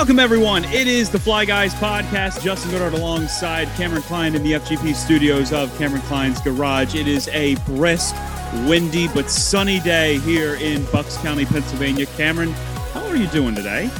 Welcome, 0.00 0.18
everyone. 0.18 0.64
It 0.64 0.86
is 0.88 1.10
the 1.10 1.18
Fly 1.18 1.44
Guys 1.44 1.74
podcast. 1.74 2.42
Justin 2.42 2.70
Goodard 2.70 2.94
alongside 2.94 3.68
Cameron 3.76 4.00
Klein 4.00 4.34
in 4.34 4.42
the 4.42 4.52
FGP 4.52 4.94
studios 4.94 5.52
of 5.52 5.76
Cameron 5.76 6.00
Klein's 6.02 6.40
Garage. 6.40 6.94
It 6.94 7.06
is 7.06 7.28
a 7.28 7.56
brisk, 7.66 8.14
windy, 8.66 9.08
but 9.08 9.28
sunny 9.28 9.78
day 9.80 10.18
here 10.20 10.54
in 10.54 10.86
Bucks 10.86 11.18
County, 11.18 11.44
Pennsylvania. 11.44 12.06
Cameron, 12.06 12.52
how 12.94 13.06
are 13.08 13.16
you 13.16 13.26
doing 13.26 13.54
today? 13.54 13.90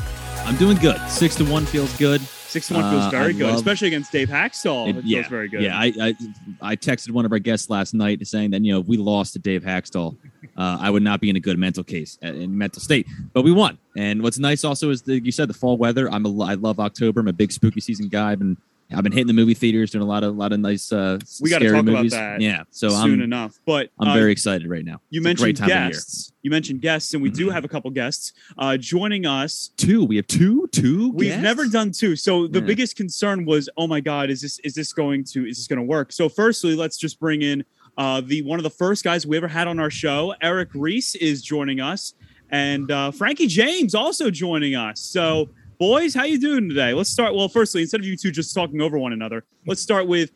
I'm 0.47 0.57
doing 0.57 0.79
good. 0.79 0.99
Six 1.11 1.35
to 1.35 1.45
one 1.45 1.67
feels 1.67 1.95
good. 1.99 2.23
Six 2.23 2.69
to 2.69 2.75
one 2.75 2.91
feels 2.91 3.05
Uh, 3.05 3.11
very 3.11 3.25
I 3.29 3.33
good, 3.33 3.47
love- 3.49 3.57
especially 3.57 3.89
against 3.89 4.11
Dave 4.11 4.31
Hakstol. 4.31 4.89
It, 4.89 4.97
It- 4.97 5.05
yeah, 5.05 5.19
feels 5.21 5.31
very 5.31 5.49
good. 5.49 5.63
Yeah, 5.63 5.79
I, 5.79 5.93
I 6.01 6.15
I 6.63 6.77
texted 6.77 7.11
one 7.11 7.27
of 7.27 7.33
our 7.33 7.39
guests 7.39 7.69
last 7.69 7.93
night 7.93 8.27
saying 8.27 8.53
that 8.53 8.65
you 8.65 8.73
know 8.73 8.81
if 8.81 8.87
we 8.87 8.97
lost 8.97 9.35
to 9.35 9.39
Dave 9.39 9.63
Hakstol, 9.65 10.17
uh, 10.57 10.79
I 10.81 10.91
would 10.91 11.03
not 11.03 11.21
be 11.21 11.31
in 11.31 11.37
a 11.37 11.41
good 11.41 11.59
mental 11.59 11.85
case 11.85 12.19
uh, 12.25 12.29
in 12.29 12.57
mental 12.57 12.81
state. 12.83 13.07
But 13.33 13.43
we 13.43 13.53
won, 13.53 13.79
and 13.97 14.23
what's 14.23 14.39
nice 14.39 14.65
also 14.65 14.91
is 14.91 15.03
that 15.03 15.25
you 15.25 15.33
said 15.33 15.49
the 15.49 15.55
fall 15.55 15.77
weather. 15.77 16.11
I'm 16.11 16.25
a 16.27 16.45
I 16.45 16.55
love 16.55 16.81
October. 16.81 17.21
I'm 17.21 17.29
a 17.29 17.33
big 17.33 17.53
spooky 17.53 17.81
season 17.81 18.09
guy. 18.09 18.33
I've 18.33 18.39
been 18.39 18.57
I've 18.93 19.05
been 19.05 19.13
hitting 19.13 19.29
the 19.29 19.33
movie 19.35 19.55
theaters, 19.55 19.93
doing 19.93 20.03
a 20.03 20.07
lot 20.07 20.25
of 20.25 20.35
a 20.35 20.39
lot 20.39 20.53
of 20.53 20.59
nice 20.59 20.91
uh, 20.91 21.19
We 21.41 21.49
gotta 21.51 21.65
scary 21.67 21.77
talk 21.77 21.83
about 21.87 21.93
movies. 21.99 22.11
that 22.13 22.41
Yeah, 22.41 22.65
so 22.71 22.89
soon 22.91 22.99
I'm 23.15 23.21
enough. 23.23 23.61
But 23.65 23.91
I'm 24.01 24.09
uh, 24.09 24.15
very 24.15 24.33
excited 24.33 24.69
right 24.69 24.85
now. 24.85 25.01
You 25.11 25.21
It's 25.21 25.25
mentioned 25.25 25.57
time 25.59 25.71
of 25.71 25.77
year. 25.77 25.91
guests. 25.91 26.33
You 26.43 26.51
mentioned 26.51 26.81
guests, 26.81 27.13
and 27.15 27.23
we 27.23 27.31
do 27.31 27.51
have 27.51 27.65
a 27.65 27.69
couple 27.69 27.91
guests 27.91 28.33
uh, 28.59 28.77
joining 28.79 29.27
us 29.27 29.71
Two, 29.77 30.05
we 30.07 30.17
have 30.17 30.27
two, 30.27 30.67
two. 30.73 31.11
We've 31.13 31.29
guests? 31.29 31.43
never 31.43 31.67
done 31.69 31.93
two. 31.93 32.17
So 32.17 32.47
the 32.49 32.61
Yeah. 32.61 32.67
biggest 32.67 32.97
concern 32.97 33.45
was, 33.45 33.69
oh 33.77 33.87
my 33.87 34.01
God, 34.01 34.31
is 34.31 34.41
this 34.41 34.59
is 34.61 34.75
this 34.75 34.93
going 34.93 35.23
to 35.25 35.47
is 35.47 35.59
this 35.59 35.67
going 35.69 35.79
to 35.79 35.85
work? 35.85 36.11
So 36.13 36.29
firstly, 36.29 36.75
let's 36.75 36.97
just 36.97 37.21
bring 37.21 37.43
in 37.43 37.65
uh, 38.01 38.23
the 38.23 38.41
one 38.43 38.59
of 38.59 38.63
the 38.63 38.71
first 38.71 39.05
guys 39.05 39.27
we 39.27 39.37
ever 39.37 39.47
had 39.47 39.69
on 39.69 39.79
our 39.79 39.91
show. 39.91 40.35
Eric 40.41 40.71
Reese 40.73 41.15
is 41.17 41.43
joining 41.43 41.81
us, 41.81 42.15
and 42.49 42.91
uh, 42.91 43.11
Frankie 43.11 43.47
James 43.47 43.95
also 43.95 44.31
joining 44.31 44.75
us. 44.75 45.01
So 45.01 45.51
boys, 45.79 46.15
how 46.15 46.25
you 46.25 46.41
doing 46.41 46.67
today? 46.67 46.95
Let's 46.95 47.11
start. 47.11 47.35
Well, 47.35 47.51
firstly, 47.51 47.83
instead 47.83 48.01
of 48.01 48.07
you 48.07 48.17
two 48.17 48.31
just 48.31 48.55
talking 48.55 48.81
over 48.81 48.99
one 48.99 49.13
another, 49.13 49.45
let's 49.67 49.83
start 49.83 50.07
with 50.07 50.31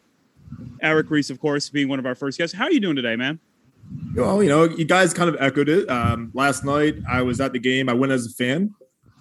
Eric 0.82 1.10
Reese, 1.10 1.30
of 1.30 1.40
course, 1.40 1.70
being 1.70 1.88
one 1.88 1.98
of 1.98 2.04
our 2.04 2.14
first 2.14 2.36
guests. 2.36 2.54
How 2.54 2.64
are 2.64 2.70
you 2.70 2.80
doing 2.80 2.96
today, 2.96 3.16
man? 3.16 3.40
Well, 4.14 4.42
you 4.42 4.50
know, 4.50 4.64
you 4.64 4.84
guys 4.84 5.14
kind 5.14 5.30
of 5.30 5.36
echoed 5.40 5.70
it. 5.70 5.88
Um, 5.88 6.32
last 6.34 6.66
night, 6.66 6.96
I 7.10 7.22
was 7.22 7.40
at 7.40 7.54
the 7.54 7.58
game. 7.58 7.88
I 7.88 7.94
went 7.94 8.12
as 8.12 8.26
a 8.26 8.30
fan, 8.30 8.74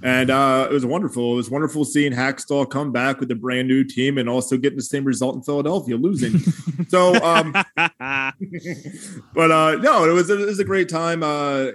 and 0.03 0.29
uh, 0.29 0.67
it 0.69 0.73
was 0.73 0.85
wonderful. 0.85 1.33
It 1.33 1.37
was 1.37 1.49
wonderful 1.49 1.85
seeing 1.85 2.11
Hakstol 2.11 2.69
come 2.69 2.91
back 2.91 3.21
with 3.21 3.31
a 3.31 3.35
brand 3.35 3.69
new 3.69 3.85
team 3.85 4.17
and 4.17 4.27
also 4.27 4.57
getting 4.57 4.77
the 4.77 4.83
same 4.83 5.05
result 5.05 5.35
in 5.35 5.41
Philadelphia, 5.43 5.95
losing. 5.95 6.39
so, 6.89 7.15
um, 7.23 7.53
but 9.33 9.51
uh, 9.51 9.75
no, 9.77 10.03
it 10.03 10.11
was 10.13 10.29
it 10.29 10.39
was 10.39 10.59
a 10.59 10.65
great 10.65 10.89
time. 10.89 11.23
Uh, 11.23 11.67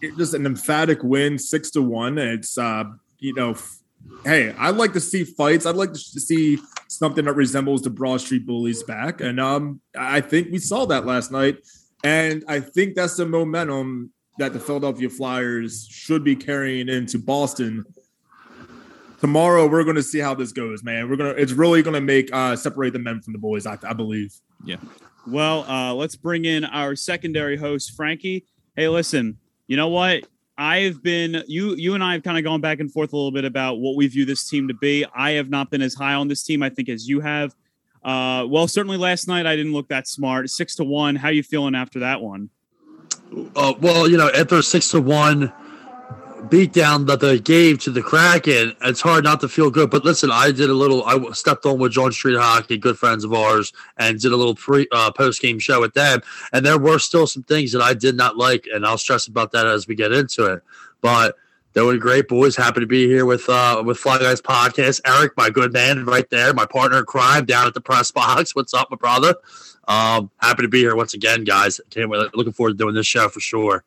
it, 0.00 0.16
just 0.16 0.32
an 0.32 0.46
emphatic 0.46 1.02
win, 1.02 1.38
six 1.38 1.70
to 1.72 1.82
one. 1.82 2.18
It's 2.18 2.56
uh, 2.56 2.84
you 3.18 3.34
know, 3.34 3.50
f- 3.50 3.80
hey, 4.24 4.54
I'd 4.56 4.76
like 4.76 4.92
to 4.92 5.00
see 5.00 5.24
fights. 5.24 5.66
I'd 5.66 5.74
like 5.74 5.92
to 5.92 5.98
see 5.98 6.58
something 6.86 7.24
that 7.24 7.34
resembles 7.34 7.82
the 7.82 7.90
Broad 7.90 8.20
Street 8.20 8.46
Bullies 8.46 8.84
back, 8.84 9.20
and 9.20 9.40
um, 9.40 9.80
I 9.98 10.20
think 10.20 10.52
we 10.52 10.58
saw 10.58 10.84
that 10.86 11.04
last 11.04 11.32
night. 11.32 11.58
And 12.04 12.44
I 12.48 12.60
think 12.60 12.94
that's 12.94 13.16
the 13.16 13.26
momentum 13.26 14.12
that 14.38 14.52
the 14.52 14.60
Philadelphia 14.60 15.08
Flyers 15.08 15.86
should 15.90 16.24
be 16.24 16.34
carrying 16.34 16.88
into 16.88 17.18
Boston. 17.18 17.84
Tomorrow, 19.20 19.68
we're 19.68 19.84
going 19.84 19.96
to 19.96 20.02
see 20.02 20.18
how 20.18 20.34
this 20.34 20.52
goes, 20.52 20.82
man. 20.82 21.08
We're 21.08 21.16
gonna. 21.16 21.30
It's 21.30 21.52
really 21.52 21.82
going 21.82 21.94
to 21.94 22.00
make 22.00 22.32
uh, 22.32 22.56
separate 22.56 22.92
the 22.92 22.98
men 22.98 23.20
from 23.20 23.32
the 23.32 23.38
boys. 23.38 23.66
I, 23.66 23.78
I 23.84 23.92
believe. 23.92 24.34
Yeah. 24.64 24.76
Well, 25.26 25.62
uh, 25.70 25.94
let's 25.94 26.16
bring 26.16 26.44
in 26.44 26.64
our 26.64 26.96
secondary 26.96 27.56
host, 27.56 27.92
Frankie. 27.92 28.46
Hey, 28.74 28.88
listen, 28.88 29.38
you 29.68 29.76
know 29.76 29.88
what? 29.88 30.24
I've 30.58 31.02
been 31.02 31.42
you 31.46 31.74
you 31.76 31.94
and 31.94 32.02
I 32.02 32.14
have 32.14 32.22
kind 32.22 32.36
of 32.36 32.44
gone 32.44 32.60
back 32.60 32.80
and 32.80 32.92
forth 32.92 33.12
a 33.12 33.16
little 33.16 33.30
bit 33.30 33.44
about 33.44 33.76
what 33.76 33.96
we 33.96 34.06
view 34.08 34.24
this 34.24 34.48
team 34.48 34.68
to 34.68 34.74
be. 34.74 35.04
I 35.14 35.32
have 35.32 35.50
not 35.50 35.70
been 35.70 35.82
as 35.82 35.94
high 35.94 36.14
on 36.14 36.28
this 36.28 36.42
team, 36.42 36.62
I 36.62 36.70
think, 36.70 36.88
as 36.88 37.08
you 37.08 37.20
have. 37.20 37.54
Uh, 38.04 38.44
well, 38.48 38.66
certainly 38.66 38.96
last 38.96 39.28
night 39.28 39.46
I 39.46 39.54
didn't 39.56 39.72
look 39.72 39.88
that 39.88 40.08
smart. 40.08 40.50
Six 40.50 40.74
to 40.76 40.84
one. 40.84 41.16
How 41.16 41.28
you 41.28 41.42
feeling 41.42 41.74
after 41.74 42.00
that 42.00 42.20
one? 42.20 42.50
Uh, 43.56 43.74
well, 43.80 44.08
you 44.08 44.16
know, 44.16 44.30
after 44.34 44.56
a 44.56 44.62
six 44.62 44.88
to 44.90 45.00
one 45.00 45.52
beatdown 46.48 47.06
that 47.06 47.20
they 47.20 47.38
gave 47.38 47.78
to 47.80 47.90
the 47.90 48.02
Kraken, 48.02 48.74
it's 48.82 49.00
hard 49.00 49.24
not 49.24 49.40
to 49.40 49.48
feel 49.48 49.70
good. 49.70 49.90
But 49.90 50.04
listen, 50.04 50.30
I 50.30 50.50
did 50.50 50.68
a 50.68 50.74
little. 50.74 51.04
I 51.04 51.18
stepped 51.32 51.64
on 51.64 51.78
with 51.78 51.92
John 51.92 52.12
Street 52.12 52.36
Hockey, 52.36 52.76
good 52.78 52.98
friends 52.98 53.24
of 53.24 53.32
ours, 53.32 53.72
and 53.96 54.20
did 54.20 54.32
a 54.32 54.36
little 54.36 54.54
pre 54.54 54.86
uh, 54.92 55.10
post 55.12 55.40
game 55.40 55.58
show 55.58 55.80
with 55.80 55.94
them. 55.94 56.20
And 56.52 56.64
there 56.66 56.78
were 56.78 56.98
still 56.98 57.26
some 57.26 57.42
things 57.42 57.72
that 57.72 57.82
I 57.82 57.94
did 57.94 58.16
not 58.16 58.36
like, 58.36 58.66
and 58.72 58.84
I'll 58.84 58.98
stress 58.98 59.26
about 59.26 59.52
that 59.52 59.66
as 59.66 59.86
we 59.86 59.94
get 59.94 60.12
into 60.12 60.44
it. 60.46 60.62
But 61.00 61.36
were 61.80 61.96
great 61.96 62.28
boys. 62.28 62.54
Happy 62.54 62.80
to 62.80 62.86
be 62.86 63.06
here 63.06 63.24
with 63.24 63.48
uh 63.48 63.82
with 63.84 63.98
Fly 63.98 64.18
Guys 64.18 64.40
podcast. 64.40 65.00
Eric, 65.06 65.32
my 65.36 65.50
good 65.50 65.72
man, 65.72 66.04
right 66.04 66.28
there, 66.30 66.52
my 66.52 66.66
partner 66.66 66.98
in 66.98 67.04
crime 67.04 67.44
down 67.44 67.66
at 67.66 67.74
the 67.74 67.80
press 67.80 68.10
box. 68.10 68.54
What's 68.54 68.74
up, 68.74 68.90
my 68.90 68.96
brother? 68.96 69.34
Um, 69.88 70.30
happy 70.38 70.62
to 70.62 70.68
be 70.68 70.80
here 70.80 70.94
once 70.94 71.14
again, 71.14 71.44
guys. 71.44 71.80
Can't 71.90 72.08
wait. 72.08 72.34
Looking 72.34 72.52
forward 72.52 72.72
to 72.72 72.76
doing 72.76 72.94
this 72.94 73.06
show 73.06 73.28
for 73.28 73.40
sure. 73.40 73.84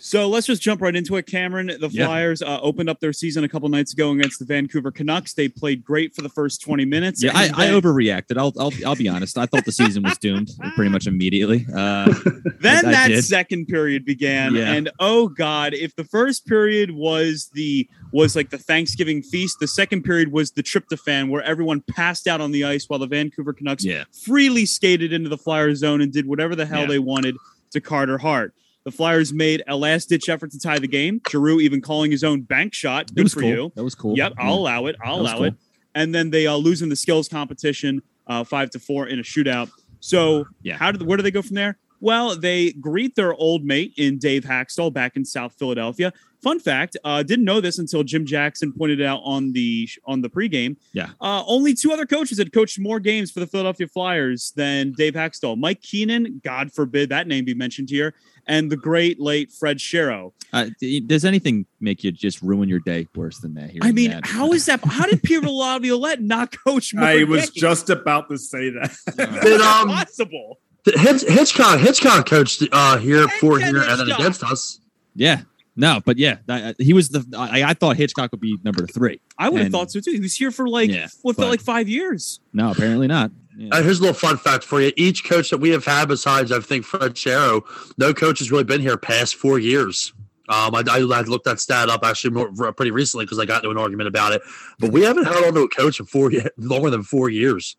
So 0.00 0.28
let's 0.28 0.46
just 0.46 0.62
jump 0.62 0.80
right 0.80 0.94
into 0.94 1.16
it, 1.16 1.26
Cameron. 1.26 1.66
The 1.66 1.88
Yeah. 1.90 2.06
Flyers 2.06 2.40
uh, 2.40 2.60
opened 2.62 2.88
up 2.88 3.00
their 3.00 3.12
season 3.12 3.42
a 3.42 3.48
couple 3.48 3.68
nights 3.68 3.92
ago 3.92 4.12
against 4.12 4.38
the 4.38 4.44
Vancouver 4.44 4.92
Canucks. 4.92 5.34
They 5.34 5.48
played 5.48 5.84
great 5.84 6.14
for 6.14 6.22
the 6.22 6.28
first 6.28 6.62
twenty 6.62 6.84
minutes. 6.84 7.22
Yeah, 7.22 7.32
I, 7.34 7.50
I 7.54 7.66
then- 7.66 7.80
overreacted. 7.82 8.36
I'll, 8.38 8.52
I'll 8.58 8.72
I'll 8.86 8.94
be 8.96 9.08
honest. 9.08 9.36
I 9.36 9.46
thought 9.46 9.64
the 9.64 9.72
season 9.72 10.04
was 10.04 10.16
doomed 10.18 10.50
pretty 10.76 10.90
much 10.90 11.06
immediately. 11.06 11.66
Uh, 11.74 12.14
Then 12.60 12.86
I 12.86 12.90
that 12.90 13.08
did. 13.08 13.24
second 13.24 13.66
period 13.66 14.04
began, 14.04 14.54
Yeah. 14.54 14.72
and 14.72 14.90
oh 14.98 15.28
god, 15.28 15.74
if 15.74 15.94
the 15.94 16.02
first 16.04 16.44
period 16.46 16.90
was 16.90 17.50
the 17.52 17.88
was 18.12 18.34
like 18.34 18.50
the 18.50 18.58
Thanksgiving 18.58 19.22
feast, 19.22 19.58
the 19.60 19.68
second 19.68 20.02
period 20.02 20.32
was 20.32 20.50
the 20.52 20.62
tryptophan, 20.62 21.28
where 21.28 21.42
everyone 21.42 21.82
passed 21.82 22.26
out 22.26 22.40
on 22.40 22.50
the 22.50 22.64
ice 22.64 22.86
while 22.88 22.98
the 22.98 23.06
Vancouver 23.06 23.52
Canucks 23.52 23.84
yeah, 23.84 24.04
freely 24.24 24.66
skated 24.66 25.12
into 25.12 25.28
the 25.28 25.38
Flyer 25.38 25.74
zone 25.74 26.00
and 26.00 26.12
did 26.12 26.26
whatever 26.26 26.56
the 26.56 26.66
hell 26.66 26.80
Yeah. 26.82 26.86
they 26.86 26.98
wanted 26.98 27.36
to 27.72 27.80
Carter 27.80 28.18
Hart. 28.18 28.54
The 28.88 28.92
Flyers 28.96 29.34
made 29.34 29.62
a 29.68 29.76
last 29.76 30.08
ditch 30.08 30.30
effort 30.30 30.50
to 30.52 30.58
tie 30.58 30.78
the 30.78 30.88
game. 30.88 31.20
Giroux 31.28 31.60
even 31.60 31.82
calling 31.82 32.10
his 32.10 32.24
own 32.24 32.40
bank 32.40 32.72
shot. 32.72 33.14
Good 33.14 33.30
for 33.30 33.40
cool. 33.40 33.48
you. 33.50 33.72
That 33.74 33.84
was 33.84 33.94
cool. 33.94 34.16
Yep, 34.16 34.32
I'll 34.38 34.54
allow 34.54 34.86
it. 34.86 34.96
I'll 35.04 35.20
allow 35.20 35.34
cool. 35.34 35.44
it. 35.44 35.54
And 35.94 36.14
then 36.14 36.30
they 36.30 36.46
uh, 36.46 36.56
lose 36.56 36.80
in 36.80 36.88
the 36.88 36.96
skills 36.96 37.28
competition, 37.28 38.00
uh, 38.28 38.44
five 38.44 38.70
to 38.70 38.78
four 38.78 39.06
in 39.06 39.18
a 39.18 39.22
shootout. 39.22 39.68
So 40.00 40.46
Yeah. 40.62 40.78
how 40.78 40.90
did 40.90 41.02
where 41.02 41.18
do 41.18 41.22
they 41.22 41.30
go 41.30 41.42
from 41.42 41.56
there? 41.56 41.76
Well, 42.00 42.34
they 42.34 42.72
greet 42.72 43.14
their 43.14 43.34
old 43.34 43.62
mate 43.62 43.92
in 43.98 44.16
Dave 44.16 44.44
Hakstol 44.44 44.90
back 44.90 45.16
in 45.16 45.24
South 45.26 45.52
Philadelphia. 45.58 46.10
Fun 46.42 46.60
fact: 46.60 46.96
uh, 47.04 47.22
didn't 47.22 47.44
know 47.44 47.60
this 47.60 47.78
until 47.78 48.02
Jim 48.04 48.24
Jackson 48.24 48.72
pointed 48.72 49.00
it 49.00 49.06
out 49.06 49.20
on 49.24 49.52
the 49.52 49.88
on 50.06 50.20
the 50.20 50.30
pregame. 50.30 50.76
Yeah. 50.92 51.10
uh, 51.20 51.42
only 51.46 51.74
two 51.74 51.92
other 51.92 52.06
coaches 52.06 52.38
had 52.38 52.52
coached 52.52 52.78
more 52.78 53.00
games 53.00 53.30
for 53.30 53.40
the 53.40 53.46
Philadelphia 53.46 53.88
Flyers 53.88 54.52
than 54.56 54.92
Dave 54.92 55.14
Hakstol. 55.14 55.58
Mike 55.58 55.82
Keenan, 55.82 56.40
God 56.44 56.72
forbid 56.72 57.08
that 57.08 57.26
name 57.26 57.44
be 57.44 57.54
mentioned 57.54 57.90
here, 57.90 58.14
and 58.46 58.70
the 58.70 58.76
great 58.76 59.20
late 59.20 59.50
Fred 59.52 59.78
Shero. 59.78 60.32
Uh, 60.52 60.66
does 61.06 61.24
anything 61.24 61.66
make 61.80 62.04
you 62.04 62.12
just 62.12 62.40
ruin 62.40 62.68
your 62.68 62.80
day 62.80 63.06
worse 63.14 63.38
than 63.38 63.54
that? 63.54 63.70
Here, 63.70 63.80
I 63.82 63.92
mean, 63.92 64.10
that? 64.12 64.26
how 64.26 64.52
is 64.52 64.66
that? 64.66 64.84
How 64.84 65.06
did 65.06 65.22
Pierre 65.22 65.40
Laviolette 65.42 66.22
not 66.22 66.56
coach 66.64 66.94
more 66.94 67.04
I 67.04 67.24
was 67.24 67.42
games? 67.42 67.50
just 67.50 67.90
about 67.90 68.28
to 68.30 68.38
say 68.38 68.70
that. 68.70 68.96
Did, 69.42 69.60
um, 69.60 69.88
possible. 69.88 70.58
Hitch, 70.86 71.22
Hitchcock, 71.22 71.80
Hitchcock 71.80 72.26
coached 72.26 72.62
uh, 72.72 72.96
here 72.98 73.26
Thank 73.28 73.40
for 73.40 73.58
here 73.58 73.82
and 73.82 74.00
then 74.00 74.10
against 74.10 74.42
us. 74.42 74.80
Yeah, 75.14 75.42
no, 75.78 76.00
but 76.04 76.18
yeah, 76.18 76.38
that, 76.46 76.74
he 76.80 76.92
was 76.92 77.08
the. 77.08 77.24
I, 77.36 77.62
I 77.70 77.74
thought 77.74 77.96
Hitchcock 77.96 78.32
would 78.32 78.40
be 78.40 78.58
number 78.64 78.86
three. 78.86 79.20
I 79.38 79.48
would 79.48 79.62
have 79.62 79.70
thought 79.72 79.90
so 79.90 80.00
too. 80.00 80.10
He 80.12 80.20
was 80.20 80.34
here 80.34 80.50
for 80.50 80.68
like 80.68 80.90
Yeah, 80.90 81.06
what 81.22 81.36
felt 81.36 81.48
like 81.50 81.60
five 81.60 81.88
years. 81.88 82.40
No, 82.52 82.72
apparently 82.72 83.06
not. 83.06 83.30
Yeah. 83.56 83.70
Uh, 83.74 83.82
here's 83.82 83.98
a 83.98 84.02
little 84.02 84.14
fun 84.14 84.36
fact 84.36 84.64
for 84.64 84.80
you. 84.80 84.92
Each 84.96 85.24
coach 85.24 85.50
that 85.50 85.58
we 85.58 85.70
have 85.70 85.84
had, 85.84 86.06
besides 86.08 86.52
I 86.52 86.60
think 86.60 86.84
Fred 86.84 87.14
Shero, 87.14 87.62
no 87.96 88.12
coach 88.12 88.38
has 88.40 88.50
really 88.52 88.64
been 88.64 88.80
here 88.80 88.96
past 88.96 89.36
four 89.36 89.58
years. 89.58 90.12
Um, 90.48 90.74
I, 90.74 90.82
I, 90.88 90.98
I 90.98 91.20
looked 91.22 91.44
that 91.44 91.60
stat 91.60 91.88
up 91.90 92.04
actually 92.04 92.30
more, 92.30 92.72
pretty 92.72 92.90
recently 92.90 93.24
because 93.26 93.38
I 93.38 93.44
got 93.44 93.58
into 93.58 93.70
an 93.70 93.76
argument 93.78 94.08
about 94.08 94.32
it. 94.32 94.42
But 94.78 94.92
we 94.92 95.02
haven't 95.02 95.24
held 95.24 95.44
on 95.44 95.54
to 95.54 95.60
a 95.62 95.68
coach 95.68 96.00
in 96.00 96.06
four 96.06 96.30
longer 96.56 96.90
than 96.90 97.02
four 97.02 97.28
years. 97.30 97.76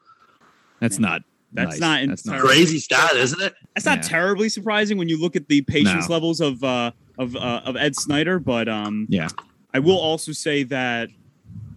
That's 0.79 1.00
not. 1.00 1.23
That's 1.51 1.79
nice. 1.79 2.03
not 2.06 2.09
That's 2.09 2.25
not. 2.27 2.39
Crazy 2.41 2.77
stat, 2.79 3.15
isn't 3.15 3.41
it? 3.41 3.53
That's 3.73 3.85
not 3.85 3.97
Yeah. 4.00 4.09
terribly 4.09 4.50
surprising 4.50 4.97
when 4.97 5.09
you 5.09 5.19
look 5.19 5.35
at 5.35 5.47
the 5.47 5.62
patience 5.63 6.07
No. 6.07 6.13
levels 6.13 6.41
of 6.41 6.63
uh, 6.63 6.91
of 7.19 7.36
uh, 7.36 7.62
of 7.66 7.75
Ed 7.77 7.95
Snider. 7.95 8.39
But 8.39 8.68
um, 8.68 9.06
Yeah. 9.10 9.27
I 9.71 9.77
will 9.80 10.00
also 10.00 10.31
say 10.31 10.63
that 10.63 11.10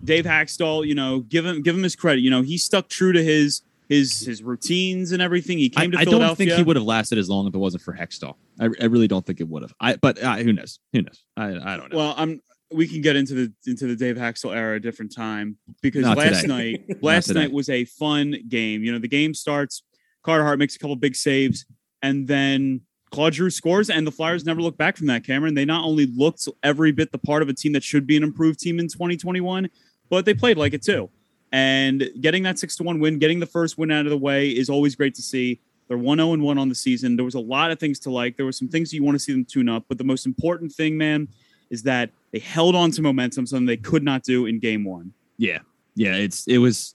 Dave 0.02 0.24
Hakstol, 0.24 0.86
you 0.86 0.94
know, 0.94 1.20
give 1.20 1.44
him 1.44 1.60
give 1.60 1.76
him 1.76 1.82
his 1.82 1.94
credit. 1.94 2.22
You 2.22 2.30
know, 2.30 2.40
he 2.40 2.56
stuck 2.56 2.88
true 2.88 3.12
to 3.12 3.22
his 3.22 3.60
his 3.88 4.20
his 4.20 4.42
routines 4.42 5.12
and 5.12 5.20
everything. 5.20 5.58
He 5.58 5.70
I, 5.76 5.80
came 5.82 5.90
to 5.90 5.98
I 5.98 6.04
Philadelphia. 6.04 6.24
I 6.24 6.28
don't 6.28 6.36
think 6.36 6.52
he 6.52 6.62
would 6.62 6.76
have 6.76 6.86
lasted 6.86 7.18
as 7.18 7.28
long 7.28 7.46
if 7.46 7.54
it 7.54 7.58
wasn't 7.58 7.82
for 7.82 7.92
Hextall. 7.92 8.36
I, 8.58 8.70
I 8.80 8.86
really 8.86 9.08
don't 9.08 9.26
think 9.26 9.40
it 9.40 9.48
would 9.48 9.62
have. 9.62 9.74
I 9.78 9.96
but 9.96 10.22
uh, 10.22 10.36
who 10.36 10.54
knows? 10.54 10.78
Who 10.94 11.02
knows? 11.02 11.22
I, 11.36 11.48
I 11.48 11.76
don't 11.76 11.92
know. 11.92 11.98
Well, 11.98 12.14
I'm. 12.16 12.40
We 12.72 12.88
can 12.88 13.02
get 13.02 13.16
into 13.16 13.34
the 13.34 13.52
into 13.66 13.86
the 13.86 13.96
Dave 13.96 14.16
Hakstol 14.16 14.56
era 14.56 14.76
a 14.76 14.80
different 14.80 15.14
time 15.14 15.58
because 15.82 16.06
Not 16.06 16.16
last 16.16 16.40
today. 16.40 16.84
night 16.88 17.02
last 17.02 17.28
night 17.28 17.52
was 17.52 17.68
a 17.68 17.84
fun 17.84 18.34
game. 18.48 18.82
You 18.82 18.92
know, 18.92 18.98
the 18.98 19.08
game 19.08 19.34
starts. 19.34 19.82
Carter 20.22 20.44
Hart 20.44 20.58
makes 20.58 20.74
a 20.76 20.78
couple 20.78 20.96
big 20.96 21.14
saves, 21.14 21.66
and 22.00 22.26
then 22.26 22.80
Claude 23.12 23.34
Giroux 23.34 23.50
scores, 23.50 23.90
and 23.90 24.06
the 24.06 24.10
Flyers 24.10 24.44
never 24.44 24.62
look 24.62 24.76
back 24.78 24.96
from 24.96 25.06
that, 25.06 25.22
Cameron. 25.22 25.54
They 25.54 25.66
not 25.66 25.84
only 25.84 26.06
looked 26.06 26.48
every 26.62 26.92
bit 26.92 27.12
the 27.12 27.18
part 27.18 27.42
of 27.42 27.48
a 27.48 27.52
team 27.52 27.72
that 27.74 27.84
should 27.84 28.06
be 28.06 28.16
an 28.16 28.22
improved 28.22 28.58
team 28.58 28.80
in 28.80 28.88
2021, 28.88 29.68
but 30.08 30.24
they 30.24 30.34
played 30.34 30.56
like 30.56 30.72
it 30.72 30.82
too. 30.82 31.10
And 31.52 32.10
getting 32.20 32.42
that 32.44 32.58
six 32.58 32.74
to 32.76 32.82
one 32.82 32.98
win, 32.98 33.18
getting 33.18 33.38
the 33.38 33.46
first 33.46 33.76
win 33.76 33.90
out 33.90 34.06
of 34.06 34.10
the 34.10 34.18
way 34.18 34.48
is 34.48 34.70
always 34.70 34.96
great 34.96 35.14
to 35.16 35.22
see. 35.22 35.60
They're 35.88 35.98
1 35.98 36.18
0 36.18 36.38
1 36.38 36.58
on 36.58 36.68
the 36.70 36.74
season. 36.74 37.16
There 37.16 37.24
was 37.24 37.34
a 37.34 37.40
lot 37.40 37.70
of 37.70 37.78
things 37.78 37.98
to 38.00 38.10
like. 38.10 38.38
There 38.38 38.46
were 38.46 38.52
some 38.52 38.68
things 38.68 38.94
you 38.94 39.04
want 39.04 39.14
to 39.16 39.18
see 39.18 39.32
them 39.32 39.44
tune 39.44 39.68
up, 39.68 39.84
but 39.88 39.98
the 39.98 40.04
most 40.04 40.24
important 40.24 40.72
thing, 40.72 40.96
man, 40.96 41.28
is 41.68 41.82
that 41.82 42.08
they 42.30 42.38
held 42.38 42.74
on 42.74 42.90
to 42.92 43.02
momentum, 43.02 43.46
something 43.46 43.66
they 43.66 43.76
could 43.76 44.02
not 44.02 44.22
do 44.22 44.46
in 44.46 44.58
game 44.58 44.84
one. 44.84 45.12
Yeah. 45.36 45.58
Yeah. 45.94 46.14
It's, 46.14 46.46
it 46.46 46.58
was, 46.58 46.94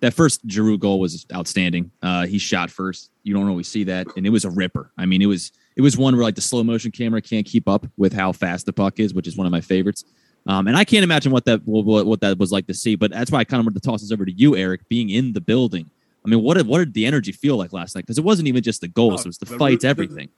that 0.00 0.14
first 0.14 0.42
Giroux 0.48 0.78
goal 0.78 1.00
was 1.00 1.26
outstanding. 1.34 1.90
Uh, 2.02 2.26
he 2.26 2.38
shot 2.38 2.70
first. 2.70 3.10
You 3.22 3.34
don't 3.34 3.48
always 3.48 3.68
see 3.68 3.84
that, 3.84 4.06
and 4.16 4.26
it 4.26 4.30
was 4.30 4.44
a 4.44 4.50
ripper. 4.50 4.92
I 4.98 5.06
mean, 5.06 5.22
it 5.22 5.26
was 5.26 5.52
it 5.76 5.82
was 5.82 5.96
one 5.96 6.14
where 6.14 6.24
like 6.24 6.34
the 6.34 6.40
slow 6.40 6.62
motion 6.62 6.90
camera 6.90 7.20
can't 7.20 7.46
keep 7.46 7.68
up 7.68 7.86
with 7.96 8.12
how 8.12 8.32
fast 8.32 8.66
the 8.66 8.72
puck 8.72 8.98
is, 9.00 9.14
which 9.14 9.26
is 9.26 9.36
one 9.36 9.46
of 9.46 9.50
my 9.50 9.60
favorites. 9.60 10.04
Um, 10.46 10.68
and 10.68 10.76
I 10.76 10.84
can't 10.84 11.02
imagine 11.02 11.32
what 11.32 11.44
that 11.46 11.62
what, 11.64 12.06
what 12.06 12.20
that 12.20 12.38
was 12.38 12.52
like 12.52 12.66
to 12.68 12.74
see. 12.74 12.94
But 12.94 13.10
that's 13.10 13.30
why 13.30 13.40
I 13.40 13.44
kind 13.44 13.60
of 13.60 13.66
wanted 13.66 13.82
to 13.82 13.88
toss 13.88 14.00
this 14.02 14.12
over 14.12 14.24
to 14.24 14.32
you, 14.32 14.56
Eric, 14.56 14.88
being 14.88 15.10
in 15.10 15.32
the 15.32 15.40
building. 15.40 15.90
I 16.24 16.28
mean, 16.28 16.42
what 16.42 16.56
did 16.56 16.66
what 16.66 16.78
did 16.78 16.94
the 16.94 17.06
energy 17.06 17.32
feel 17.32 17.56
like 17.56 17.72
last 17.72 17.94
night? 17.94 18.02
Because 18.02 18.18
it 18.18 18.24
wasn't 18.24 18.48
even 18.48 18.62
just 18.62 18.80
the 18.80 18.88
goals; 18.88 19.24
it 19.24 19.28
was 19.28 19.38
the, 19.38 19.46
the 19.46 19.58
fights, 19.58 19.82
the- 19.82 19.88
everything. 19.88 20.28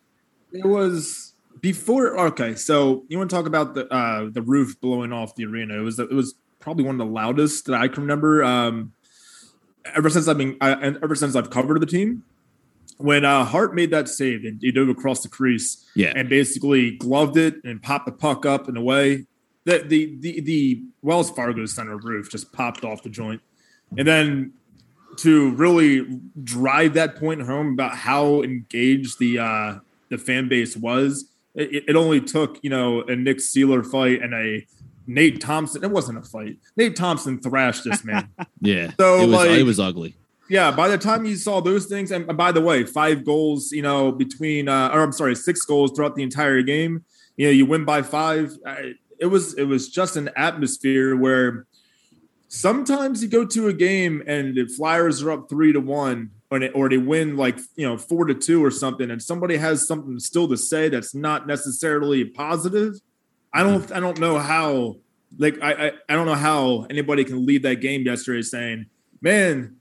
It 0.52 0.66
was 0.66 1.34
before. 1.60 2.18
Okay, 2.18 2.54
so 2.54 3.04
you 3.08 3.18
want 3.18 3.30
to 3.30 3.36
talk 3.36 3.46
about 3.46 3.74
the 3.74 3.92
uh, 3.92 4.28
the 4.30 4.42
roof 4.42 4.80
blowing 4.80 5.12
off 5.12 5.34
the 5.34 5.44
arena? 5.44 5.78
It 5.78 5.82
was 5.82 5.98
it 5.98 6.12
was 6.12 6.34
probably 6.60 6.84
one 6.84 6.94
of 6.94 7.06
the 7.06 7.12
loudest 7.12 7.66
that 7.66 7.74
I 7.74 7.88
can 7.88 8.02
remember. 8.02 8.44
Um, 8.44 8.92
ever 9.94 10.10
since 10.10 10.28
I've 10.28 10.38
been, 10.38 10.56
I, 10.60 10.72
and 10.72 10.98
ever 11.02 11.14
since 11.14 11.36
I've 11.36 11.50
covered 11.50 11.80
the 11.80 11.86
team, 11.86 12.24
when 12.98 13.24
uh, 13.24 13.44
Hart 13.44 13.74
made 13.74 13.90
that 13.90 14.08
save 14.08 14.44
and 14.44 14.60
he 14.60 14.72
dove 14.72 14.88
across 14.88 15.22
the 15.22 15.28
crease 15.28 15.86
Yeah, 15.94 16.12
and 16.14 16.28
basically 16.28 16.92
gloved 16.92 17.36
it 17.36 17.56
and 17.64 17.82
popped 17.82 18.06
the 18.06 18.12
puck 18.12 18.44
up 18.44 18.68
and 18.68 18.76
away. 18.76 19.26
The 19.64 19.78
the 19.78 20.16
the, 20.20 20.40
the 20.40 20.82
Wells 21.02 21.30
Fargo 21.30 21.64
Center 21.66 21.96
roof 21.96 22.30
just 22.30 22.52
popped 22.52 22.84
off 22.84 23.02
the 23.02 23.10
joint, 23.10 23.40
and 23.96 24.06
then 24.06 24.52
to 25.18 25.50
really 25.52 26.20
drive 26.44 26.94
that 26.94 27.16
point 27.16 27.42
home 27.42 27.72
about 27.72 27.96
how 27.96 28.42
engaged 28.42 29.18
the 29.18 29.38
uh, 29.38 29.78
the 30.08 30.18
fan 30.18 30.48
base 30.48 30.76
was, 30.76 31.30
it, 31.54 31.84
it 31.88 31.96
only 31.96 32.20
took 32.20 32.58
you 32.62 32.70
know 32.70 33.02
a 33.02 33.16
Nick 33.16 33.38
Seeler 33.38 33.84
fight 33.84 34.22
and 34.22 34.34
a 34.34 34.66
Nate 35.08 35.40
Thompson. 35.40 35.82
It 35.82 35.90
wasn't 35.90 36.18
a 36.18 36.22
fight. 36.22 36.58
Nate 36.76 36.94
Thompson 36.94 37.40
thrashed 37.40 37.82
this 37.84 38.04
man. 38.04 38.28
yeah. 38.60 38.92
So, 39.00 39.16
it 39.22 39.26
was 39.26 39.30
like- 39.36 39.50
it 39.50 39.62
was 39.64 39.80
ugly. 39.80 40.14
yeah, 40.50 40.70
by 40.70 40.88
the 40.88 40.98
time 40.98 41.24
you 41.24 41.34
saw 41.36 41.60
those 41.60 41.86
things, 41.86 42.10
and 42.12 42.36
by 42.36 42.52
the 42.52 42.60
way, 42.60 42.84
five 42.84 43.24
goals, 43.24 43.72
you 43.72 43.82
know, 43.82 44.12
between, 44.12 44.68
uh, 44.68 44.90
or 44.92 45.02
I'm 45.02 45.12
sorry, 45.12 45.34
six 45.34 45.64
goals 45.64 45.92
throughout 45.92 46.14
the 46.14 46.22
entire 46.22 46.62
game. 46.62 47.04
You 47.36 47.46
know, 47.46 47.52
you 47.52 47.66
win 47.66 47.84
by 47.84 48.02
five. 48.02 48.52
I, 48.66 48.94
it 49.18 49.26
was 49.26 49.54
it 49.54 49.64
was 49.64 49.88
just 49.88 50.16
an 50.16 50.30
atmosphere 50.36 51.16
where 51.16 51.66
sometimes 52.48 53.22
you 53.22 53.28
go 53.28 53.44
to 53.44 53.68
a 53.68 53.72
game 53.72 54.22
and 54.26 54.54
the 54.54 54.66
Flyers 54.66 55.22
are 55.22 55.30
up 55.32 55.48
three 55.48 55.72
to 55.72 55.80
one, 55.80 56.30
or 56.50 56.58
they, 56.60 56.70
or 56.70 56.88
they 56.88 56.98
win 56.98 57.36
like 57.36 57.58
you 57.76 57.86
know 57.86 57.96
four 57.98 58.24
to 58.26 58.34
two 58.34 58.64
or 58.64 58.70
something, 58.70 59.10
and 59.10 59.22
somebody 59.22 59.56
has 59.56 59.86
something 59.86 60.18
still 60.18 60.48
to 60.48 60.56
say 60.56 60.88
that's 60.88 61.14
not 61.14 61.46
necessarily 61.46 62.24
positive. 62.24 62.94
I 63.52 63.62
don't 63.62 63.90
I 63.92 64.00
don't 64.00 64.18
know 64.18 64.38
how 64.38 64.96
like 65.38 65.58
I, 65.62 65.72
I 65.72 65.92
I 66.08 66.14
don't 66.14 66.26
know 66.26 66.34
how 66.34 66.86
anybody 66.90 67.24
can 67.24 67.46
leave 67.46 67.62
that 67.62 67.76
game 67.76 68.02
yesterday 68.02 68.42
saying, 68.42 68.86
man, 69.20 69.76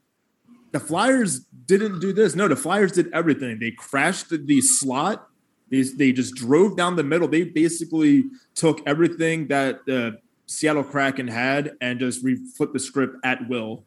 the 0.72 0.80
Flyers 0.80 1.42
didn't 1.66 2.00
do 2.00 2.14
this. 2.14 2.36
No, 2.36 2.48
the 2.48 2.56
Flyers 2.56 2.92
did 2.92 3.12
everything. 3.14 3.60
They 3.60 3.72
crashed 3.72 4.30
the, 4.30 4.38
the 4.38 4.62
slot. 4.62 5.28
They, 5.69 5.81
they 5.81 6.14
just 6.14 6.36
drove 6.36 6.78
down 6.78 6.96
the 6.96 7.04
middle. 7.04 7.28
They 7.28 7.44
basically 7.44 8.24
took 8.56 8.81
everything 8.88 9.48
that 9.48 9.86
the 9.86 10.19
Seattle 10.46 10.84
Kraken 10.84 11.28
had 11.28 11.74
and 11.81 12.00
just 12.00 12.24
re- 12.24 12.40
flipped 12.56 12.74
the 12.74 12.80
script 12.80 13.18
at 13.24 13.50
will. 13.50 13.84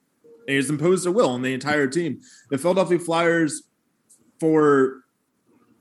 Just 0.47 0.69
imposed 0.69 1.07
a 1.07 1.13
will 1.13 1.31
on 1.31 1.43
the 1.43 1.55
entire 1.55 1.87
team. 1.87 2.21
The 2.51 2.59
Philadelphia 2.59 2.99
Flyers, 2.99 3.63
for 4.39 5.00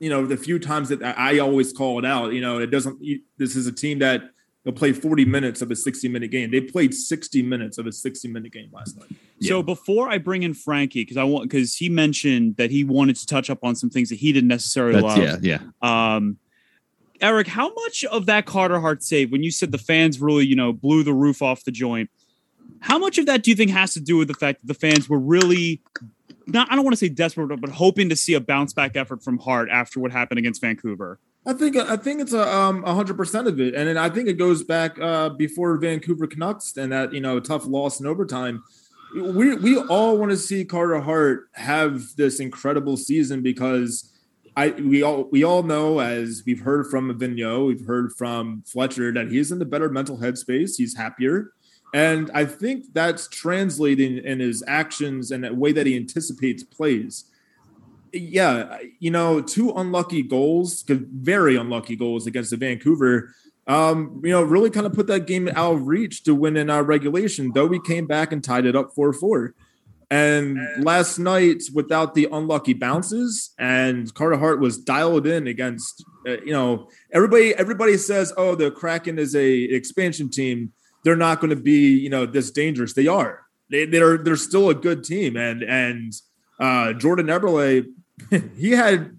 you 0.00 0.10
know 0.10 0.26
the 0.26 0.36
few 0.36 0.58
times 0.58 0.88
that 0.88 1.02
I 1.02 1.38
always 1.38 1.72
call 1.72 1.98
it 1.98 2.04
out, 2.04 2.32
you 2.32 2.40
know, 2.40 2.58
it 2.58 2.70
doesn't. 2.70 3.00
This 3.36 3.54
is 3.54 3.66
a 3.66 3.72
team 3.72 4.00
that 4.00 4.22
will 4.64 4.72
play 4.72 4.92
40 4.92 5.24
minutes 5.24 5.62
of 5.62 5.70
a 5.70 5.76
60 5.76 6.08
minute 6.08 6.30
game. 6.30 6.50
They 6.50 6.60
played 6.60 6.94
60 6.94 7.42
minutes 7.42 7.78
of 7.78 7.86
a 7.86 7.92
60 7.92 8.28
minute 8.28 8.52
game 8.52 8.70
last 8.72 8.98
night. 8.98 9.10
So 9.40 9.62
before 9.62 10.08
I 10.08 10.18
bring 10.18 10.42
in 10.42 10.54
Frankie, 10.54 11.02
because 11.02 11.16
I 11.16 11.24
want 11.24 11.48
because 11.48 11.76
he 11.76 11.88
mentioned 11.88 12.56
that 12.56 12.70
he 12.70 12.82
wanted 12.84 13.16
to 13.16 13.26
touch 13.26 13.48
up 13.50 13.58
on 13.62 13.76
some 13.76 13.90
things 13.90 14.08
that 14.08 14.16
he 14.16 14.32
didn't 14.32 14.48
necessarily 14.48 15.00
That's 15.00 15.16
love. 15.16 15.44
yeah, 15.44 15.60
yeah. 15.82 16.14
Um, 16.16 16.38
Eric, 17.20 17.48
how 17.48 17.72
much 17.74 18.04
of 18.04 18.26
that 18.26 18.46
Carter 18.46 18.80
Hart 18.80 19.02
save, 19.02 19.30
when 19.30 19.42
you 19.42 19.50
said 19.50 19.72
the 19.72 19.78
fans 19.78 20.20
really, 20.20 20.46
you 20.46 20.56
know, 20.56 20.72
blew 20.72 21.02
the 21.02 21.12
roof 21.12 21.42
off 21.42 21.64
the 21.64 21.70
joint, 21.70 22.08
how 22.80 22.98
much 22.98 23.18
of 23.18 23.26
that 23.26 23.42
do 23.42 23.50
you 23.50 23.54
think 23.54 23.70
has 23.70 23.92
to 23.92 24.00
do 24.00 24.16
with 24.16 24.28
the 24.28 24.34
fact 24.34 24.60
that 24.60 24.66
the 24.66 24.74
fans 24.74 25.08
were 25.08 25.18
really 25.18 25.82
not, 26.46 26.70
I 26.70 26.74
don't 26.74 26.84
want 26.84 26.92
to 26.92 26.98
say 26.98 27.08
desperate, 27.08 27.60
but 27.60 27.70
hoping 27.70 28.08
to 28.08 28.16
see 28.16 28.34
a 28.34 28.40
bounce 28.40 28.72
back 28.72 28.96
effort 28.96 29.22
from 29.22 29.38
Hart 29.38 29.68
after 29.70 30.00
what 30.00 30.12
happened 30.12 30.38
against 30.38 30.60
Vancouver? 30.60 31.18
I 31.46 31.54
think 31.54 31.76
I 31.76 31.96
think 31.96 32.20
it's 32.20 32.34
a 32.34 32.54
um 32.54 32.82
hundred 32.82 33.16
percent 33.16 33.48
of 33.48 33.58
it, 33.60 33.74
and 33.74 33.88
then 33.88 33.96
I 33.96 34.10
think 34.10 34.28
it 34.28 34.34
goes 34.34 34.62
back 34.62 34.98
uh 35.00 35.30
before 35.30 35.76
Vancouver 35.78 36.26
Canucks 36.26 36.76
and 36.76 36.92
that 36.92 37.14
you 37.14 37.20
know 37.20 37.40
tough 37.40 37.66
loss 37.66 37.98
in 37.98 38.06
overtime. 38.06 38.62
We 39.14 39.56
we 39.56 39.78
all 39.78 40.18
want 40.18 40.32
to 40.32 40.36
see 40.36 40.64
Carter 40.64 41.00
Hart 41.00 41.48
have 41.52 42.14
this 42.16 42.40
incredible 42.40 42.96
season 42.96 43.42
because 43.42 44.12
I 44.54 44.70
we 44.70 45.02
all 45.02 45.24
we 45.32 45.42
all 45.42 45.62
know 45.62 46.00
as 46.00 46.42
we've 46.44 46.60
heard 46.60 46.88
from 46.88 47.18
Vigneault, 47.18 47.66
we've 47.66 47.86
heard 47.86 48.12
from 48.12 48.62
Fletcher 48.66 49.10
that 49.12 49.28
he's 49.28 49.50
in 49.50 49.58
the 49.58 49.64
better 49.64 49.88
mental 49.88 50.18
headspace. 50.18 50.76
He's 50.76 50.96
happier, 50.96 51.52
and 51.92 52.30
I 52.32 52.44
think 52.44 52.92
that's 52.92 53.28
translating 53.28 54.18
in 54.18 54.40
his 54.40 54.62
actions 54.66 55.30
and 55.30 55.44
the 55.44 55.54
way 55.54 55.72
that 55.72 55.86
he 55.86 55.96
anticipates 55.96 56.62
plays 56.62 57.24
yeah, 58.12 58.78
you 58.98 59.10
know, 59.10 59.40
two 59.40 59.70
unlucky 59.70 60.22
goals, 60.22 60.84
very 60.88 61.56
unlucky 61.56 61.96
goals 61.96 62.26
against 62.26 62.50
the 62.50 62.56
Vancouver. 62.56 63.34
Um, 63.66 64.20
you 64.24 64.30
know, 64.30 64.42
really 64.42 64.70
kind 64.70 64.86
of 64.86 64.92
put 64.92 65.06
that 65.08 65.26
game 65.26 65.48
out 65.48 65.74
of 65.74 65.86
reach 65.86 66.24
to 66.24 66.34
win 66.34 66.56
in 66.56 66.70
our 66.70 66.82
regulation, 66.82 67.52
though 67.54 67.66
we 67.66 67.80
came 67.80 68.06
back 68.06 68.32
and 68.32 68.42
tied 68.42 68.66
it 68.66 68.74
up 68.74 68.92
4 68.94 69.12
4. 69.12 69.54
And 70.12 70.58
last 70.84 71.18
night, 71.18 71.62
without 71.72 72.14
the 72.14 72.26
unlucky 72.32 72.72
bounces, 72.72 73.54
and 73.60 74.12
Carter 74.12 74.38
Hart 74.38 74.58
was 74.58 74.76
dialed 74.76 75.24
in 75.24 75.46
against, 75.46 76.04
uh, 76.26 76.40
you 76.44 76.52
know, 76.52 76.88
everybody. 77.12 77.54
Everybody 77.54 77.96
says, 77.96 78.32
"Oh, 78.36 78.56
the 78.56 78.72
Kraken 78.72 79.20
is 79.20 79.36
a 79.36 79.62
expansion 79.62 80.28
team. 80.28 80.72
They're 81.04 81.16
not 81.16 81.40
going 81.40 81.50
to 81.50 81.62
be, 81.62 81.96
you 81.98 82.10
know, 82.10 82.26
this 82.26 82.50
dangerous." 82.50 82.94
They 82.94 83.06
are. 83.06 83.42
They, 83.70 83.86
they're 83.86 84.18
they're 84.18 84.36
still 84.36 84.70
a 84.70 84.74
good 84.74 85.04
team, 85.04 85.36
and 85.36 85.62
and 85.62 86.12
uh, 86.58 86.92
Jordan 86.94 87.26
Eberle, 87.26 87.86
he 88.56 88.72
had 88.72 89.18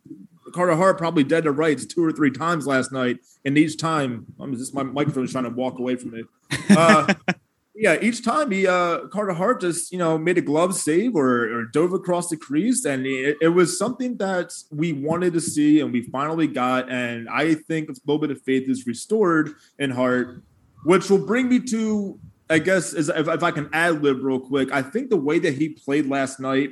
Carter 0.52 0.76
Hart 0.76 0.98
probably 0.98 1.24
dead 1.24 1.46
to 1.46 1.52
rights 1.52 1.86
two 1.86 2.04
or 2.04 2.12
three 2.12 2.32
times 2.32 2.68
last 2.68 2.92
night, 2.92 3.20
and 3.46 3.58
each 3.58 3.78
time, 3.78 4.26
I'm 4.40 4.56
just 4.56 4.74
my 4.74 4.84
microphone 4.84 5.24
is 5.24 5.32
trying 5.32 5.46
to 5.46 5.50
walk 5.50 5.80
away 5.80 5.96
from 5.96 6.12
me. 6.12 6.24
Uh, 6.70 7.14
yeah, 7.76 7.98
each 8.02 8.24
time 8.24 8.52
he 8.52 8.68
uh, 8.68 9.08
Carter 9.08 9.34
Hart 9.34 9.62
just 9.62 9.92
you 9.92 9.98
know 9.98 10.18
made 10.18 10.38
a 10.38 10.42
glove 10.42 10.76
save 10.76 11.16
or, 11.16 11.60
or 11.60 11.66
dove 11.66 11.94
across 11.94 12.30
the 12.30 12.38
crease, 12.38 12.86
and 12.86 13.06
it, 13.06 13.38
it 13.42 13.50
was 13.50 13.78
something 13.78 14.18
that 14.18 14.54
we 14.70 14.94
wanted 14.94 15.34
to 15.34 15.42
see, 15.42 15.80
and 15.80 15.92
we 15.92 16.04
finally 16.04 16.48
got. 16.48 16.92
And 16.92 17.30
I 17.30 17.56
think 17.56 17.90
a 17.90 17.94
little 18.06 18.20
bit 18.20 18.32
of 18.32 18.42
faith 18.42 18.70
is 18.70 18.86
restored 18.86 19.54
in 19.80 19.92
Hart, 19.92 20.44
which 20.84 21.10
will 21.10 21.26
bring 21.26 21.48
me 21.50 21.60
to 21.60 22.20
I 22.50 22.60
guess 22.60 22.92
is 22.94 23.08
if, 23.08 23.28
if 23.30 23.44
I 23.44 23.52
can 23.52 23.70
ad 23.72 24.04
lib 24.04 24.22
real 24.22 24.40
quick, 24.40 24.74
I 24.74 24.82
think 24.82 25.10
the 25.10 25.16
way 25.18 25.40
that 25.40 25.54
he 25.54 25.70
played 25.70 26.08
last 26.08 26.38
night, 26.40 26.72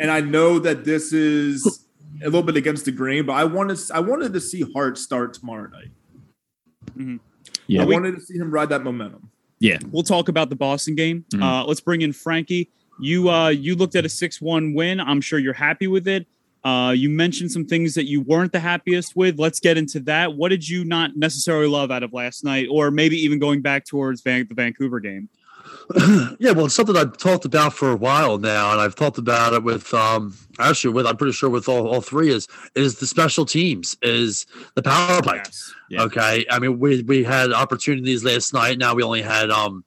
and 0.00 0.10
I 0.10 0.20
know 0.20 0.58
that 0.58 0.84
this 0.84 1.12
is 1.12 1.86
a 2.20 2.24
little 2.24 2.42
bit 2.42 2.56
against 2.56 2.84
the 2.84 2.90
grain, 2.92 3.26
but 3.26 3.34
I 3.34 3.44
wanted 3.44 3.78
I 3.92 4.00
wanted 4.00 4.32
to 4.32 4.40
see 4.40 4.64
Hart 4.74 4.98
start 4.98 5.34
tomorrow 5.34 5.68
night. 5.68 7.20
Yeah, 7.68 7.82
I 7.82 7.84
we- 7.84 7.94
wanted 7.94 8.14
to 8.16 8.20
see 8.20 8.34
him 8.36 8.50
ride 8.50 8.68
that 8.70 8.82
momentum. 8.82 9.30
yeah. 9.60 9.78
We'll 9.90 10.02
talk 10.02 10.28
about 10.28 10.50
the 10.50 10.56
Boston 10.56 10.94
game. 10.94 11.24
Mhm. 11.32 11.42
Uh, 11.42 11.64
let's 11.66 11.80
bring 11.80 12.02
in 12.02 12.12
Frankie. 12.12 12.70
You 13.00 13.28
uh, 13.30 13.48
you 13.48 13.74
looked 13.74 13.96
at 13.96 14.04
a 14.04 14.08
six-one 14.08 14.74
win. 14.74 15.00
I'm 15.00 15.20
sure 15.20 15.38
you're 15.38 15.52
happy 15.52 15.86
with 15.86 16.06
it. 16.08 16.26
Uh, 16.64 16.92
you 16.96 17.10
mentioned 17.10 17.52
some 17.52 17.66
things 17.66 17.94
that 17.94 18.06
you 18.06 18.22
weren't 18.22 18.52
the 18.52 18.60
happiest 18.60 19.14
with. 19.14 19.38
Let's 19.38 19.60
get 19.60 19.76
into 19.76 20.00
that. 20.00 20.34
What 20.34 20.48
did 20.48 20.66
you 20.66 20.84
not 20.84 21.14
necessarily 21.14 21.66
love 21.66 21.90
out 21.90 22.02
of 22.02 22.12
last 22.12 22.42
night, 22.42 22.68
or 22.70 22.90
maybe 22.90 23.16
even 23.16 23.38
going 23.38 23.60
back 23.60 23.84
towards 23.84 24.22
Van- 24.22 24.46
the 24.48 24.54
Vancouver 24.54 24.98
game? 25.00 25.28
yeah, 26.38 26.52
well, 26.52 26.66
it's 26.66 26.74
something 26.74 26.96
I've 26.96 27.16
talked 27.18 27.44
about 27.44 27.74
for 27.74 27.90
a 27.90 27.96
while 27.96 28.38
now, 28.38 28.72
and 28.72 28.80
I've 28.80 28.94
talked 28.94 29.18
about 29.18 29.52
it 29.52 29.62
with 29.62 29.92
um 29.92 30.34
actually 30.58 30.94
with 30.94 31.06
I'm 31.06 31.16
pretty 31.16 31.32
sure 31.32 31.50
with 31.50 31.68
all, 31.68 31.86
all 31.86 32.00
three 32.00 32.30
is 32.30 32.48
is 32.74 32.98
the 32.98 33.06
special 33.06 33.44
teams 33.44 33.96
is 34.00 34.46
the 34.74 34.82
power 34.82 35.20
play. 35.20 35.42
Yeah. 35.90 36.02
Okay, 36.04 36.46
I 36.50 36.58
mean 36.58 36.78
we 36.78 37.02
we 37.02 37.22
had 37.24 37.52
opportunities 37.52 38.24
last 38.24 38.54
night. 38.54 38.78
Now 38.78 38.94
we 38.94 39.02
only 39.02 39.22
had 39.22 39.50
um 39.50 39.84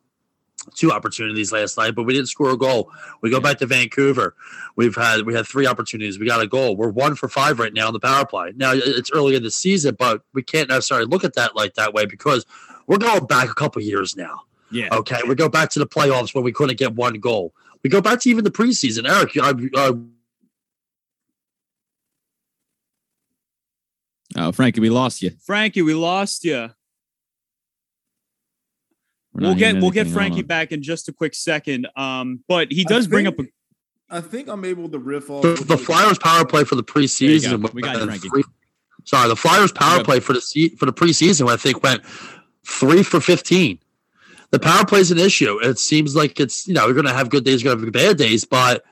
two 0.74 0.92
opportunities 0.92 1.52
last 1.52 1.78
night, 1.78 1.96
but 1.96 2.04
we 2.04 2.14
didn't 2.14 2.28
score 2.28 2.52
a 2.52 2.58
goal. 2.58 2.92
We 3.22 3.30
go 3.30 3.40
back 3.40 3.58
to 3.60 3.66
Vancouver. 3.66 4.36
We've 4.76 4.96
had 4.96 5.26
we 5.26 5.34
had 5.34 5.48
three 5.48 5.68
opportunities. 5.68 6.20
We 6.20 6.26
got 6.26 6.42
a 6.42 6.48
goal. 6.48 6.76
We're 6.76 6.90
one 6.90 7.16
for 7.16 7.28
five 7.28 7.60
right 7.60 7.74
now 7.74 7.88
in 7.88 7.94
the 7.94 8.00
power 8.00 8.26
play. 8.26 8.54
Now 8.56 8.72
it's 8.74 9.12
early 9.12 9.36
in 9.36 9.44
the 9.44 9.52
season, 9.52 9.96
but 9.98 10.22
we 10.34 10.44
can't 10.44 10.70
necessarily 10.70 11.08
look 11.08 11.24
at 11.24 11.36
that 11.36 11.56
like 11.56 11.76
that 11.76 11.94
way 11.94 12.06
because 12.06 12.46
we're 12.88 12.98
going 12.98 13.26
back 13.26 13.50
a 13.50 13.56
couple 13.56 13.82
years 13.82 14.16
now. 14.16 14.42
Yeah. 14.72 14.90
Okay, 14.92 15.20
we 15.28 15.36
go 15.36 15.50
back 15.50 15.70
to 15.72 15.80
the 15.80 15.88
playoffs 15.88 16.36
when 16.36 16.44
we 16.44 16.52
couldn't 16.52 16.78
get 16.78 16.94
one 16.96 17.16
goal. 17.16 17.54
We 17.84 17.90
go 17.90 18.02
back 18.02 18.20
to 18.22 18.30
even 18.30 18.44
the 18.44 18.52
preseason. 18.52 19.10
Eric, 19.10 19.38
I, 19.38 19.80
uh, 19.80 19.94
Oh, 24.36 24.52
Frankie, 24.52 24.82
we 24.82 24.90
lost 24.90 25.24
you. 25.24 25.32
Frankie, 25.42 25.82
we 25.82 25.94
lost 25.94 26.44
you. 26.44 26.70
We're 29.38 29.44
not 29.44 29.48
We'll 29.50 29.56
get 29.56 29.76
we'll 29.82 29.92
get 29.92 30.08
Frankie 30.08 30.40
on. 30.42 30.48
back 30.48 30.72
in 30.72 30.82
just 30.82 31.08
a 31.10 31.14
quick 31.14 31.36
second. 31.36 31.88
Um, 31.96 32.44
but 32.48 32.72
he 32.72 32.86
I 32.88 32.90
does 32.90 33.08
bring 33.08 33.28
up 33.28 33.36
a 33.36 33.44
think- 33.44 33.54
I 34.10 34.22
think 34.22 34.48
I'm 34.48 34.64
able 34.66 34.90
to 34.90 34.98
riff 35.00 35.30
off 35.30 35.44
the, 35.44 35.54
the 35.68 35.78
Flyers 35.78 36.18
power 36.18 36.46
play 36.46 36.64
for 36.64 36.76
the 36.76 36.84
preseason. 36.84 37.62
go. 37.62 37.70
We 37.74 37.82
got 37.82 37.98
it, 37.98 38.06
Frankie. 38.06 38.30
three- 38.30 38.44
sorry, 39.04 39.28
the 39.28 39.36
Flyers 39.36 39.72
power 39.72 40.04
play 40.04 40.20
for 40.20 40.34
the 40.34 40.42
se- 40.42 40.76
for 40.78 40.86
the 40.86 40.94
preseason, 40.94 41.50
I 41.52 41.58
think 41.58 41.84
went 41.84 42.04
three 42.66 43.04
for 43.04 43.20
fifteen. 43.22 43.80
The 44.52 44.60
power 44.60 44.86
play 44.86 45.02
is 45.02 45.12
an 45.12 45.20
issue. 45.20 45.60
It 45.62 45.78
seems 45.78 46.16
like 46.16 46.40
it's 46.40 46.68
you 46.68 46.74
know 46.74 46.86
you're 46.86 46.94
going 46.96 47.06
to 47.06 47.14
have 47.14 47.30
good 47.30 47.44
days, 47.44 47.62
you're 47.64 47.76
going 47.76 47.92
to 47.92 48.00
have 48.00 48.08
bad 48.10 48.18
days, 48.18 48.46
but 48.46 48.84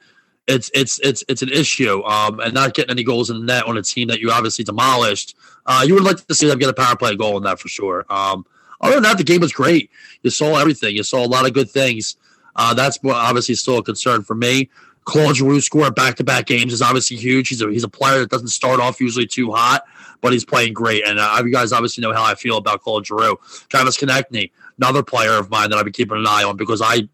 it's 0.47 0.69
it's 0.75 0.99
it's 0.99 1.23
it's 1.29 1.41
an 1.41 1.49
issue. 1.49 2.03
Um, 2.03 2.39
and 2.41 2.53
not 2.53 2.73
getting 2.73 2.91
any 2.91 3.03
goals 3.03 3.29
in 3.29 3.39
the 3.39 3.45
net 3.45 3.63
on 3.65 3.77
a 3.77 3.81
team 3.81 4.09
that 4.09 4.19
you 4.19 4.31
obviously 4.31 4.65
demolished. 4.65 5.35
Uh, 5.65 5.83
you 5.87 5.93
would 5.95 6.03
like 6.03 6.27
to 6.27 6.35
see 6.35 6.47
them 6.47 6.59
get 6.59 6.69
a 6.69 6.73
power 6.73 6.95
play 6.97 7.15
goal 7.15 7.37
in 7.37 7.43
that 7.43 7.59
for 7.59 7.69
sure. 7.69 8.05
Um, 8.09 8.45
other 8.85 8.95
than 8.95 9.03
that, 9.03 9.17
the 9.17 9.23
game 9.23 9.41
was 9.41 9.53
great. 9.53 9.89
You 10.23 10.29
saw 10.29 10.57
everything. 10.57 10.95
You 10.95 11.03
saw 11.03 11.23
a 11.23 11.27
lot 11.27 11.45
of 11.45 11.53
good 11.53 11.69
things. 11.69 12.17
Uh, 12.55 12.73
that's 12.73 12.97
obviously 13.03 13.55
still 13.55 13.77
a 13.79 13.83
concern 13.83 14.23
for 14.23 14.35
me. 14.35 14.69
Claude 15.05 15.35
Giroux 15.35 15.61
score 15.61 15.89
back 15.91 16.15
to 16.15 16.23
back 16.23 16.47
games 16.47 16.73
is 16.73 16.81
obviously 16.81 17.17
huge. 17.17 17.49
He's 17.49 17.61
a 17.61 17.69
he's 17.69 17.83
a 17.83 17.89
player 17.89 18.19
that 18.19 18.31
doesn't 18.31 18.47
start 18.47 18.79
off 18.79 18.99
usually 18.99 19.27
too 19.27 19.51
hot, 19.51 19.83
but 20.21 20.33
he's 20.33 20.43
playing 20.43 20.73
great. 20.73 21.05
And 21.05 21.19
uh, 21.19 21.41
you 21.45 21.51
guys 21.51 21.71
obviously 21.71 22.01
know 22.01 22.11
how 22.11 22.23
I 22.23 22.33
feel 22.35 22.57
about 22.57 22.81
Claude 22.81 23.05
Giroux. 23.05 23.37
Travis 23.69 23.97
Konecny, 23.97 24.51
another 24.77 25.03
player 25.03 25.33
of 25.33 25.49
mine 25.49 25.69
that 25.69 25.77
I've 25.77 25.85
been 25.85 25.93
keeping 25.93 26.17
an 26.17 26.25
eye 26.27 26.43
on 26.43 26.57
because 26.57 26.81
I 26.81 27.07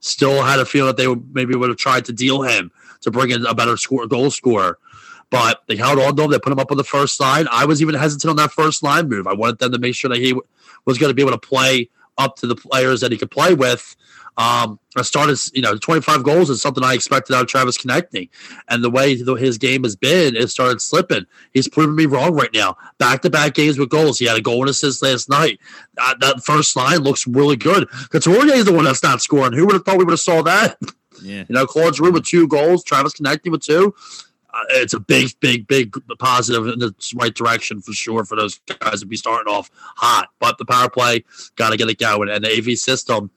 still 0.00 0.42
had 0.42 0.60
a 0.60 0.64
feeling 0.64 0.88
that 0.88 0.96
they 0.96 1.08
would, 1.08 1.34
maybe 1.34 1.54
would 1.54 1.68
have 1.68 1.78
tried 1.78 2.06
to 2.06 2.12
deal 2.12 2.42
him 2.42 2.70
to 3.02 3.10
bring 3.10 3.30
in 3.30 3.44
a 3.44 3.54
better 3.54 3.76
score 3.76 4.06
goal 4.06 4.30
scorer. 4.30 4.78
But 5.28 5.62
they 5.66 5.76
held 5.76 5.98
on 5.98 6.16
to 6.16 6.22
him. 6.22 6.30
They 6.30 6.38
put 6.38 6.52
him 6.52 6.58
up 6.60 6.70
on 6.70 6.76
the 6.76 6.84
first 6.84 7.20
line. 7.20 7.48
I 7.50 7.66
was 7.66 7.82
even 7.82 7.96
hesitant 7.96 8.30
on 8.30 8.36
that 8.36 8.52
first 8.52 8.82
line 8.82 9.08
move. 9.08 9.26
I 9.26 9.34
wanted 9.34 9.58
them 9.58 9.72
to 9.72 9.78
make 9.78 9.94
sure 9.94 10.08
that 10.08 10.18
he 10.18 10.40
was 10.86 10.98
going 10.98 11.10
to 11.10 11.14
be 11.14 11.22
able 11.22 11.32
to 11.32 11.38
play 11.38 11.90
up 12.18 12.36
to 12.36 12.46
the 12.46 12.56
players 12.56 13.00
that 13.00 13.12
he 13.12 13.18
could 13.18 13.30
play 13.30 13.54
with. 13.54 13.96
Um, 14.38 14.78
I 14.96 15.02
started, 15.02 15.38
you 15.54 15.62
know, 15.62 15.76
25 15.76 16.22
goals 16.22 16.50
is 16.50 16.60
something 16.60 16.84
I 16.84 16.92
expected 16.92 17.34
out 17.34 17.42
of 17.42 17.48
Travis 17.48 17.78
Konecny. 17.78 18.28
And 18.68 18.84
the 18.84 18.90
way 18.90 19.16
his 19.16 19.56
game 19.56 19.82
has 19.84 19.96
been, 19.96 20.36
it 20.36 20.48
started 20.48 20.82
slipping. 20.82 21.24
He's 21.54 21.68
proving 21.68 21.96
me 21.96 22.04
wrong 22.04 22.34
right 22.34 22.52
now. 22.52 22.76
Back 22.98 23.22
to 23.22 23.30
back 23.30 23.54
games 23.54 23.78
with 23.78 23.88
goals. 23.88 24.18
He 24.18 24.26
had 24.26 24.36
a 24.36 24.42
goal 24.42 24.60
and 24.60 24.70
assist 24.70 25.02
last 25.02 25.30
night. 25.30 25.58
Uh, 25.98 26.14
that 26.20 26.44
first 26.44 26.76
line 26.76 26.98
looks 26.98 27.26
really 27.26 27.56
good. 27.56 27.88
Couturier 28.10 28.54
is 28.54 28.66
the 28.66 28.74
one 28.74 28.84
that's 28.84 29.02
not 29.02 29.22
scoring. 29.22 29.54
Who 29.54 29.64
would 29.64 29.74
have 29.74 29.84
thought 29.84 29.98
we 29.98 30.04
would 30.04 30.12
have 30.12 30.20
saw 30.20 30.42
that? 30.42 30.78
Yeah. 31.22 31.44
You 31.48 31.54
know, 31.54 31.66
Claude 31.66 31.96
Giroux 31.96 32.12
with 32.12 32.26
two 32.26 32.46
goals, 32.46 32.84
Travis 32.84 33.14
Konecny 33.14 33.50
with 33.50 33.62
two. 33.62 33.94
Uh, 34.56 34.64
it's 34.70 34.94
a 34.94 35.00
big, 35.00 35.30
big, 35.40 35.66
big 35.66 35.94
positive 36.18 36.66
in 36.66 36.78
the 36.78 36.94
right 37.14 37.34
direction 37.34 37.80
for 37.80 37.92
sure 37.92 38.24
for 38.24 38.36
those 38.36 38.58
guys 38.80 39.00
to 39.00 39.06
be 39.06 39.16
starting 39.16 39.52
off 39.52 39.70
hot. 39.74 40.30
But 40.38 40.56
the 40.56 40.64
power 40.64 40.88
play 40.88 41.24
got 41.56 41.70
to 41.70 41.76
get 41.76 41.90
it 41.90 41.98
going, 41.98 42.30
and 42.30 42.42
the 42.44 42.56
AV 42.56 42.78
system. 42.78 43.30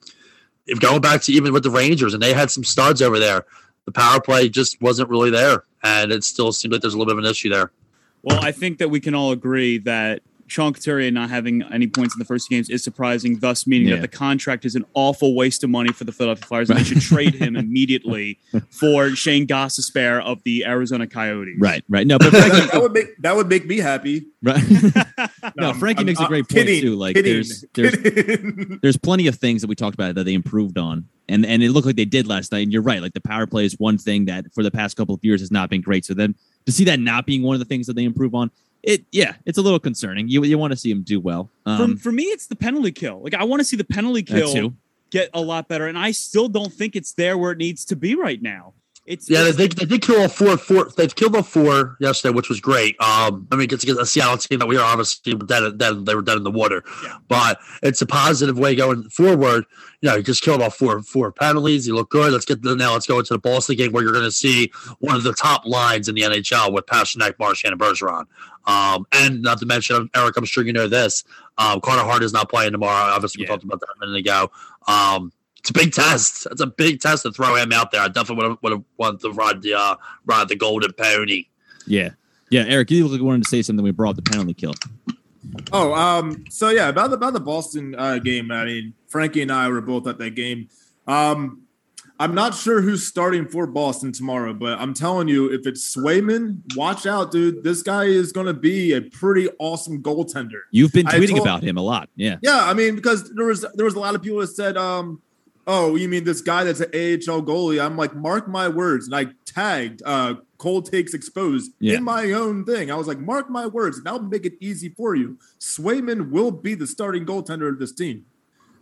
If 0.66 0.80
going 0.80 1.02
back 1.02 1.22
to 1.24 1.34
even 1.34 1.52
with 1.52 1.64
the 1.64 1.72
Rangers, 1.72 2.14
and 2.14 2.22
they 2.22 2.34
had 2.34 2.52
some 2.52 2.64
studs 2.64 3.02
over 3.02 3.20
there, 3.20 3.46
the 3.86 3.92
power 3.92 4.22
play 4.22 4.50
just 4.50 4.82
wasn't 4.82 5.10
really 5.10 5.32
there, 5.32 5.64
and 5.84 6.12
it 6.12 6.24
still 6.24 6.52
seemed 6.52 6.74
like 6.74 6.82
there's 6.82 6.94
a 6.94 6.98
little 6.98 7.12
bit 7.14 7.18
of 7.18 7.26
an 7.26 7.30
issue 7.30 7.50
there. 7.50 7.72
Well, 8.22 8.40
I 8.42 8.52
think 8.52 8.78
that 8.78 8.90
we 8.90 9.00
can 9.00 9.16
all 9.16 9.32
agree 9.32 9.78
that 9.80 10.22
Sean 10.50 10.74
Couturier 10.74 11.12
not 11.12 11.30
having 11.30 11.62
any 11.72 11.88
points 11.88 12.16
in 12.16 12.20
the 12.20 12.26
first 12.26 12.50
games 12.50 12.70
is 12.70 12.84
surprising, 12.84 13.40
thus 13.40 13.66
meaning 13.68 13.88
Yeah. 13.90 13.96
that 13.96 14.02
the 14.02 14.08
contract 14.18 14.66
is 14.66 14.76
an 14.76 14.84
awful 14.94 15.36
waste 15.36 15.64
of 15.64 15.70
money 15.70 15.92
for 15.94 16.04
the 16.04 16.12
Philadelphia 16.12 16.46
Flyers, 16.46 16.70
and 16.70 16.80
they 16.80 16.84
should 16.84 17.02
trade 17.14 17.36
him 17.36 17.56
immediately 17.56 18.40
for 18.72 19.12
Shayne 19.16 19.48
Gostisbehere 19.48 20.22
of 20.24 20.42
the 20.44 20.66
Arizona 20.66 21.08
Coyotes. 21.08 21.56
Right. 21.60 21.84
Right. 21.88 22.06
No, 22.08 22.18
but 22.18 22.30
Frankie, 22.32 22.50
that, 22.60 22.72
that 22.74 22.82
would 22.82 22.92
make 22.94 23.18
that 23.22 23.36
would 23.36 23.48
make 23.48 23.66
me 23.66 23.78
happy. 23.78 24.26
right. 24.42 24.64
no, 25.58 25.68
I'm- 25.70 25.80
Frankie 25.80 26.00
I'm- 26.00 26.06
makes 26.08 26.20
a 26.20 26.24
I'm 26.24 26.30
great 26.30 26.48
point 26.50 26.68
kidding, 26.68 26.82
too. 26.82 26.96
Like 26.96 27.16
kidding, 27.16 27.34
there's 27.34 27.66
there's 27.74 27.96
kidding. 27.96 28.80
there's 28.82 28.98
plenty 28.98 29.28
of 29.28 29.36
things 29.36 29.62
that 29.62 29.68
we 29.68 29.76
talked 29.76 29.94
about 29.96 30.16
that 30.16 30.24
they 30.24 30.34
improved 30.34 30.78
on, 30.78 31.08
and 31.28 31.46
and 31.46 31.62
it 31.64 31.72
looked 31.72 31.86
like 31.88 31.96
they 31.96 32.06
did 32.06 32.28
last 32.28 32.52
night. 32.52 32.64
And 32.64 32.74
you're 32.74 32.82
right, 32.82 33.02
like 33.02 33.14
the 33.14 33.22
power 33.22 33.46
play 33.48 33.66
is 33.66 33.76
one 33.80 33.98
thing 33.98 34.26
that 34.26 34.46
for 34.54 34.64
the 34.64 34.72
past 34.72 34.98
couple 34.98 35.14
of 35.16 35.24
years 35.24 35.42
has 35.42 35.52
not 35.52 35.70
been 35.70 35.82
great. 35.82 36.06
So 36.06 36.14
then 36.14 36.36
to 36.66 36.72
see 36.72 36.84
that 36.86 37.00
not 37.00 37.26
being 37.26 37.44
one 37.44 37.54
of 37.56 37.60
the 37.60 37.66
things 37.66 37.88
that 37.88 37.94
they 37.96 38.04
improve 38.04 38.34
on, 38.36 38.52
it 38.84 39.06
yeah, 39.12 39.34
it's 39.46 39.58
a 39.58 39.62
little 39.62 39.80
concerning. 39.80 40.28
You 40.28 40.44
you 40.44 40.58
want 40.58 40.72
to 40.72 40.78
see 40.78 40.92
them 40.92 41.04
do 41.04 41.20
well. 41.20 41.50
For, 41.64 41.70
Um, 41.72 41.98
for 41.98 42.12
me, 42.12 42.24
it's 42.24 42.48
the 42.48 42.56
penalty 42.56 42.92
kill. 42.92 43.22
Like 43.22 43.34
I 43.34 43.44
want 43.44 43.60
to 43.60 43.64
see 43.64 43.78
the 43.78 43.84
penalty 43.84 44.24
kill 44.24 44.74
get 45.12 45.30
a 45.34 45.42
lot 45.42 45.68
better, 45.68 45.88
and 45.88 45.98
I 45.98 46.12
still 46.12 46.48
don't 46.48 46.72
think 46.72 46.96
it's 46.96 47.14
there 47.14 47.38
where 47.38 47.52
it 47.52 47.58
needs 47.58 47.84
to 47.86 47.96
be 47.96 48.16
right 48.16 48.42
now. 48.42 48.74
It's 49.10 49.28
Yeah, 49.28 49.42
they, 49.42 49.50
it's- 49.50 49.58
they, 49.58 49.68
they 49.68 49.86
did 49.86 50.02
kill 50.04 50.22
all 50.22 50.28
four. 50.28 50.56
Four. 50.56 50.90
They've 50.96 51.14
killed 51.14 51.36
all 51.36 51.42
four 51.42 51.98
yesterday, 52.00 52.32
which 52.34 52.48
was 52.48 52.60
great. 52.62 52.96
Um, 53.02 53.48
I 53.52 53.56
mean, 53.56 53.68
it's 53.72 53.84
against 53.84 54.00
a 54.00 54.06
Seattle 54.06 54.38
team 54.38 54.60
that 54.60 54.68
we 54.68 54.78
are 54.78 54.84
obviously 54.86 55.34
dead. 55.34 55.78
dead 55.80 56.06
they 56.06 56.14
were 56.14 56.22
dead 56.22 56.38
in 56.38 56.44
the 56.44 56.52
water, 56.52 56.84
Yeah. 57.04 57.18
but 57.28 57.60
it's 57.82 58.02
a 58.04 58.06
positive 58.06 58.60
way 58.60 58.76
going 58.76 59.10
forward. 59.10 59.66
You 60.02 60.10
know, 60.10 60.16
you 60.18 60.22
just 60.24 60.44
killed 60.44 60.62
all 60.62 60.70
four 60.70 61.02
four 61.02 61.32
penalties. 61.32 61.88
You 61.88 61.96
look 61.96 62.12
good. 62.12 62.32
Let's 62.32 62.46
get 62.46 62.62
the, 62.62 62.76
now. 62.76 62.94
Let's 62.94 63.08
go 63.08 63.18
into 63.18 63.34
the 63.34 63.40
Boston 63.40 63.78
game 63.78 63.92
where 63.94 64.04
you're 64.04 64.14
going 64.14 64.26
to 64.26 64.32
see 64.32 64.72
one 65.00 65.16
of 65.16 65.24
the 65.24 65.34
top 65.34 65.66
lines 65.66 66.08
in 66.08 66.14
the 66.14 66.22
NHL 66.22 66.72
with 66.72 66.86
Pastrnak, 66.86 67.34
Marchand, 67.40 67.74
and 67.74 67.82
Bergeron. 67.82 68.26
Um, 68.68 69.08
and 69.12 69.42
not 69.42 69.58
to 69.60 69.66
mention, 69.66 70.10
Eric, 70.16 70.38
I'm 70.38 70.46
sure 70.46 70.64
you 70.64 70.72
know 70.74 70.88
this. 70.88 71.24
Um, 71.58 71.82
Carter 71.82 72.04
Hart 72.04 72.22
is 72.22 72.32
not 72.32 72.50
playing 72.50 72.74
tomorrow. 72.74 73.12
Obviously, 73.12 73.42
we 73.42 73.46
Yeah. 73.48 73.54
talked 73.54 73.64
about 73.64 73.80
that 73.80 73.88
a 73.96 74.06
minute 74.06 74.20
ago. 74.20 74.52
Um, 74.88 75.32
it's 75.60 75.70
a 75.70 75.74
big 75.74 75.94
test. 75.94 76.48
It's 76.52 76.62
a 76.62 76.68
big 76.68 77.00
test 77.02 77.24
to 77.24 77.32
throw 77.32 77.56
him 77.56 77.72
out 77.72 77.92
there. 77.92 78.02
I 78.02 78.08
definitely 78.08 78.36
would 78.36 78.50
have, 78.50 78.58
would 78.62 78.72
have 78.72 78.84
wanted 78.98 79.20
to 79.22 79.32
ride 79.32 79.62
the 79.62 79.76
uh, 79.76 79.96
ride 80.26 80.48
the 80.48 80.56
golden 80.56 80.94
pony. 80.94 81.46
Yeah. 81.86 82.10
Yeah, 82.50 82.66
Eric, 82.68 82.90
you 82.90 83.04
look 83.04 83.12
like 83.12 83.20
you 83.20 83.26
wanted 83.26 83.44
to 83.44 83.50
say 83.50 83.62
something. 83.62 83.84
We 83.84 83.92
brought 83.92 84.16
the 84.16 84.24
penalty 84.24 84.56
kill. 84.56 84.74
Oh, 85.72 85.94
um, 85.94 86.46
so 86.50 86.70
yeah, 86.70 86.90
about 86.90 87.12
the 87.12 87.16
about 87.16 87.34
the 87.34 87.40
Boston 87.40 87.96
uh, 87.96 88.18
game. 88.18 88.52
I 88.52 88.66
mean, 88.66 88.94
Frankie 89.08 89.42
and 89.42 89.52
I 89.52 89.70
were 89.70 89.82
both 89.82 90.08
at 90.08 90.18
that 90.18 90.32
game. 90.32 90.68
Um, 91.08 91.64
I'm 92.22 92.36
not 92.36 92.54
sure 92.54 92.82
who's 92.82 93.08
starting 93.08 93.48
for 93.48 93.66
Boston 93.66 94.12
tomorrow, 94.12 94.54
but 94.54 94.78
I'm 94.78 94.94
telling 94.94 95.30
you, 95.30 95.52
if 95.54 95.66
it's 95.66 95.96
Swayman, 95.96 96.76
watch 96.76 97.06
out, 97.06 97.32
dude. 97.32 97.64
This 97.64 97.82
guy 97.82 98.06
is 98.06 98.34
going 98.34 98.48
to 98.48 98.54
be 98.54 98.92
a 98.94 99.02
pretty 99.02 99.48
awesome 99.58 100.04
goaltender. 100.04 100.62
You've 100.72 100.92
been 100.92 101.06
tweeting 101.06 101.30
told- 101.30 101.42
about 101.42 101.64
him 101.64 101.78
a 101.78 101.82
lot. 101.82 102.10
Yeah. 102.16 102.36
Yeah, 102.42 102.66
I 102.66 102.74
mean, 102.74 102.96
because 102.96 103.32
there 103.34 103.46
was 103.46 103.66
there 103.76 103.86
was 103.86 103.96
a 103.96 104.00
lot 104.00 104.16
of 104.16 104.22
people 104.22 104.40
that 104.40 104.48
said, 104.48 104.76
um, 104.76 105.22
"Oh, 105.72 105.96
you 105.96 106.08
mean 106.10 106.24
this 106.24 106.42
guy 106.42 106.64
that's 106.64 106.80
an 106.80 106.90
AHL 106.94 107.42
goalie?" 107.44 107.80
I'm 107.84 107.96
like, 107.98 108.16
mark 108.16 108.48
my 108.48 108.68
words, 108.68 109.06
and 109.06 109.16
I 109.16 109.28
tagged 109.46 110.02
uh, 110.06 110.36
Cold 110.58 110.92
Takes 110.92 111.14
Exposed 111.14 111.72
Yeah. 111.80 111.98
in 111.98 112.04
my 112.04 112.32
own 112.32 112.66
thing. 112.66 112.90
I 112.92 112.96
was 112.96 113.08
like, 113.08 113.20
mark 113.20 113.50
my 113.50 113.66
words, 113.68 113.98
and 114.00 114.08
I'll 114.08 114.22
make 114.22 114.46
it 114.46 114.54
easy 114.60 114.90
for 114.90 115.16
you. 115.16 115.38
Swayman 115.60 116.32
will 116.32 116.52
be 116.52 116.74
the 116.76 116.88
starting 116.88 117.26
goaltender 117.26 117.70
of 117.70 117.80
this 117.80 117.92
team. 117.92 118.26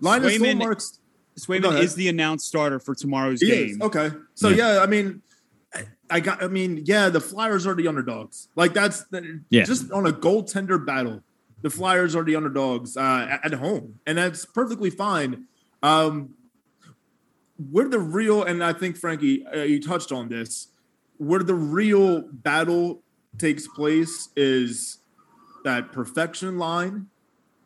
Linus 0.02 0.38
Swayman- 0.38 0.62
Solmark's 0.62 1.00
Swayman 1.40 1.80
is 1.80 1.96
the 1.96 2.08
announced 2.08 2.48
starter 2.48 2.80
for 2.80 2.96
tomorrow's 2.96 3.42
he 3.42 3.48
game. 3.50 3.70
is 3.70 3.82
okay. 3.82 4.12
So 4.36 4.50
Yeah. 4.50 4.76
yeah, 4.76 4.80
I 4.82 4.86
mean. 4.88 5.22
I- 5.76 5.88
I 6.10 6.20
got. 6.22 6.42
I 6.42 6.48
mean, 6.48 6.84
yeah, 6.86 7.10
the 7.10 7.20
Flyers 7.20 7.68
are 7.68 7.76
the 7.76 7.88
underdogs. 7.90 8.48
Like 8.56 8.74
that's 8.74 9.04
the, 9.12 9.42
Yeah. 9.50 9.66
just 9.66 9.92
on 9.92 10.08
a 10.08 10.12
goaltender 10.14 10.84
battle. 10.84 11.22
The 11.64 11.70
Flyers 11.70 12.16
are 12.16 12.24
the 12.24 12.36
underdogs 12.38 12.96
uh, 12.96 13.28
at, 13.30 13.52
at 13.52 13.60
home, 13.60 13.96
and 14.08 14.18
that's 14.18 14.46
perfectly 14.46 14.90
fine. 14.90 15.48
Um, 15.84 16.30
where 17.72 17.88
the 17.88 18.00
real, 18.00 18.44
and 18.44 18.64
I 18.64 18.74
think 18.74 18.98
Frankie, 18.98 19.46
uh, 19.46 19.64
you 19.64 19.82
touched 19.82 20.12
on 20.12 20.30
this. 20.30 20.68
Where 21.18 21.42
the 21.42 21.56
real 21.56 22.22
battle 22.22 23.02
takes 23.38 23.68
place 23.68 24.30
is 24.36 25.00
that 25.64 25.92
perfection 25.92 26.60
line 26.60 27.08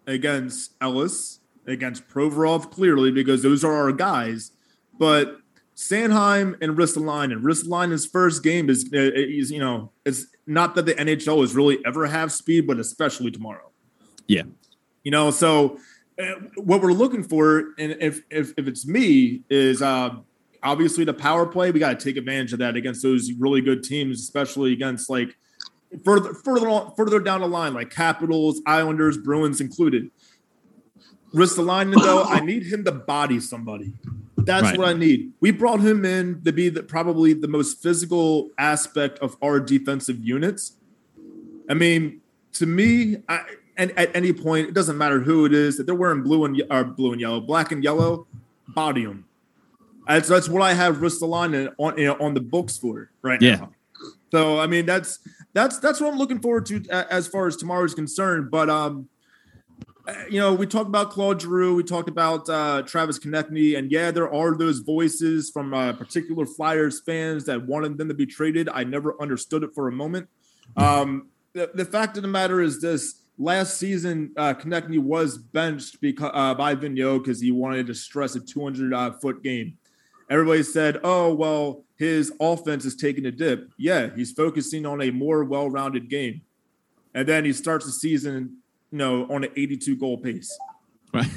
against 0.08 0.74
Ellis, 0.80 1.40
against 1.68 2.08
Provorov, 2.08 2.72
clearly 2.72 3.12
because 3.12 3.44
those 3.44 3.64
are 3.64 3.74
our 3.74 3.92
guys. 3.92 4.52
But 4.98 5.38
Sanheim 5.76 6.56
and 6.62 6.78
Ristolainen. 6.78 7.42
Ristolainen's 7.42 8.06
first 8.06 8.44
game 8.44 8.70
is, 8.70 8.90
uh, 8.94 9.12
is, 9.14 9.52
you 9.52 9.60
know, 9.60 9.92
it's 10.06 10.28
not 10.48 10.76
that 10.76 10.86
the 10.86 10.94
NHL 10.94 11.44
is 11.44 11.56
really 11.56 11.80
ever 11.86 12.08
have 12.08 12.32
speed, 12.32 12.68
but 12.68 12.80
especially 12.80 13.32
tomorrow. 13.32 13.72
Yeah. 14.28 14.44
You 15.04 15.12
know, 15.12 15.32
so 15.32 15.80
what 16.56 16.82
we're 16.82 16.94
looking 16.94 17.24
for, 17.24 17.74
and 17.78 17.98
if 18.00 18.22
if, 18.30 18.54
if 18.58 18.68
it's 18.68 18.88
me, 18.88 19.42
is 19.50 19.82
uh, 19.82 20.16
obviously 20.63 21.04
the 21.04 21.13
power 21.13 21.46
play. 21.46 21.72
We 21.72 21.80
got 21.80 22.00
to 22.00 22.04
take 22.04 22.18
advantage 22.18 22.54
of 22.54 22.60
that 22.60 22.75
against 22.75 23.01
those 23.04 23.32
really 23.34 23.62
good 23.62 23.84
teams, 23.84 24.20
especially 24.22 24.74
against 24.74 25.10
like 25.10 25.36
further 26.04 26.34
further 26.34 26.70
on, 26.70 26.94
further 26.96 27.20
down 27.20 27.42
the 27.42 27.48
line, 27.48 27.74
like 27.74 27.90
Capitals, 27.90 28.62
Islanders, 28.66 29.18
Bruins 29.18 29.62
included. 29.62 30.12
risk 31.34 31.58
Ristolainen, 31.58 32.01
though, 32.01 32.24
I 32.24 32.40
need 32.42 32.63
him 32.63 32.84
to 32.86 32.92
body 32.92 33.40
somebody. 33.40 33.94
That's 34.38 34.63
Right. 34.63 34.78
what 34.78 34.88
I 34.90 34.94
need. 34.94 35.34
We 35.40 35.51
brought 35.51 35.80
him 35.82 36.04
in 36.04 36.42
to 36.44 36.51
be 36.51 36.70
the, 36.70 36.84
probably 36.84 37.34
the 37.34 37.48
most 37.48 37.82
physical 37.82 38.50
aspect 38.58 39.20
of 39.20 39.38
our 39.42 39.60
defensive 39.60 40.20
units. 40.20 40.78
I 41.70 41.74
mean, 41.75 42.22
to 42.54 42.66
me, 42.66 43.18
I, 43.30 43.42
and 43.78 43.98
at 43.98 44.16
any 44.16 44.34
point, 44.34 44.70
it 44.70 44.74
doesn't 44.74 44.98
matter 44.98 45.20
who 45.20 45.46
it 45.46 45.54
is 45.54 45.78
that 45.78 45.86
they're 45.86 45.96
wearing 45.96 46.24
blue 46.24 46.46
and 46.46 46.62
or 46.70 46.84
blue 46.84 47.12
and 47.12 47.22
yellow, 47.22 47.40
black 47.40 47.72
and 47.72 47.84
yellow, 47.84 48.28
body 48.70 49.06
them. 49.06 49.25
That's 50.08 50.28
that's 50.28 50.50
what 50.50 50.62
I 50.62 50.74
have 50.74 50.98
Ristolainen 50.98 51.74
on 51.78 51.98
you 51.98 52.06
know, 52.08 52.18
on 52.20 52.34
the 52.34 52.42
books 52.42 52.78
for 52.78 53.10
right 53.22 53.42
Yeah. 53.42 53.56
now. 53.56 53.72
So 54.32 54.60
I 54.60 54.68
mean, 54.68 54.86
that's 54.86 55.20
that's 55.54 55.80
that's 55.80 56.01
what 56.01 56.12
I'm 56.12 56.18
looking 56.18 56.40
forward 56.40 56.66
to 56.68 56.84
as 56.90 57.28
far 57.28 57.48
as 57.48 57.56
tomorrow 57.56 57.84
is 57.84 57.94
concerned. 57.94 58.50
But 58.50 58.70
um, 58.70 59.10
uh, 60.08 60.13
you 60.30 60.40
know, 60.40 60.54
we 60.54 60.66
talked 60.66 60.88
about 60.88 61.12
Claude 61.12 61.42
Giroux, 61.42 61.75
we 61.75 61.84
talked 61.84 62.10
about 62.10 62.50
uh, 62.50 62.82
Travis 62.84 63.20
Konecny, 63.20 63.78
and 63.78 63.92
yeah, 63.92 64.10
there 64.12 64.32
are 64.34 64.58
those 64.58 64.80
voices 64.80 65.51
from 65.51 65.74
uh, 65.74 65.94
particular 65.94 66.46
Flyers 66.46 67.01
fans 67.01 67.46
that 67.46 67.68
wanted 67.68 67.98
them 67.98 68.08
to 68.08 68.13
be 68.13 68.25
traded. 68.25 68.68
I 68.70 68.84
never 68.84 69.22
understood 69.22 69.63
it 69.63 69.72
for 69.75 69.88
a 69.88 69.92
moment. 69.92 70.28
Um, 70.78 71.28
the, 71.54 71.70
the 71.74 71.86
fact 71.86 72.18
of 72.18 72.24
the 72.24 72.30
matter 72.30 72.62
is 72.62 72.82
this: 72.82 73.21
last 73.42 73.78
season, 73.78 74.32
uh, 74.38 74.54
Konecny 74.54 75.00
was 75.00 75.38
benched 75.38 76.00
because 76.00 76.32
uh, 76.34 76.54
by 76.54 76.76
Vigneault 76.76 77.24
because 77.24 77.42
he 77.42 77.52
wanted 77.52 77.88
to 77.88 77.94
stress 77.96 78.36
a 78.36 78.40
200 78.40 78.94
uh, 78.94 79.12
foot 79.14 79.44
game. 79.44 79.78
Everybody 80.30 80.64
said, 80.64 81.00
"Oh, 81.04 81.34
well, 81.34 81.84
his 81.98 82.32
offense 82.40 82.86
is 82.86 82.96
taking 82.96 83.26
a 83.26 83.32
dip." 83.32 83.70
Yeah, 83.78 84.10
he's 84.16 84.32
focusing 84.32 84.86
on 84.86 85.02
a 85.02 85.12
more 85.12 85.44
well-rounded 85.44 86.10
game, 86.10 86.42
and 87.14 87.28
then 87.28 87.44
he 87.44 87.52
starts 87.52 87.86
the 87.86 87.92
season, 87.92 88.58
you 88.92 88.98
know, 88.98 89.24
on 89.30 89.44
an 89.44 89.52
82 89.58 89.98
goal 89.98 90.18
pace. 90.18 90.58
Right. 91.14 91.28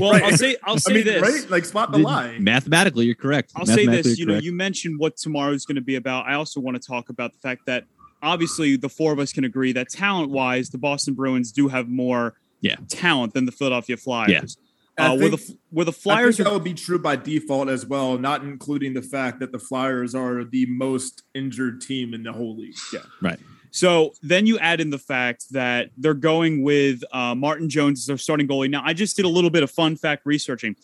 Well, 0.00 0.12
Right. 0.12 0.22
I'll 0.22 0.36
say 0.38 0.56
I'll 0.64 0.78
say 0.78 0.92
I 0.92 0.94
mean, 0.94 1.04
this. 1.04 1.20
right? 1.22 1.50
Like 1.50 1.66
spot 1.66 1.92
the 1.92 1.98
line. 1.98 2.42
Mathematically, 2.42 3.04
you're 3.04 3.14
correct. 3.14 3.52
I'll 3.54 3.66
say 3.66 3.84
this. 3.84 4.18
You 4.18 4.24
know, 4.24 4.32
correct. 4.34 4.44
you 4.46 4.52
mentioned 4.52 4.98
what 4.98 5.18
tomorrow 5.18 5.52
is 5.52 5.66
going 5.66 5.76
to 5.76 5.82
be 5.82 5.96
about. 5.96 6.24
I 6.26 6.32
also 6.32 6.60
want 6.60 6.80
to 6.80 6.86
talk 6.88 7.10
about 7.10 7.34
the 7.34 7.38
fact 7.40 7.66
that 7.66 7.84
obviously 8.22 8.76
the 8.76 8.88
four 8.88 9.12
of 9.12 9.18
us 9.18 9.32
can 9.32 9.44
agree 9.44 9.72
that 9.72 9.88
talent-wise, 9.90 10.70
the 10.70 10.78
Boston 10.78 11.14
Bruins 11.14 11.52
do 11.52 11.68
have 11.68 11.88
more 11.88 12.34
Yeah. 12.60 12.76
talent 12.88 13.34
than 13.34 13.44
the 13.46 13.52
Philadelphia 13.52 13.96
Flyers. 13.96 14.56
I 14.98 15.06
Uh, 15.06 15.16
where 15.16 15.30
the 15.30 15.56
where 15.70 15.84
the 15.86 15.90
I 15.90 15.92
think 15.94 16.02
Flyers 16.02 16.36
that 16.36 16.52
would 16.52 16.64
be 16.64 16.74
true 16.74 16.98
by 16.98 17.16
default 17.16 17.68
as 17.70 17.86
well, 17.86 18.18
not 18.18 18.42
including 18.44 18.92
the 18.92 19.00
fact 19.02 19.40
that 19.40 19.50
the 19.50 19.58
Flyers 19.58 20.14
are 20.14 20.44
the 20.44 20.66
most 20.66 21.22
injured 21.34 21.80
team 21.80 22.12
in 22.12 22.22
the 22.22 22.32
whole 22.32 22.56
league. 22.58 22.76
Yeah. 22.92 23.00
right. 23.22 23.38
So 23.70 24.12
then 24.22 24.46
you 24.46 24.58
add 24.58 24.82
in 24.82 24.90
the 24.90 24.98
fact 24.98 25.46
that 25.52 25.88
they're 25.96 26.12
going 26.12 26.62
with 26.62 27.02
uh, 27.10 27.34
Martin 27.34 27.70
Jones 27.70 28.00
as 28.00 28.06
their 28.06 28.18
starting 28.18 28.46
goalie. 28.46 28.68
Now, 28.68 28.82
I 28.84 28.92
just 28.92 29.16
did 29.16 29.24
a 29.24 29.30
little 29.30 29.48
bit 29.48 29.62
of 29.62 29.70
fun 29.70 29.96
fact 29.96 30.26
researching. 30.26 30.76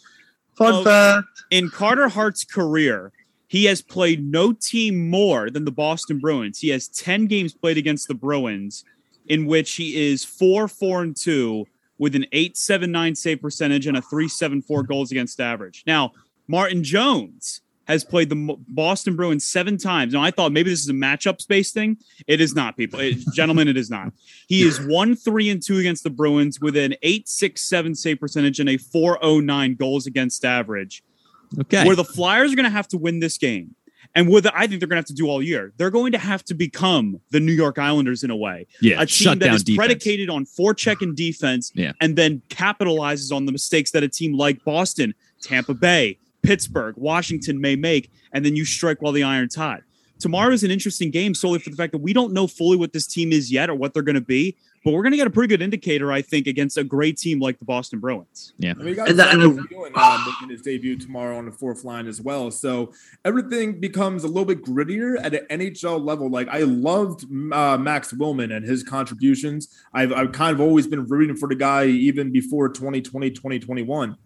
Fun 0.56 0.72
Oh, 0.72 0.84
fact. 0.84 1.26
In 1.50 1.68
Carter 1.68 2.08
Hart's 2.08 2.44
career, 2.44 3.12
he 3.48 3.64
has 3.64 3.82
played 3.82 4.24
no 4.24 4.52
team 4.52 5.08
more 5.10 5.50
than 5.50 5.64
the 5.64 5.72
Boston 5.72 6.18
Bruins. 6.18 6.60
He 6.60 6.68
has 6.68 6.86
10 6.88 7.26
games 7.26 7.54
played 7.54 7.78
against 7.78 8.06
the 8.06 8.14
Bruins, 8.14 8.84
in 9.26 9.46
which 9.46 9.74
he 9.74 10.10
is 10.10 10.24
4 10.24 10.68
4 10.68 11.02
and 11.02 11.16
2 11.16 11.66
with 11.98 12.14
an 12.14 12.26
879 12.30 13.14
save 13.14 13.40
percentage 13.40 13.86
and 13.86 13.96
a 13.96 14.02
374 14.02 14.84
goals 14.84 15.10
against 15.10 15.40
average. 15.40 15.82
Now, 15.86 16.12
Martin 16.46 16.84
Jones 16.84 17.62
has 17.88 18.04
played 18.04 18.28
the 18.28 18.56
Boston 18.68 19.16
Bruins 19.16 19.46
seven 19.46 19.78
times. 19.78 20.12
Now, 20.12 20.22
I 20.22 20.30
thought 20.30 20.52
maybe 20.52 20.68
this 20.68 20.80
is 20.80 20.90
a 20.90 20.92
matchup 20.92 21.40
space 21.40 21.72
thing. 21.72 21.96
It 22.26 22.38
is 22.38 22.54
not, 22.54 22.76
people. 22.76 23.00
It, 23.00 23.16
gentlemen, 23.32 23.66
it 23.66 23.78
is 23.78 23.88
not. 23.88 24.12
He 24.46 24.62
is 24.62 24.78
1 24.86 25.16
3 25.16 25.50
and 25.50 25.62
2 25.62 25.78
against 25.78 26.04
the 26.04 26.10
Bruins 26.10 26.60
with 26.60 26.76
an 26.76 26.94
867 27.02 27.94
save 27.94 28.20
percentage 28.20 28.60
and 28.60 28.68
a 28.68 28.76
409 28.76 29.74
goals 29.74 30.06
against 30.06 30.44
average 30.44 31.02
Okay. 31.60 31.86
where 31.86 31.96
the 31.96 32.04
Flyers 32.04 32.52
are 32.52 32.56
going 32.56 32.64
to 32.64 32.70
have 32.70 32.88
to 32.88 32.98
win 32.98 33.20
this 33.20 33.38
game. 33.38 33.74
And 34.14 34.28
with 34.28 34.46
I 34.46 34.66
think 34.66 34.80
they're 34.80 34.88
going 34.88 34.96
to 34.96 35.02
have 35.02 35.06
to 35.06 35.12
do 35.14 35.28
all 35.28 35.42
year. 35.42 35.72
They're 35.76 35.90
going 35.90 36.12
to 36.12 36.18
have 36.18 36.42
to 36.46 36.54
become 36.54 37.20
the 37.30 37.40
New 37.40 37.52
York 37.52 37.78
Islanders 37.78 38.24
in 38.24 38.30
a 38.30 38.36
way, 38.36 38.66
yeah. 38.80 39.00
a 39.02 39.06
team 39.06 39.38
that 39.40 39.52
is 39.54 39.62
defense. 39.62 39.76
predicated 39.76 40.30
on 40.30 40.46
forecheck 40.46 41.02
and 41.02 41.14
defense, 41.26 41.70
Yeah. 41.74 41.92
and 42.00 42.16
then 42.16 42.40
capitalizes 42.48 43.34
on 43.34 43.44
the 43.46 43.52
mistakes 43.52 43.90
that 43.92 44.02
a 44.02 44.08
team 44.08 44.34
like 44.34 44.64
Boston, 44.64 45.14
Tampa 45.42 45.74
Bay, 45.74 46.18
Pittsburgh, 46.42 46.94
Washington 46.96 47.60
may 47.60 47.76
make, 47.76 48.10
and 48.32 48.44
then 48.44 48.56
you 48.56 48.64
strike 48.64 49.02
while 49.02 49.12
the 49.12 49.22
iron's 49.22 49.54
hot. 49.54 49.82
Tomorrow 50.18 50.52
is 50.52 50.64
an 50.64 50.70
interesting 50.70 51.10
game 51.10 51.34
solely 51.34 51.58
for 51.60 51.70
the 51.70 51.76
fact 51.76 51.92
that 51.92 51.98
we 51.98 52.12
don't 52.12 52.32
know 52.32 52.46
fully 52.48 52.76
what 52.76 52.92
this 52.92 53.06
team 53.06 53.30
is 53.32 53.52
yet 53.52 53.70
or 53.70 53.74
what 53.74 53.94
they're 53.94 54.02
going 54.02 54.14
to 54.16 54.20
be, 54.20 54.56
but 54.88 54.94
we're 54.94 55.02
going 55.02 55.10
to 55.10 55.18
get 55.18 55.26
a 55.26 55.30
pretty 55.30 55.48
good 55.48 55.60
indicator, 55.60 56.10
I 56.10 56.22
think, 56.22 56.46
against 56.46 56.78
a 56.78 56.82
great 56.82 57.18
team 57.18 57.40
like 57.40 57.58
the 57.58 57.66
Boston 57.66 57.98
Bruins. 57.98 58.54
Yeah. 58.56 58.70
I 58.70 58.74
mean, 58.78 58.86
you 58.88 58.94
got 58.94 59.10
And 59.10 59.18
that- 59.18 59.32
Zach 59.32 59.34
and- 59.34 59.56
Levine, 59.56 59.92
uh, 59.94 60.24
making 60.26 60.48
his 60.48 60.62
debut 60.62 60.96
tomorrow 60.96 61.36
on 61.36 61.44
the 61.44 61.52
fourth 61.52 61.84
line 61.84 62.06
as 62.06 62.22
well. 62.22 62.50
So 62.50 62.94
everything 63.22 63.80
becomes 63.80 64.24
a 64.24 64.28
little 64.28 64.46
bit 64.46 64.62
grittier 64.64 65.22
at 65.22 65.34
an 65.34 65.46
NHL 65.50 66.02
level. 66.02 66.30
Like 66.30 66.48
I 66.48 66.60
loved 66.60 67.24
uh, 67.52 67.76
Max 67.76 68.14
Willman 68.14 68.50
and 68.56 68.64
his 68.64 68.82
contributions. 68.82 69.68
I've, 69.92 70.10
I've 70.10 70.32
kind 70.32 70.54
of 70.54 70.60
always 70.62 70.86
been 70.86 71.04
rooting 71.06 71.36
for 71.36 71.50
the 71.50 71.54
guy 71.54 71.84
even 71.84 72.32
before 72.32 72.70
2020, 72.70 73.28
2021. 73.28 74.16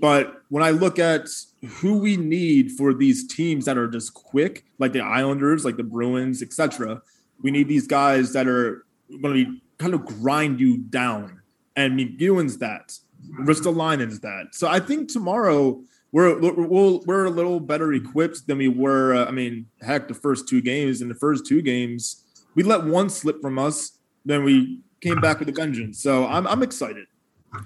But 0.00 0.42
when 0.48 0.64
I 0.64 0.70
look 0.70 0.98
at 0.98 1.28
who 1.64 1.98
we 1.98 2.16
need 2.16 2.72
for 2.72 2.92
these 2.92 3.24
teams 3.28 3.66
that 3.66 3.78
are 3.78 3.86
just 3.86 4.14
quick, 4.14 4.64
like 4.80 4.92
the 4.92 5.00
Islanders, 5.00 5.64
like 5.64 5.76
the 5.76 5.84
Bruins, 5.84 6.42
etc., 6.42 7.02
we 7.40 7.52
need 7.52 7.68
these 7.68 7.86
guys 7.86 8.32
that 8.32 8.48
are 8.48 8.84
going 9.22 9.34
to 9.36 9.44
be 9.52 9.62
kind 9.78 9.94
of 9.94 10.04
grind 10.04 10.60
you 10.60 10.78
down. 10.78 11.40
And 11.76 11.98
MacEwen's 11.98 12.58
that. 12.58 12.98
Ristolainen's 13.40 14.20
that. 14.20 14.48
So 14.54 14.68
I 14.68 14.80
think 14.80 15.10
tomorrow 15.10 15.80
we're 16.12 16.38
we're, 16.40 16.98
we're 17.04 17.24
a 17.26 17.30
little 17.30 17.60
better 17.60 17.92
equipped 17.92 18.46
than 18.46 18.58
we 18.58 18.68
were. 18.68 19.14
Uh, 19.14 19.26
I 19.26 19.30
mean, 19.30 19.66
heck, 19.82 20.08
the 20.08 20.14
first 20.14 20.48
two 20.48 20.60
games. 20.60 21.02
In 21.02 21.08
the 21.08 21.14
first 21.14 21.46
two 21.46 21.62
games, 21.62 22.24
we 22.54 22.62
let 22.62 22.84
one 22.84 23.10
slip 23.10 23.40
from 23.40 23.58
us. 23.58 23.98
Then 24.24 24.44
we 24.44 24.80
came 25.00 25.20
back 25.20 25.38
with 25.38 25.48
a 25.48 25.52
vengeance. 25.52 26.02
So 26.02 26.26
I'm 26.26 26.46
I'm 26.46 26.62
excited. 26.62 27.06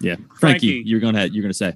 Yeah. 0.01 0.17
Frankie, 0.39 0.39
Frankie. 0.39 0.83
you're 0.85 1.01
gonna 1.01 1.27
you're 1.27 1.43
gonna 1.43 1.55
say. 1.55 1.75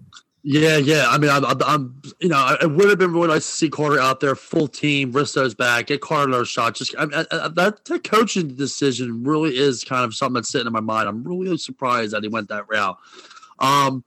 Yeah, 0.48 0.76
yeah. 0.76 1.06
I 1.08 1.18
mean, 1.18 1.28
I'm, 1.28 1.44
I'm, 1.44 2.00
you 2.20 2.28
know, 2.28 2.56
it 2.62 2.70
would 2.70 2.88
have 2.88 3.00
been 3.00 3.12
really 3.12 3.26
nice 3.26 3.44
to 3.46 3.50
see 3.50 3.68
Carter 3.68 3.98
out 3.98 4.20
there, 4.20 4.36
full 4.36 4.68
team. 4.68 5.10
Risto's 5.10 5.56
back, 5.56 5.88
get 5.88 6.00
Carter 6.00 6.28
another 6.28 6.44
shot. 6.44 6.76
Just 6.76 6.94
I, 6.96 7.06
that, 7.06 7.80
that 7.84 8.04
coaching 8.04 8.54
decision 8.54 9.24
really 9.24 9.58
is 9.58 9.82
kind 9.82 10.04
of 10.04 10.14
something 10.14 10.34
that's 10.34 10.48
sitting 10.48 10.68
in 10.68 10.72
my 10.72 10.78
mind. 10.78 11.08
I'm 11.08 11.24
really 11.24 11.58
surprised 11.58 12.12
that 12.12 12.22
he 12.22 12.28
went 12.28 12.48
that 12.50 12.68
route. 12.68 12.96
Um, 13.58 14.04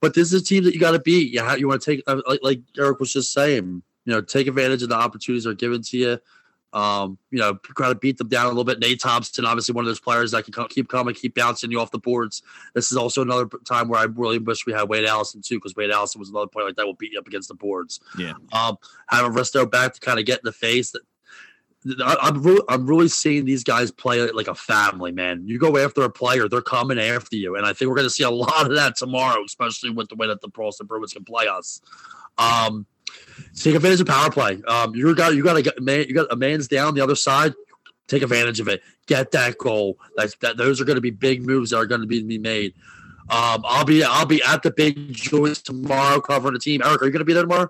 but 0.00 0.14
this 0.14 0.32
is 0.32 0.40
a 0.40 0.44
team 0.44 0.64
that 0.64 0.72
you 0.72 0.80
got 0.80 0.92
to 0.92 1.00
beat. 1.00 1.34
You 1.34 1.46
you 1.58 1.68
want 1.68 1.82
to 1.82 1.96
take, 1.96 2.02
uh, 2.06 2.22
like, 2.26 2.40
like 2.42 2.60
Eric 2.78 2.98
was 2.98 3.12
just 3.12 3.34
saying, 3.34 3.82
you 4.06 4.12
know, 4.14 4.22
take 4.22 4.46
advantage 4.46 4.82
of 4.82 4.88
the 4.88 4.94
opportunities 4.94 5.44
that 5.44 5.50
are 5.50 5.54
given 5.54 5.82
to 5.82 5.98
you. 5.98 6.18
Um, 6.74 7.18
you 7.30 7.38
know, 7.38 7.54
kind 7.76 7.92
of 7.92 8.00
beat 8.00 8.18
them 8.18 8.28
down 8.28 8.46
a 8.46 8.48
little 8.48 8.64
bit. 8.64 8.80
Nate 8.80 9.00
Thompson, 9.00 9.44
obviously 9.44 9.74
one 9.74 9.84
of 9.84 9.88
those 9.88 10.00
players 10.00 10.32
that 10.32 10.42
can 10.42 10.52
co- 10.52 10.66
keep 10.66 10.88
coming, 10.88 11.14
keep 11.14 11.36
bouncing 11.36 11.70
you 11.70 11.78
off 11.78 11.92
the 11.92 11.98
boards. 11.98 12.42
This 12.74 12.90
is 12.90 12.96
also 12.96 13.22
another 13.22 13.48
time 13.64 13.88
where 13.88 14.00
I 14.00 14.04
really 14.04 14.38
wish 14.38 14.66
we 14.66 14.72
had 14.72 14.88
Wade 14.88 15.04
Allison 15.04 15.40
too, 15.40 15.54
because 15.54 15.76
Wade 15.76 15.92
Allison 15.92 16.18
was 16.18 16.30
another 16.30 16.48
player 16.48 16.66
like 16.66 16.74
that 16.74 16.84
will 16.84 16.94
beat 16.94 17.12
you 17.12 17.20
up 17.20 17.28
against 17.28 17.46
the 17.46 17.54
boards. 17.54 18.00
Yeah. 18.18 18.32
Um, 18.52 18.76
having 19.08 19.30
Risto 19.32 19.70
back 19.70 19.94
to 19.94 20.00
kind 20.00 20.18
of 20.18 20.26
get 20.26 20.40
in 20.40 20.46
the 20.46 20.52
face. 20.52 20.90
That 20.90 21.02
I, 22.04 22.16
I'm 22.22 22.42
really, 22.42 22.62
I'm 22.68 22.86
really 22.86 23.08
seeing 23.08 23.44
these 23.44 23.62
guys 23.62 23.92
play 23.92 24.28
like 24.32 24.48
a 24.48 24.54
family, 24.56 25.12
man. 25.12 25.44
You 25.46 25.60
go 25.60 25.76
after 25.76 26.02
a 26.02 26.10
player, 26.10 26.48
they're 26.48 26.60
coming 26.60 26.98
after 26.98 27.36
you, 27.36 27.54
and 27.54 27.64
I 27.64 27.72
think 27.72 27.88
we're 27.88 27.96
going 27.96 28.06
to 28.06 28.10
see 28.10 28.24
a 28.24 28.30
lot 28.30 28.66
of 28.66 28.74
that 28.74 28.96
tomorrow, 28.96 29.44
especially 29.44 29.90
with 29.90 30.08
the 30.08 30.16
way 30.16 30.26
that 30.26 30.40
the 30.40 30.48
Boston 30.48 30.86
Bruins 30.88 31.12
can 31.12 31.24
play 31.24 31.46
us. 31.46 31.80
Um, 32.36 32.86
take 33.54 33.74
advantage 33.74 34.00
of 34.00 34.06
power 34.06 34.30
play. 34.30 34.62
Um, 34.66 34.94
you 34.94 35.14
got, 35.14 35.34
you 35.34 35.42
got 35.42 35.62
get 35.62 35.80
man, 35.82 36.06
you 36.08 36.14
got 36.14 36.32
a 36.32 36.36
man's 36.36 36.68
down 36.68 36.94
the 36.94 37.00
other 37.00 37.14
side. 37.16 37.54
Take 38.06 38.22
advantage 38.22 38.60
of 38.60 38.68
it. 38.68 38.82
Get 39.06 39.30
that 39.30 39.56
goal. 39.58 39.98
That's 40.16 40.36
that. 40.36 40.56
Those 40.56 40.80
are 40.80 40.84
going 40.84 40.96
to 40.96 41.00
be 41.00 41.10
big 41.10 41.46
moves 41.46 41.70
that 41.70 41.78
are 41.78 41.86
going 41.86 42.02
to 42.02 42.06
be, 42.06 42.22
be 42.22 42.38
made. 42.38 42.74
Um, 43.30 43.62
I'll 43.64 43.84
be 43.86 44.04
I'll 44.04 44.26
be 44.26 44.42
at 44.42 44.62
the 44.62 44.70
big 44.70 45.12
joints 45.14 45.62
tomorrow 45.62 46.20
covering 46.20 46.52
the 46.52 46.60
team. 46.60 46.82
Eric, 46.84 47.00
are 47.00 47.06
you 47.06 47.10
going 47.10 47.20
to 47.20 47.24
be 47.24 47.32
there 47.32 47.42
tomorrow? 47.42 47.68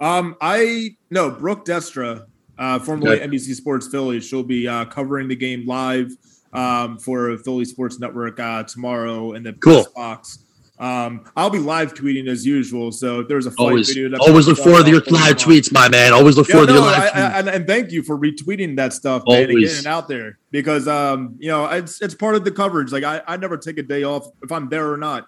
Um, 0.00 0.36
I 0.40 0.90
no 1.10 1.30
Brooke 1.30 1.64
Destra, 1.64 2.26
uh, 2.56 2.78
formerly 2.78 3.20
Okay. 3.20 3.26
NBC 3.26 3.54
Sports 3.54 3.88
Philly. 3.88 4.20
She'll 4.20 4.44
be 4.44 4.68
uh, 4.68 4.84
covering 4.84 5.26
the 5.26 5.34
game 5.34 5.66
live 5.66 6.12
um, 6.52 6.98
for 6.98 7.36
Philly 7.38 7.64
Sports 7.64 7.98
Network 7.98 8.38
uh, 8.38 8.62
tomorrow 8.62 9.32
in 9.32 9.42
the 9.42 9.54
Cool. 9.54 9.86
box. 9.96 10.38
Um, 10.80 11.24
I'll 11.36 11.50
be 11.50 11.58
live 11.58 11.94
tweeting 11.94 12.28
as 12.28 12.46
usual. 12.46 12.92
So 12.92 13.20
if 13.20 13.28
there's 13.28 13.46
a 13.46 13.50
fight 13.50 13.64
Always, 13.64 13.88
video, 13.88 14.10
that 14.10 14.20
always 14.20 14.46
look 14.46 14.56
pops 14.56 14.66
up, 14.66 14.72
forward 14.72 14.84
to 14.84 14.90
your 14.90 15.00
I'll 15.00 15.04
put 15.04 15.08
it 15.08 15.14
live 15.14 15.30
on. 15.30 15.36
tweets, 15.36 15.72
my 15.72 15.88
man. 15.88 16.12
Always 16.12 16.36
look 16.36 16.48
Yeah, 16.48 16.52
forward 16.52 16.66
to 16.68 16.72
your 16.74 16.82
live 16.82 16.98
I, 17.02 17.08
tweets. 17.08 17.14
I, 17.14 17.38
and, 17.38 17.48
and 17.48 17.66
thank 17.66 17.90
you 17.90 18.02
for 18.02 18.16
retweeting 18.16 18.76
that 18.76 18.92
stuff, 18.92 19.22
man, 19.26 19.50
and 19.50 19.58
getting 19.58 19.78
it 19.78 19.86
out 19.86 20.08
there 20.08 20.38
because 20.50 20.86
um, 20.86 21.34
you 21.38 21.48
know, 21.48 21.66
it's 21.66 22.00
it's 22.00 22.14
part 22.14 22.36
of 22.36 22.44
the 22.44 22.52
coverage. 22.52 22.92
Like 22.92 23.04
I, 23.04 23.22
I 23.26 23.36
never 23.36 23.56
take 23.56 23.78
a 23.78 23.82
day 23.82 24.04
off 24.04 24.28
if 24.42 24.52
I'm 24.52 24.68
there 24.68 24.92
or 24.92 24.96
not. 24.96 25.26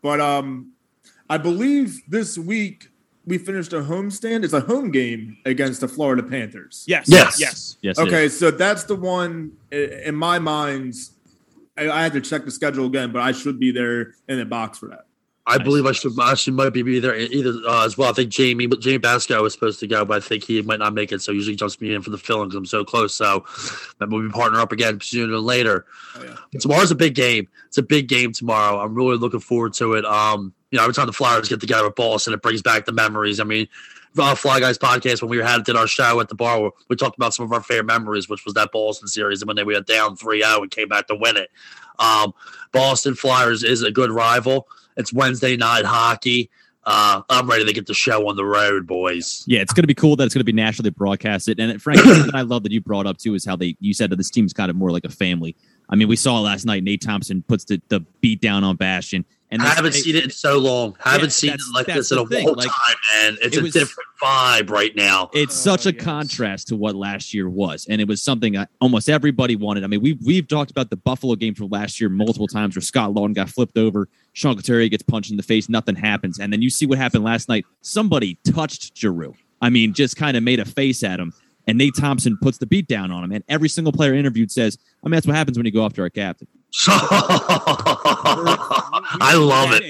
But 0.00 0.20
um, 0.20 0.72
I 1.28 1.38
believe 1.38 2.00
this 2.08 2.38
week 2.38 2.88
we 3.26 3.38
finished 3.38 3.72
a 3.72 3.80
homestand. 3.80 4.44
It's 4.44 4.52
a 4.52 4.60
home 4.60 4.90
game 4.90 5.38
against 5.44 5.80
the 5.80 5.88
Florida 5.88 6.22
Panthers. 6.22 6.84
Yes. 6.86 7.06
Yes. 7.08 7.40
Yes. 7.40 7.78
Yes. 7.80 7.98
Okay, 7.98 8.26
is. 8.26 8.38
so 8.38 8.50
that's 8.50 8.84
the 8.84 8.94
one 8.94 9.52
in 9.72 10.14
my 10.14 10.38
mind. 10.38 10.94
I, 11.76 11.90
I 11.90 12.02
had 12.02 12.12
to 12.14 12.20
check 12.20 12.44
the 12.44 12.50
schedule 12.50 12.86
again, 12.86 13.12
but 13.12 13.22
I 13.22 13.32
should 13.32 13.58
be 13.58 13.72
there 13.72 14.14
in 14.28 14.38
the 14.38 14.44
box 14.44 14.78
for 14.78 14.88
that. 14.88 15.06
I 15.46 15.58
Nice. 15.58 15.64
believe 15.64 15.84
I 15.84 15.92
should 15.92 16.18
actually 16.18 16.54
might 16.54 16.70
be 16.70 16.80
either 16.80 17.14
either 17.14 17.52
uh, 17.68 17.84
as 17.84 17.98
well. 17.98 18.08
I 18.08 18.14
think 18.14 18.30
Jamie, 18.30 18.66
but 18.66 18.80
Jamie 18.80 18.96
Basco 18.96 19.42
was 19.42 19.52
supposed 19.52 19.78
to 19.80 19.86
go, 19.86 20.02
but 20.02 20.16
I 20.22 20.26
think 20.26 20.42
he 20.42 20.62
might 20.62 20.78
not 20.78 20.94
make 20.94 21.12
it. 21.12 21.20
So 21.20 21.32
usually 21.32 21.54
jumps 21.54 21.78
me 21.82 21.94
in 21.94 22.00
for 22.00 22.08
the 22.08 22.16
film 22.16 22.48
because 22.48 22.56
I'm 22.56 22.64
so 22.64 22.82
close. 22.82 23.14
So 23.14 23.44
maybe 24.00 24.16
we 24.16 24.30
partner 24.30 24.58
up 24.60 24.72
again 24.72 25.00
sooner 25.02 25.34
or 25.34 25.40
later. 25.40 25.84
Oh, 26.16 26.24
yeah. 26.24 26.60
Tomorrow's 26.60 26.90
a 26.92 26.94
big 26.94 27.14
game. 27.14 27.46
It's 27.66 27.76
a 27.76 27.82
big 27.82 28.08
game 28.08 28.32
tomorrow. 28.32 28.80
I'm 28.80 28.94
really 28.94 29.18
looking 29.18 29.40
forward 29.40 29.74
to 29.74 29.92
it. 29.94 30.06
Um, 30.06 30.54
you 30.70 30.78
know, 30.78 30.84
every 30.84 30.94
time 30.94 31.06
the 31.06 31.12
Flyers 31.12 31.50
get 31.50 31.60
together 31.60 31.84
with 31.84 31.94
Boston, 31.94 32.32
it 32.32 32.40
brings 32.40 32.62
back 32.62 32.86
the 32.86 32.92
memories. 32.92 33.38
I 33.38 33.44
mean, 33.44 33.68
uh, 34.18 34.34
Fly 34.34 34.60
Guys 34.60 34.78
podcast 34.78 35.22
when 35.22 35.30
we 35.30 35.38
had 35.38 35.64
did 35.64 35.76
our 35.76 35.86
show 35.86 36.20
at 36.20 36.28
the 36.28 36.34
bar, 36.34 36.70
we- 36.88 36.96
talked 36.96 37.16
about 37.16 37.34
some 37.34 37.44
of 37.44 37.52
our 37.52 37.62
favorite 37.62 37.86
memories, 37.86 38.28
which 38.28 38.44
was 38.44 38.54
that 38.54 38.70
Boston 38.72 39.08
series 39.08 39.42
and 39.42 39.48
when 39.48 39.56
they 39.56 39.64
were 39.64 39.80
down 39.80 40.16
3-0 40.16 40.62
and 40.62 40.70
came 40.70 40.88
back 40.88 41.06
to 41.08 41.14
win 41.14 41.36
it. 41.36 41.50
Um, 41.98 42.32
Boston 42.72 43.14
Flyers 43.14 43.62
is 43.64 43.82
a 43.82 43.90
good 43.90 44.10
rival. 44.10 44.68
It's 44.96 45.12
Wednesday 45.12 45.56
night 45.56 45.84
hockey. 45.84 46.50
Uh, 46.86 47.22
I'm 47.30 47.48
ready 47.48 47.64
to 47.64 47.72
get 47.72 47.86
the 47.86 47.94
show 47.94 48.28
on 48.28 48.36
the 48.36 48.44
road, 48.44 48.86
boys. 48.86 49.42
Yeah, 49.46 49.60
it's 49.60 49.72
going 49.72 49.84
to 49.84 49.88
be 49.88 49.94
cool 49.94 50.16
that 50.16 50.24
it's 50.24 50.34
going 50.34 50.40
to 50.40 50.44
be 50.44 50.52
nationally 50.52 50.90
broadcasted. 50.90 51.58
And 51.58 51.80
Frank, 51.80 52.00
something 52.00 52.34
I 52.34 52.42
love 52.42 52.62
that 52.64 52.72
you 52.72 52.80
brought 52.80 53.06
up 53.06 53.16
too 53.16 53.34
is 53.34 53.44
how 53.44 53.56
they 53.56 53.76
you 53.80 53.94
said 53.94 54.10
that 54.10 54.16
this 54.16 54.30
team's 54.30 54.52
kind 54.52 54.70
of 54.70 54.76
more 54.76 54.90
like 54.90 55.04
a 55.04 55.08
family. 55.08 55.56
I 55.88 55.96
mean, 55.96 56.08
we 56.08 56.16
saw 56.16 56.40
last 56.40 56.64
night 56.66 56.82
Nate 56.82 57.02
Thompson 57.02 57.42
puts 57.42 57.64
the, 57.64 57.80
the 57.88 58.00
beat 58.20 58.40
down 58.40 58.64
on 58.64 58.76
Bastian, 58.76 59.24
and 59.54 59.62
I 59.62 59.74
haven't 59.74 59.92
they- 59.92 60.00
seen 60.00 60.16
it 60.16 60.24
in 60.24 60.30
so 60.30 60.58
long. 60.58 60.96
I 61.04 61.12
haven't 61.12 61.32
seen 61.32 61.52
it 61.52 61.60
like 61.74 61.86
this 61.86 62.10
in 62.12 62.18
a 62.18 62.26
thing, 62.26 62.46
long 62.46 62.56
like, 62.56 62.66
time, 62.68 62.96
man. 63.22 63.38
It's 63.42 63.56
it 63.56 63.64
a 63.64 63.70
different 63.70 64.08
vibe 64.22 64.70
right 64.70 64.94
now. 64.96 65.30
It's 65.32 65.54
Oh, 65.66 65.76
such 65.76 65.86
a 65.86 65.94
yes. 65.94 66.02
contrast 66.04 66.68
to 66.68 66.76
what 66.76 66.94
last 66.94 67.32
year 67.34 67.48
was, 67.48 67.86
and 67.88 68.00
it 68.00 68.08
was 68.08 68.22
something 68.22 68.52
that 68.54 68.70
almost 68.80 69.08
everybody 69.08 69.56
wanted. 69.56 69.84
I 69.84 69.86
mean, 69.86 70.00
we 70.02 70.18
we've 70.24 70.46
talked 70.48 70.70
about 70.70 70.90
the 70.90 70.96
Buffalo 70.96 71.34
game 71.36 71.54
from 71.54 71.68
last 71.70 72.00
year 72.00 72.10
multiple 72.10 72.48
times, 72.48 72.76
where 72.76 72.82
Scott 72.82 73.12
Laughton 73.12 73.34
got 73.34 73.48
flipped 73.48 73.78
over, 73.78 74.08
Sean 74.32 74.56
Couturier 74.56 74.88
gets 74.88 75.02
punched 75.02 75.30
in 75.30 75.36
the 75.36 75.42
face, 75.42 75.68
nothing 75.68 75.94
happens, 75.96 76.38
and 76.38 76.52
then 76.52 76.60
you 76.62 76.70
see 76.70 76.86
what 76.86 76.98
happened 76.98 77.24
last 77.24 77.48
night. 77.48 77.64
Somebody 77.80 78.38
touched 78.44 78.96
Giroux. 78.98 79.34
I 79.62 79.70
mean, 79.70 79.92
just 79.94 80.16
kind 80.16 80.36
of 80.36 80.42
made 80.42 80.60
a 80.60 80.64
face 80.64 81.02
at 81.02 81.18
him, 81.20 81.32
and 81.66 81.78
Nate 81.78 81.94
Thompson 81.96 82.36
puts 82.42 82.58
the 82.58 82.66
beat 82.66 82.86
down 82.86 83.10
on 83.10 83.24
him. 83.24 83.32
And 83.32 83.44
every 83.48 83.68
single 83.68 83.92
player 83.92 84.12
interviewed 84.14 84.50
says, 84.50 84.78
"I 85.02 85.08
mean, 85.08 85.12
that's 85.12 85.26
what 85.26 85.36
happens 85.36 85.56
when 85.56 85.64
you 85.64 85.72
go 85.72 85.84
after 85.84 86.02
our 86.02 86.10
captain." 86.10 86.48
I 89.20 89.34
love 89.38 89.72
it. 89.72 89.84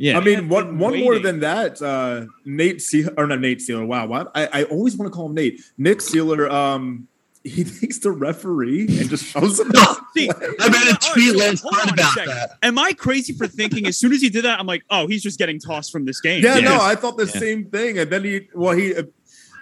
Yeah, 0.00 0.16
I 0.16 0.20
mean, 0.22 0.36
have 0.36 0.48
one 0.48 0.64
been 0.66 0.78
one 0.78 1.00
more 1.00 1.18
than 1.18 1.40
that. 1.40 1.82
Uh, 1.82 2.26
Nate 2.44 2.80
Seal 2.80 3.10
or 3.16 3.26
not 3.26 3.40
Nate 3.40 3.58
Seeler. 3.58 3.84
Wow, 3.86 4.06
what 4.06 4.30
I, 4.34 4.46
I 4.52 4.62
always 4.64 4.96
want 4.96 5.10
to 5.12 5.16
call 5.16 5.26
him 5.26 5.34
Nate. 5.34 5.60
Nick 5.76 5.98
Seeler. 5.98 6.48
Um, 6.50 7.08
he 7.42 7.64
takes 7.80 7.98
the 7.98 8.12
referee 8.12 8.82
and 8.82 9.08
just 9.10 9.24
shoves 9.24 9.58
him. 9.58 9.68
No, 9.74 9.96
See, 10.16 10.30
I 10.30 10.68
made 10.68 10.94
a 10.94 10.96
tweet 11.12 11.34
last 11.34 11.64
night 11.64 11.92
about 11.92 12.14
that. 12.14 12.50
Am 12.62 12.78
I 12.78 12.92
crazy 12.92 13.32
for 13.32 13.48
thinking 13.48 13.86
as 13.86 13.96
soon 13.98 14.12
as 14.12 14.20
he 14.20 14.28
did 14.28 14.44
that, 14.44 14.60
I'm 14.60 14.66
like, 14.66 14.84
oh, 14.90 15.06
he's 15.08 15.22
just 15.22 15.38
getting 15.38 15.58
tossed 15.58 15.90
from 15.90 16.04
this 16.04 16.20
game? 16.20 16.44
Yeah, 16.44 16.58
Yeah. 16.58 16.64
no, 16.76 16.80
I 16.80 16.94
thought 16.94 17.16
the 17.16 17.24
Yeah. 17.26 17.40
same 17.40 17.64
thing. 17.70 17.98
And 17.98 18.08
then 18.10 18.22
he, 18.22 18.48
well, 18.54 18.76
he, 18.76 18.94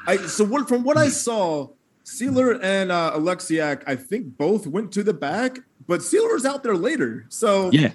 I 0.07 0.17
so 0.19 0.45
what 0.45 0.69
from 0.69 0.85
what 0.85 0.99
I 0.99 1.09
saw, 1.09 1.69
Seeler 2.05 2.59
and 2.63 2.93
uh, 2.93 3.13
Alexiak, 3.15 3.83
I 3.87 3.97
think 3.97 4.37
both 4.37 4.67
went 4.67 4.93
to 4.93 5.03
the 5.03 5.15
back, 5.15 5.59
but 5.87 6.03
Seeler's 6.03 6.45
out 6.45 6.63
there 6.63 6.77
later. 6.77 7.27
So 7.29 7.71
yeah. 7.73 7.93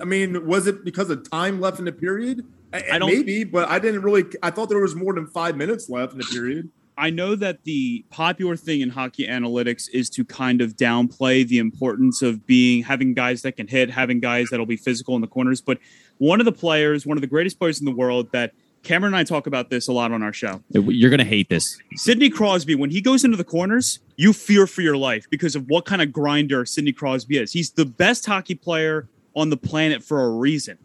I 0.00 0.04
mean, 0.04 0.46
was 0.46 0.66
it 0.66 0.84
because 0.84 1.08
of 1.10 1.28
time 1.30 1.60
left 1.60 1.78
in 1.78 1.84
the 1.86 1.92
period? 1.92 2.44
I, 2.72 2.98
don't- 2.98 3.10
maybe, 3.10 3.44
but 3.44 3.68
I 3.68 3.78
didn't 3.78 4.02
really. 4.02 4.24
I 4.42 4.50
thought 4.50 4.68
there 4.68 4.78
was 4.80 4.94
more 4.94 5.12
than 5.14 5.26
five 5.26 5.56
minutes 5.56 5.88
left 5.90 6.12
in 6.12 6.18
the 6.18 6.24
period. 6.24 6.70
I 6.96 7.08
know 7.10 7.34
that 7.36 7.64
the 7.64 8.04
popular 8.10 8.54
thing 8.54 8.82
in 8.82 8.90
hockey 8.90 9.26
analytics 9.26 9.88
is 9.92 10.10
to 10.10 10.24
kind 10.26 10.60
of 10.60 10.76
downplay 10.76 11.46
the 11.46 11.58
importance 11.58 12.20
of 12.20 12.46
being 12.46 12.82
having 12.82 13.14
guys 13.14 13.42
that 13.42 13.52
can 13.56 13.66
hit, 13.66 13.90
having 13.90 14.20
guys 14.20 14.48
that'll 14.50 14.66
be 14.66 14.76
physical 14.76 15.14
in 15.14 15.22
the 15.22 15.26
corners. 15.26 15.62
But 15.62 15.78
one 16.18 16.38
of 16.38 16.44
the 16.44 16.52
players, 16.52 17.06
one 17.06 17.16
of 17.16 17.22
the 17.22 17.26
greatest 17.26 17.58
players 17.58 17.80
in 17.80 17.86
the 17.86 17.92
world, 17.94 18.30
that 18.32 18.52
Cameron 18.82 19.14
and 19.14 19.20
I 19.20 19.24
talk 19.24 19.46
about 19.46 19.70
this 19.70 19.88
a 19.88 19.92
lot 19.92 20.12
on 20.12 20.22
our 20.22 20.32
show. 20.32 20.62
Uh, 20.74 20.80
you're 20.82 21.10
gonna 21.10 21.24
hate 21.24 21.48
this. 21.48 21.78
Sidney 21.94 22.30
Crosby, 22.30 22.74
when 22.74 22.90
he 22.90 23.00
goes 23.00 23.24
into 23.24 23.36
the 23.36 23.44
corners, 23.44 24.00
you 24.16 24.32
fear 24.32 24.66
for 24.66 24.82
your 24.82 24.96
life 24.96 25.26
because 25.30 25.54
of 25.54 25.68
what 25.68 25.84
kind 25.84 26.02
of 26.02 26.12
grinder 26.12 26.64
Sidney 26.64 26.92
Crosby 26.92 27.38
is. 27.38 27.52
He's 27.52 27.70
the 27.70 27.86
best 27.86 28.26
hockey 28.26 28.54
player 28.54 29.08
on 29.36 29.50
the 29.50 29.56
planet 29.56 30.02
for 30.02 30.24
a 30.24 30.30
reason. 30.30 30.78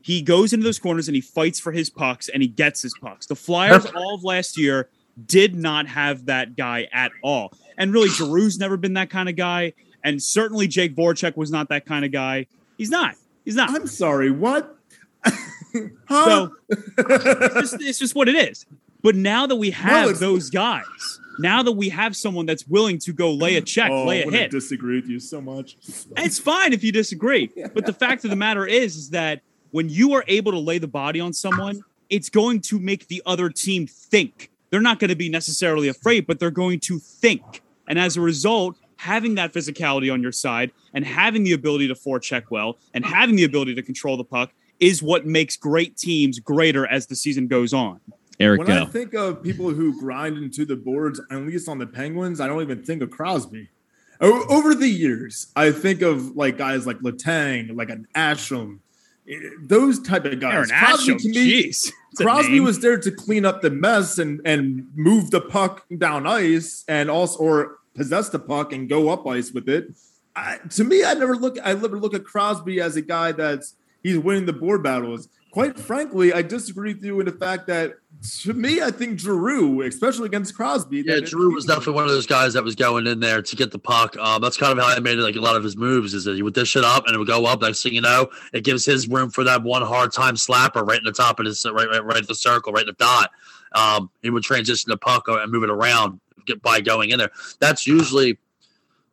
He 0.00 0.22
goes 0.22 0.52
into 0.52 0.64
those 0.64 0.78
corners 0.78 1.08
and 1.08 1.14
he 1.14 1.20
fights 1.20 1.58
for 1.58 1.72
his 1.72 1.90
pucks 1.90 2.28
and 2.28 2.42
he 2.42 2.48
gets 2.48 2.82
his 2.82 2.94
pucks. 3.00 3.26
The 3.26 3.34
Flyers 3.34 3.84
all 3.86 4.14
of 4.14 4.24
last 4.24 4.56
year 4.56 4.88
did 5.26 5.54
not 5.54 5.86
have 5.88 6.26
that 6.26 6.56
guy 6.56 6.88
at 6.92 7.12
all. 7.22 7.52
And 7.76 7.92
really, 7.92 8.08
Giroux's 8.08 8.58
never 8.58 8.76
been 8.76 8.94
that 8.94 9.10
kind 9.10 9.28
of 9.28 9.36
guy. 9.36 9.74
And 10.04 10.22
certainly 10.22 10.66
Jake 10.68 10.94
Voracek 10.96 11.36
was 11.36 11.50
not 11.50 11.68
that 11.68 11.86
kind 11.86 12.04
of 12.04 12.12
guy. 12.12 12.46
He's 12.78 12.90
not. 12.90 13.14
He's 13.44 13.56
not. 13.56 13.70
I'm 13.70 13.86
sorry, 13.86 14.30
what? 14.30 14.76
huh? 16.06 16.24
So 16.24 16.56
it's 16.98 17.54
just, 17.54 17.82
it's 17.82 17.98
just 17.98 18.14
what 18.14 18.28
it 18.28 18.34
is. 18.34 18.66
But 19.02 19.16
now 19.16 19.46
that 19.46 19.56
we 19.56 19.70
have 19.70 20.04
it's- 20.04 20.20
those 20.20 20.50
guys, 20.50 20.84
now 21.38 21.62
that 21.62 21.72
we 21.72 21.88
have 21.88 22.16
someone 22.16 22.46
that's 22.46 22.66
willing 22.68 22.98
to 22.98 23.12
go 23.12 23.32
lay 23.32 23.56
a 23.56 23.60
check, 23.60 23.90
oh, 23.90 24.04
lay 24.04 24.22
I 24.22 24.28
a 24.28 24.30
hit, 24.30 24.50
disagree 24.50 24.96
with 25.00 25.08
you 25.08 25.18
so 25.18 25.40
much. 25.40 25.76
it's 26.16 26.38
fine 26.38 26.72
if 26.72 26.84
you 26.84 26.92
disagree. 26.92 27.50
But 27.74 27.86
the 27.86 27.92
fact 27.92 28.24
of 28.24 28.30
the 28.30 28.36
matter 28.36 28.66
is, 28.66 28.96
is 28.96 29.10
that 29.10 29.40
when 29.70 29.88
you 29.88 30.12
are 30.12 30.24
able 30.28 30.52
to 30.52 30.58
lay 30.58 30.78
the 30.78 30.88
body 30.88 31.20
on 31.20 31.32
someone, 31.32 31.82
it's 32.10 32.28
going 32.28 32.60
to 32.60 32.78
make 32.78 33.08
the 33.08 33.22
other 33.24 33.48
team 33.48 33.86
think. 33.86 34.50
They're 34.70 34.80
not 34.82 34.98
going 34.98 35.08
to 35.10 35.16
be 35.16 35.28
necessarily 35.30 35.88
afraid, 35.88 36.26
but 36.26 36.38
they're 36.38 36.50
going 36.50 36.80
to 36.80 36.98
think. 36.98 37.62
And 37.88 37.98
as 37.98 38.16
a 38.16 38.20
result, 38.20 38.76
having 38.96 39.34
that 39.36 39.52
physicality 39.52 40.12
on 40.12 40.22
your 40.22 40.32
side 40.32 40.70
and 40.94 41.04
having 41.04 41.42
the 41.42 41.52
ability 41.52 41.88
to 41.88 41.94
forecheck 41.94 42.44
well 42.50 42.78
and 42.94 43.04
having 43.04 43.36
the 43.36 43.44
ability 43.44 43.74
to 43.74 43.82
control 43.82 44.16
the 44.16 44.24
puck 44.24 44.52
is 44.82 45.02
what 45.02 45.24
makes 45.24 45.56
great 45.56 45.96
teams 45.96 46.38
greater 46.40 46.86
as 46.88 47.06
the 47.06 47.14
season 47.14 47.46
goes 47.46 47.72
on. 47.72 48.00
Eric, 48.40 48.58
when 48.58 48.66
go. 48.66 48.82
I 48.82 48.84
think 48.86 49.14
of 49.14 49.42
people 49.42 49.70
who 49.70 49.98
grind 50.00 50.36
into 50.36 50.64
the 50.64 50.74
boards, 50.76 51.20
at 51.30 51.38
least 51.42 51.68
on 51.68 51.78
the 51.78 51.86
Penguins, 51.86 52.40
I 52.40 52.48
don't 52.48 52.60
even 52.60 52.82
think 52.82 53.00
of 53.00 53.10
Crosby. 53.10 53.68
O- 54.20 54.44
Over 54.48 54.74
the 54.74 54.88
years, 54.88 55.46
I 55.54 55.70
think 55.70 56.02
of 56.02 56.36
like 56.36 56.58
guys 56.58 56.86
like 56.86 56.98
Letang, 56.98 57.76
like 57.76 57.90
an 57.90 58.08
Asham, 58.16 58.78
eh, 59.28 59.36
those 59.60 60.00
type 60.00 60.24
of 60.24 60.40
guys. 60.40 60.54
Aaron 60.54 60.68
Crosby 60.70 61.12
Asham, 61.14 61.22
to 61.22 61.28
me- 61.28 61.62
jeez. 61.70 61.92
Crosby 62.16 62.60
was 62.60 62.80
there 62.80 62.98
to 62.98 63.10
clean 63.10 63.44
up 63.44 63.62
the 63.62 63.70
mess 63.70 64.18
and 64.18 64.40
and 64.44 64.86
move 64.96 65.30
the 65.30 65.40
puck 65.40 65.86
down 65.96 66.26
ice 66.26 66.84
and 66.88 67.08
also 67.10 67.38
or 67.38 67.78
possess 67.94 68.28
the 68.30 68.38
puck 68.38 68.72
and 68.72 68.88
go 68.88 69.08
up 69.10 69.26
ice 69.26 69.52
with 69.52 69.68
it. 69.68 69.94
I, 70.34 70.58
to 70.70 70.82
me, 70.84 71.04
I 71.04 71.14
never 71.14 71.36
look. 71.36 71.56
I 71.62 71.74
never 71.74 71.98
look 71.98 72.14
at 72.14 72.24
Crosby 72.24 72.80
as 72.80 72.96
a 72.96 73.02
guy 73.02 73.32
that's 73.32 73.74
he's 74.02 74.18
winning 74.18 74.46
the 74.46 74.52
board 74.52 74.82
battles. 74.82 75.28
Quite 75.52 75.78
frankly, 75.78 76.32
I 76.32 76.40
disagree 76.40 76.94
with 76.94 77.04
you 77.04 77.20
in 77.20 77.26
the 77.26 77.32
fact 77.32 77.66
that 77.66 77.96
to 78.42 78.54
me, 78.54 78.80
I 78.80 78.90
think 78.90 79.18
Giroux, 79.18 79.82
especially 79.82 80.26
against 80.26 80.54
Crosby, 80.54 81.02
Yeah, 81.04 81.16
that 81.16 81.26
Drew 81.26 81.52
was 81.52 81.66
definitely 81.66 81.94
one 81.94 82.04
of 82.04 82.10
those 82.10 82.26
guys 82.26 82.54
that 82.54 82.64
was 82.64 82.74
going 82.74 83.06
in 83.06 83.20
there 83.20 83.42
to 83.42 83.56
get 83.56 83.70
the 83.70 83.78
puck. 83.78 84.16
Um, 84.16 84.40
that's 84.40 84.56
kind 84.56 84.78
of 84.78 84.82
how 84.82 84.94
I 84.94 84.98
made 85.00 85.18
it. 85.18 85.22
Like 85.22 85.36
a 85.36 85.40
lot 85.40 85.56
of 85.56 85.62
his 85.62 85.76
moves 85.76 86.14
is 86.14 86.24
that 86.24 86.36
he 86.36 86.42
would 86.42 86.54
dish 86.54 86.74
it 86.74 86.84
up 86.84 87.06
and 87.06 87.14
it 87.14 87.18
would 87.18 87.28
go 87.28 87.44
up. 87.44 87.60
Next 87.60 87.82
thing 87.82 87.92
you 87.92 88.00
know, 88.00 88.28
it 88.54 88.64
gives 88.64 88.86
his 88.86 89.08
room 89.08 89.28
for 89.28 89.44
that 89.44 89.62
one 89.62 89.82
hard 89.82 90.12
time 90.12 90.36
slapper 90.36 90.86
right 90.86 90.98
in 90.98 91.04
the 91.04 91.12
top 91.12 91.38
of 91.38 91.44
his 91.44 91.66
right, 91.66 91.88
right, 91.88 92.04
right 92.04 92.16
at 92.16 92.28
the 92.28 92.34
circle, 92.34 92.72
right 92.72 92.82
in 92.82 92.86
the 92.86 92.92
dot. 92.94 93.30
Um, 93.72 94.08
he 94.22 94.30
would 94.30 94.44
transition 94.44 94.88
the 94.88 94.96
puck 94.96 95.24
and 95.28 95.52
move 95.52 95.64
it 95.64 95.70
around 95.70 96.18
by 96.62 96.80
going 96.80 97.10
in 97.10 97.18
there. 97.18 97.30
That's 97.60 97.86
usually, 97.86 98.38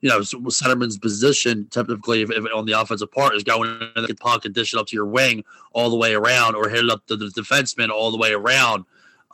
you 0.02 0.10
know, 0.10 0.20
Centerman's 0.20 0.98
position 0.98 1.68
typically 1.72 2.22
if, 2.22 2.32
if 2.32 2.46
on 2.54 2.66
the 2.66 2.80
offensive 2.80 3.12
part 3.12 3.36
is 3.36 3.44
going 3.44 3.70
in 3.96 4.04
the 4.04 4.42
and 4.46 4.54
dish 4.54 4.74
it 4.74 4.80
up 4.80 4.88
to 4.88 4.96
your 4.96 5.06
wing 5.06 5.44
all 5.74 5.90
the 5.90 5.96
way 5.96 6.14
around, 6.14 6.56
or 6.56 6.70
hit 6.70 6.86
it 6.86 6.90
up 6.90 7.06
to 7.08 7.16
the 7.16 7.28
defenseman 7.28 7.90
all 7.90 8.12
the 8.12 8.18
way 8.18 8.32
around 8.32 8.86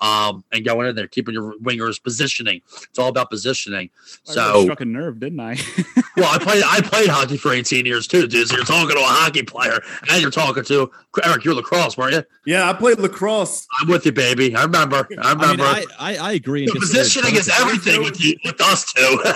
um, 0.01 0.43
and 0.51 0.65
going 0.65 0.87
in 0.87 0.95
there, 0.95 1.07
keeping 1.07 1.33
your 1.33 1.53
wingers 1.59 2.01
positioning. 2.01 2.61
It's 2.89 2.99
all 2.99 3.09
about 3.09 3.29
positioning. 3.29 3.89
I 4.27 4.31
So, 4.33 4.63
struck 4.63 4.81
a 4.81 4.85
nerve, 4.85 5.19
didn't 5.19 5.39
I? 5.39 5.57
well, 6.17 6.29
I 6.33 6.37
played 6.37 6.63
I 6.65 6.81
played 6.83 7.09
hockey 7.09 7.37
for 7.37 7.51
18 7.53 7.85
years 7.85 8.07
too, 8.07 8.27
dude. 8.27 8.47
So 8.47 8.55
you're 8.55 8.65
talking 8.65 8.95
to 8.95 9.01
a 9.01 9.05
hockey 9.05 9.43
player, 9.43 9.79
and 10.09 10.21
you're 10.21 10.31
talking 10.31 10.63
to 10.65 10.91
Eric. 11.23 11.43
You're 11.45 11.53
lacrosse, 11.55 11.97
weren't 11.97 12.13
you? 12.13 12.23
yeah, 12.45 12.69
I 12.69 12.73
played 12.73 12.99
lacrosse. 12.99 13.65
I'm 13.79 13.87
with 13.87 14.05
you, 14.05 14.11
baby. 14.11 14.55
I 14.55 14.63
remember. 14.63 15.07
I 15.21 15.31
I 15.31 15.33
mean, 15.35 15.41
remember. 15.41 15.63
I, 15.63 15.85
I, 15.99 16.15
I 16.17 16.31
agree. 16.33 16.65
the 16.65 16.77
positioning 16.79 17.35
is 17.35 17.49
everything 17.49 18.03
with 18.03 18.23
you, 18.23 18.35
with 18.43 18.59
us 18.61 18.91
two. 18.91 19.01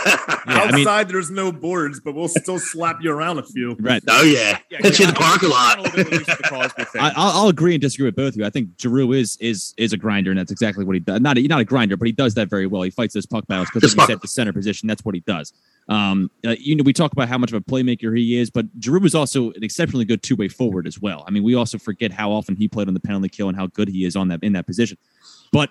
Yeah, 0.50 0.62
I 0.62 0.72
mean- 0.72 0.88
Outside, 0.88 1.10
there's 1.10 1.30
no 1.30 1.52
boards, 1.52 2.00
but 2.00 2.16
we'll 2.16 2.28
still 2.28 2.58
slap 2.60 3.02
you 3.02 3.12
around 3.12 3.38
a 3.40 3.44
few. 3.44 3.76
Right. 3.80 4.02
oh 4.08 4.24
yeah, 4.24 4.58
Yeah, 4.70 4.80
hit 4.80 4.98
you 5.00 5.08
in 5.08 5.14
the 5.14 5.20
I 5.20 5.30
was- 5.30 5.40
parking 5.40 5.50
I 5.52 5.52
was 5.52 5.52
lot. 5.52 5.78
a 5.78 5.82
little 5.82 6.04
bit 6.04 6.12
loose 6.12 6.28
with 6.28 6.38
the 6.38 6.44
Crosby 6.44 6.84
thing. 6.86 7.02
I, 7.02 7.10
I'll, 7.16 7.42
I'll 7.44 7.48
agree 7.50 7.76
and 7.76 7.82
disagree 7.82 8.06
with 8.06 8.16
both 8.16 8.30
of 8.34 8.38
you. 8.38 8.46
I 8.46 8.50
think 8.50 8.70
Giroux 8.82 9.12
is 9.14 9.38
is 9.40 9.74
is 9.78 9.94
a 9.94 9.98
grinder, 9.98 10.32
and 10.32 10.40
that's 10.40 10.49
exactly 10.52 10.86
what 10.86 10.96
he 10.96 11.00
does. 11.00 11.20
Not 11.22 11.38
a, 11.38 11.42
not 11.42 11.60
a 11.62 11.66
grinder, 11.66 11.98
but 11.98 12.06
he 12.08 12.12
does 12.12 12.34
that 12.36 12.50
very 12.50 12.68
well. 12.68 12.82
He 12.82 12.90
fights 12.90 13.14
those 13.14 13.26
puck 13.26 13.48
battles 13.48 13.70
because, 13.70 13.82
Just 13.82 13.98
like 13.98 14.10
you 14.10 14.16
puck. 14.16 14.22
said, 14.22 14.22
the 14.22 14.28
center 14.28 14.54
position. 14.54 14.88
That's 14.88 15.04
what 15.04 15.16
he 15.16 15.22
does. 15.22 15.54
Um, 15.88 16.30
uh, 16.46 16.56
you 16.60 16.76
know, 16.76 16.84
we 16.84 16.94
talk 16.94 17.12
about 17.12 17.28
how 17.30 17.38
much 17.38 17.52
of 17.52 17.56
a 17.56 17.62
playmaker 17.62 18.16
he 18.16 18.38
is, 18.38 18.50
but 18.52 18.68
Giroux 18.80 19.04
is 19.06 19.16
also 19.16 19.52
an 19.52 19.64
exceptionally 19.64 20.06
good 20.06 20.22
two 20.22 20.36
way 20.36 20.48
forward 20.48 20.86
as 20.86 21.00
well. 21.00 21.24
I 21.28 21.32
mean, 21.32 21.44
we 21.44 21.56
also 21.56 21.78
forget 21.80 22.12
how 22.12 22.32
often 22.32 22.56
he 22.56 22.68
played 22.68 22.88
on 22.88 22.94
the 22.94 23.00
penalty 23.00 23.30
kill 23.30 23.48
and 23.50 23.58
how 23.58 23.68
good 23.68 23.90
he 23.90 24.06
is 24.06 24.16
on 24.16 24.28
that 24.28 24.44
in 24.44 24.54
that 24.54 24.68
position. 24.68 24.98
But 25.52 25.70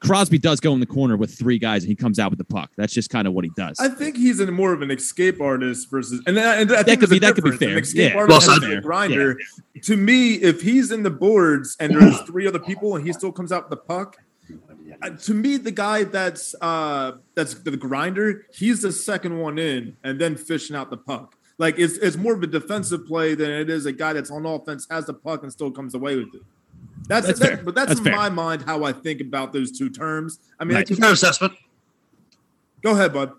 Crosby 0.00 0.38
does 0.38 0.60
go 0.60 0.72
in 0.74 0.80
the 0.80 0.86
corner 0.86 1.16
with 1.16 1.36
three 1.36 1.58
guys, 1.58 1.82
and 1.82 1.88
he 1.88 1.96
comes 1.96 2.18
out 2.18 2.30
with 2.30 2.38
the 2.38 2.44
puck. 2.44 2.70
That's 2.76 2.92
just 2.92 3.10
kind 3.10 3.26
of 3.26 3.32
what 3.34 3.44
he 3.44 3.50
does. 3.56 3.78
I 3.80 3.88
think 3.88 4.16
he's 4.16 4.38
in 4.40 4.52
more 4.54 4.72
of 4.72 4.82
an 4.82 4.90
escape 4.90 5.40
artist 5.40 5.90
versus, 5.90 6.22
and, 6.26 6.38
I- 6.38 6.56
and 6.60 6.72
I 6.72 6.82
think 6.84 7.00
could 7.00 7.10
be- 7.10 7.18
that 7.18 7.34
could 7.34 7.42
be 7.44 7.50
difference. 7.50 7.62
An 7.62 7.68
fair. 7.68 7.78
escape 7.78 8.12
Yeah. 8.12 8.18
artist 8.20 8.46
Well, 8.48 8.54
has 8.60 8.62
so- 8.70 8.78
a 8.78 8.80
grinder. 8.80 9.38
To 9.82 9.96
me, 9.96 10.34
if 10.34 10.62
he's 10.62 10.92
in 10.92 11.02
the 11.02 11.10
boards 11.10 11.76
and 11.80 11.92
there's 11.94 12.20
three 12.22 12.46
other 12.46 12.60
people 12.60 12.94
and 12.96 13.04
he 13.06 13.12
still 13.12 13.32
comes 13.32 13.50
out 13.52 13.68
with 13.68 13.78
the 13.78 13.84
puck, 13.84 14.16
uh, 15.02 15.10
to 15.10 15.34
me, 15.34 15.56
the 15.56 15.72
guy 15.72 16.04
that's 16.04 16.54
uh 16.60 17.12
that's 17.34 17.54
the 17.54 17.76
grinder, 17.76 18.46
he's 18.54 18.80
the 18.82 18.92
second 18.92 19.38
one 19.38 19.58
in 19.58 19.96
and 20.04 20.20
then 20.20 20.36
fishing 20.36 20.74
out 20.76 20.88
the 20.90 20.96
puck. 20.96 21.34
Like 21.58 21.78
it's 21.78 21.96
it's 21.98 22.16
more 22.16 22.32
of 22.34 22.42
a 22.42 22.46
defensive 22.46 23.06
play 23.06 23.34
than 23.34 23.50
it 23.50 23.68
is 23.68 23.84
a 23.86 23.92
guy 23.92 24.12
that's 24.12 24.30
on 24.30 24.46
offense 24.46 24.86
has 24.90 25.06
the 25.06 25.14
puck 25.14 25.42
and 25.42 25.50
still 25.52 25.70
comes 25.70 25.94
away 25.94 26.16
with 26.16 26.34
it. 26.34 26.42
That's, 27.08 27.26
That's 27.26 27.38
that- 27.40 27.46
fair. 27.48 27.56
but 27.64 27.74
that's, 27.74 27.88
That's 27.88 28.00
in 28.00 28.04
fair. 28.04 28.16
my 28.16 28.28
mind 28.28 28.62
how 28.62 28.84
I 28.84 28.92
think 28.92 29.20
about 29.20 29.52
those 29.52 29.70
two 29.76 29.88
terms. 29.90 30.38
I 30.58 30.64
mean, 30.64 30.76
I 30.76 30.80
Right. 30.80 30.86
can, 30.86 30.96
Fair 30.96 31.12
assessment. 31.12 31.52
go 32.82 32.92
ahead, 32.92 33.12
bud. 33.12 33.32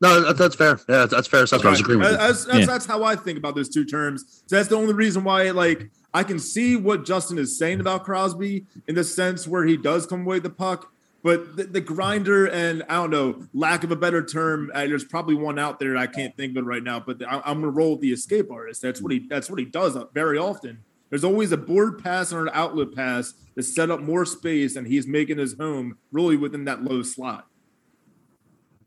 No, 0.00 0.20
that, 0.20 0.36
that's 0.38 0.54
fair. 0.54 0.78
Yeah, 0.88 1.06
that's 1.06 1.26
fair 1.26 1.42
assessment. 1.42 1.66
I 1.66 1.70
was 1.70 1.80
agreeing 1.80 2.00
with 2.00 2.10
you. 2.12 2.16
That's, 2.16 2.44
that's, 2.44 2.58
Yeah. 2.60 2.66
that's 2.66 2.86
how 2.86 3.02
I 3.02 3.16
think 3.16 3.36
about 3.38 3.54
those 3.56 3.68
two 3.68 3.84
terms. 3.84 4.42
So 4.46 4.56
that's 4.56 4.68
the 4.68 4.76
only 4.76 4.94
reason 4.94 5.24
why, 5.24 5.50
like, 5.50 5.90
I 6.14 6.22
can 6.22 6.38
see 6.38 6.76
what 6.76 7.04
Justin 7.04 7.36
is 7.38 7.58
saying 7.58 7.80
about 7.80 8.04
Crosby 8.04 8.64
in 8.86 8.94
the 8.94 9.04
sense 9.04 9.46
where 9.48 9.64
he 9.64 9.76
does 9.76 10.06
come 10.06 10.22
away 10.22 10.36
with 10.36 10.44
the 10.44 10.50
puck, 10.50 10.92
but 11.24 11.56
the, 11.56 11.64
the 11.64 11.80
grinder 11.80 12.46
and 12.46 12.84
I 12.88 12.94
don't 12.94 13.10
know, 13.10 13.42
lack 13.52 13.82
of 13.82 13.90
a 13.90 13.96
better 13.96 14.24
term, 14.24 14.70
uh, 14.72 14.86
there's 14.86 15.04
probably 15.04 15.34
one 15.34 15.58
out 15.58 15.80
there 15.80 15.96
I 15.96 16.06
can't 16.06 16.34
think 16.36 16.52
of 16.52 16.58
it 16.58 16.66
right 16.66 16.82
now. 16.82 17.00
But 17.00 17.20
I, 17.26 17.42
I'm 17.44 17.60
gonna 17.60 17.70
roll 17.70 17.92
with 17.92 18.00
the 18.00 18.12
escape 18.12 18.50
artist. 18.52 18.80
That's 18.82 19.02
what 19.02 19.10
he 19.12 19.18
that's 19.28 19.50
what 19.50 19.58
he 19.58 19.64
does 19.64 19.96
uh, 19.96 20.04
very 20.14 20.38
often. 20.38 20.78
There's 21.10 21.24
always 21.24 21.52
a 21.52 21.56
board 21.56 22.02
pass 22.02 22.32
or 22.32 22.42
an 22.42 22.50
outlet 22.52 22.94
pass 22.94 23.34
to 23.56 23.62
set 23.62 23.90
up 23.90 24.00
more 24.00 24.24
space, 24.24 24.76
and 24.76 24.86
he's 24.86 25.06
making 25.06 25.38
his 25.38 25.54
home 25.58 25.98
really 26.12 26.36
within 26.36 26.64
that 26.64 26.84
low 26.84 27.02
slot. 27.02 27.46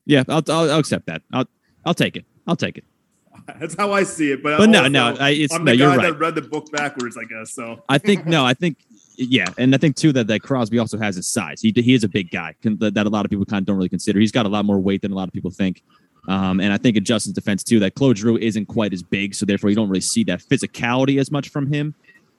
yeah, 0.06 0.24
I'll, 0.28 0.44
I'll, 0.50 0.72
I'll 0.72 0.80
accept 0.80 1.08
that. 1.08 1.22
I'll 1.34 1.46
I'll 1.86 1.94
take 1.94 2.16
it. 2.16 2.26
I'll 2.48 2.56
take 2.56 2.78
it. 2.78 2.86
That's 3.60 3.76
how 3.76 3.92
I 3.92 4.04
see 4.04 4.32
it. 4.32 4.44
But, 4.44 4.58
But 4.58 4.70
no, 4.70 4.80
also, 4.80 4.90
no, 4.90 5.16
I, 5.20 5.30
it's 5.32 5.54
I'm 5.54 5.64
no. 5.64 5.72
the 5.72 5.78
You're 5.78 5.90
guy 5.90 5.96
right. 5.98 6.12
that 6.12 6.20
read 6.20 6.36
the 6.36 6.42
book 6.42 6.72
backwards, 6.72 7.18
I 7.18 7.24
guess. 7.24 7.54
So 7.54 7.84
I 7.90 7.98
think 7.98 8.26
no. 8.36 8.46
I 8.46 8.54
think 8.54 8.78
yeah, 9.18 9.46
and 9.58 9.74
I 9.74 9.78
think 9.78 9.96
too 9.96 10.12
that 10.14 10.28
that 10.28 10.42
Crosby 10.42 10.80
also 10.80 10.98
has 10.98 11.16
his 11.16 11.28
size. 11.28 11.62
He 11.62 11.74
he 11.76 11.94
is 11.94 12.04
a 12.04 12.10
big 12.10 12.30
guy 12.32 12.56
that, 12.64 12.94
that 12.94 13.06
a 13.06 13.10
lot 13.10 13.26
of 13.26 13.32
people 13.32 13.46
kind 13.46 13.62
of 13.62 13.66
don't 13.66 13.78
really 13.78 13.90
consider. 13.90 14.20
He's 14.20 14.32
got 14.32 14.46
a 14.46 14.50
lot 14.50 14.66
more 14.66 14.80
weight 14.80 15.02
than 15.02 15.12
a 15.12 15.16
lot 15.16 15.28
of 15.28 15.34
people 15.34 15.52
think. 15.52 15.84
Um, 16.28 16.60
and 16.60 16.72
I 16.72 16.78
think 16.78 16.98
in 16.98 17.04
Justin's 17.04 17.34
defense 17.34 17.64
too, 17.64 17.80
that 17.80 17.96
Claude 17.96 18.16
Drew 18.16 18.38
isn't 18.38 18.68
quite 18.68 18.94
as 18.94 19.02
big, 19.02 19.34
so 19.34 19.46
therefore 19.46 19.72
you 19.72 19.76
don't 19.76 19.90
really 19.90 20.02
see 20.02 20.24
that 20.26 20.42
physicality 20.42 21.20
as 21.20 21.32
much 21.32 21.50
from 21.50 21.72
him. 21.72 21.96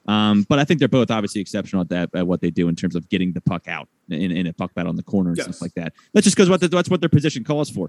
Um, 0.09 0.45
but 0.49 0.59
I 0.59 0.65
think 0.65 0.81
they're 0.81 0.89
both 0.89 1.11
obviously 1.13 1.41
exceptional 1.41 1.83
at 1.83 1.89
that 1.91 2.11
at 2.15 2.27
what 2.27 2.41
they 2.41 2.51
do 2.51 2.69
in 2.69 2.75
terms 2.75 2.97
of 2.97 3.09
getting 3.09 3.33
the 3.33 3.41
puck 3.41 3.69
out 3.69 3.89
in, 4.11 4.33
in 4.33 4.47
a 4.49 4.53
puck 4.53 4.75
battle 4.75 4.91
in 4.91 4.97
the 4.97 5.03
corner 5.03 5.31
and 5.31 5.39
Yes. 5.39 5.47
stuff 5.47 5.63
like 5.63 5.75
that. 5.75 5.93
That's 6.13 6.25
just 6.25 6.37
because 6.37 6.51
what 6.51 6.61
the, 6.61 6.67
that's 6.69 6.91
what 6.91 7.01
their 7.01 7.09
position 7.09 7.45
calls 7.45 7.71
for. 7.71 7.89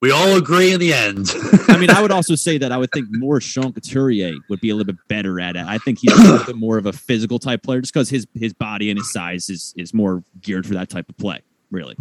We 0.00 0.10
all 0.10 0.36
agree 0.36 0.72
in 0.72 0.80
the 0.80 0.94
end. 0.94 1.26
I 1.68 1.76
mean, 1.76 1.90
I 1.90 2.00
would 2.00 2.10
also 2.12 2.34
say 2.34 2.56
that 2.58 2.72
I 2.72 2.78
would 2.78 2.90
think 2.92 3.08
more 3.10 3.40
Sean 3.42 3.72
Couturier 3.74 4.32
would 4.48 4.60
be 4.60 4.70
a 4.70 4.74
little 4.74 4.90
bit 4.90 5.00
better 5.08 5.38
at 5.38 5.54
it. 5.56 5.64
I 5.66 5.76
think 5.76 5.98
he's 5.98 6.12
a 6.12 6.22
little 6.22 6.46
bit 6.46 6.56
more 6.56 6.78
of 6.78 6.86
a 6.86 6.92
physical 6.94 7.38
type 7.38 7.62
player, 7.62 7.82
just 7.82 7.92
because 7.92 8.08
his 8.08 8.26
his 8.34 8.54
body 8.54 8.88
and 8.90 8.98
his 8.98 9.12
size 9.12 9.50
is 9.50 9.74
is 9.76 9.92
more 9.92 10.24
geared 10.40 10.66
for 10.66 10.72
that 10.74 10.88
type 10.88 11.08
of 11.10 11.16
play. 11.18 11.42
Really, 11.70 11.96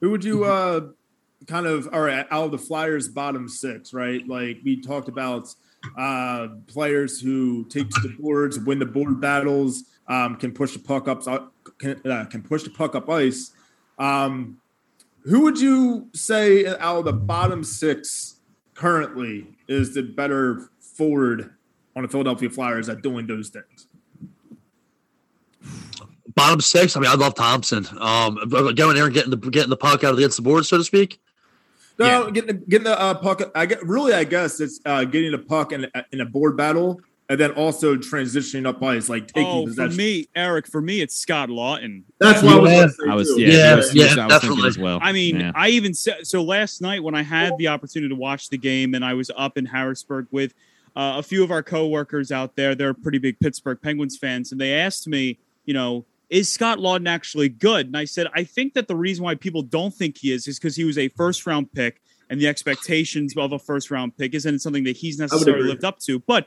Who 0.00 0.10
would 0.10 0.24
you 0.24 0.44
uh 0.44 0.88
kind 1.48 1.66
of 1.66 1.88
all 1.92 2.00
right 2.02 2.26
out 2.30 2.44
of 2.46 2.50
the 2.52 2.58
Flyers 2.58 3.08
bottom 3.08 3.48
six, 3.48 3.92
right? 3.92 4.26
Like 4.28 4.58
we 4.64 4.80
talked 4.80 5.08
about 5.08 5.52
uh 5.96 6.48
players 6.66 7.20
who 7.20 7.64
take 7.66 7.88
to 7.90 8.00
the 8.00 8.16
boards, 8.20 8.58
win 8.58 8.78
the 8.78 8.86
board 8.86 9.20
battles, 9.20 9.84
um, 10.08 10.36
can 10.36 10.52
push 10.52 10.72
the 10.72 10.78
puck 10.78 11.08
up 11.08 11.22
can, 11.78 12.00
uh, 12.10 12.24
can 12.26 12.42
push 12.42 12.62
the 12.62 12.70
puck 12.70 12.94
up 12.94 13.08
ice. 13.08 13.52
Um 13.98 14.58
who 15.24 15.40
would 15.40 15.58
you 15.60 16.08
say 16.14 16.66
out 16.66 16.98
of 16.98 17.04
the 17.04 17.12
bottom 17.12 17.64
six 17.64 18.36
currently 18.74 19.46
is 19.66 19.94
the 19.94 20.02
better 20.02 20.70
forward 20.78 21.50
on 21.96 22.02
the 22.02 22.08
Philadelphia 22.08 22.48
Flyers 22.48 22.88
at 22.88 23.02
doing 23.02 23.26
those 23.26 23.48
things? 23.48 23.88
Bottom 26.34 26.60
six. 26.60 26.96
I 26.96 27.00
mean, 27.00 27.10
I 27.10 27.14
love 27.14 27.34
Thompson. 27.34 27.86
Um, 27.98 28.36
going 28.48 28.94
there 28.94 29.06
and 29.06 29.14
getting 29.14 29.30
the 29.30 29.38
getting 29.38 29.70
the 29.70 29.76
puck 29.76 30.04
out 30.04 30.14
against 30.14 30.36
the 30.36 30.42
board, 30.42 30.66
so 30.66 30.76
to 30.76 30.84
speak. 30.84 31.18
No, 31.98 32.30
getting 32.30 32.48
the, 32.48 32.64
getting 32.66 32.84
the 32.84 32.98
uh, 33.00 33.14
puck. 33.14 33.42
I 33.54 33.66
get 33.66 33.82
really. 33.82 34.12
I 34.12 34.24
guess 34.24 34.60
it's 34.60 34.80
uh, 34.84 35.04
getting 35.04 35.32
the 35.32 35.38
puck 35.38 35.72
in, 35.72 35.86
in 36.12 36.20
a 36.20 36.26
board 36.26 36.56
battle, 36.56 37.00
and 37.28 37.40
then 37.40 37.52
also 37.52 37.96
transitioning 37.96 38.66
up 38.66 38.82
ice, 38.82 39.08
like 39.08 39.28
taking 39.28 39.46
Oh, 39.46 39.66
for 39.72 39.88
me, 39.88 40.28
Eric, 40.34 40.66
for 40.66 40.80
me, 40.82 41.00
it's 41.00 41.16
Scott 41.16 41.48
Laughton. 41.48 42.02
That's 42.20 42.42
what 42.42 42.54
I 42.54 42.58
was. 42.84 43.00
Yeah. 43.04 43.12
I 43.12 43.14
was 43.14 43.32
yeah, 43.38 43.46
Yeah, 43.48 43.74
was- 43.76 43.90
he 43.92 43.98
yeah, 44.00 44.04
I 44.04 44.06
was 44.08 44.14
thinking 44.16 44.28
definitely. 44.28 44.68
as 44.68 44.78
well. 44.78 44.98
I 45.02 45.12
mean, 45.12 45.40
Yeah. 45.40 45.52
I 45.54 45.68
even 45.70 45.94
said 45.94 46.26
so 46.26 46.42
last 46.42 46.82
night 46.82 47.02
when 47.02 47.14
I 47.14 47.22
had 47.22 47.56
the 47.58 47.68
opportunity 47.68 48.10
to 48.10 48.14
watch 48.20 48.50
the 48.50 48.58
game 48.58 48.94
and 48.94 49.04
I 49.04 49.14
was 49.14 49.30
up 49.36 49.56
in 49.56 49.64
Harrisburg 49.66 50.26
with 50.30 50.52
uh, 50.94 51.14
a 51.18 51.22
few 51.22 51.42
of 51.44 51.50
our 51.50 51.62
coworkers 51.62 52.30
out 52.32 52.56
there. 52.56 52.74
They're 52.74 52.94
pretty 52.94 53.18
big 53.18 53.38
Pittsburgh 53.40 53.78
Penguins 53.82 54.16
fans, 54.16 54.52
and 54.52 54.60
they 54.60 54.72
asked 54.74 55.06
me, 55.08 55.38
you 55.64 55.74
know, 55.74 56.04
is 56.28 56.52
Scott 56.52 56.78
Laughton 56.78 57.08
actually 57.08 57.48
good? 57.48 57.86
And 57.86 57.96
I 57.96 58.04
said, 58.04 58.26
I 58.34 58.44
think 58.44 58.74
that 58.74 58.88
the 58.88 58.96
reason 58.96 59.24
why 59.24 59.34
people 59.34 59.62
don't 59.62 59.94
think 59.94 60.18
he 60.18 60.32
is 60.32 60.46
is 60.46 60.58
because 60.58 60.76
he 60.76 60.84
was 60.84 60.98
a 60.98 61.08
first 61.08 61.46
round 61.46 61.72
pick, 61.72 62.00
and 62.28 62.40
the 62.40 62.48
expectations 62.48 63.34
of 63.36 63.52
a 63.52 63.58
first 63.58 63.90
round 63.90 64.16
pick 64.16 64.34
isn't 64.34 64.60
something 64.60 64.84
that 64.84 64.96
he's 64.96 65.18
necessarily 65.18 65.68
lived 65.68 65.84
up 65.84 65.98
to. 66.00 66.18
But 66.20 66.46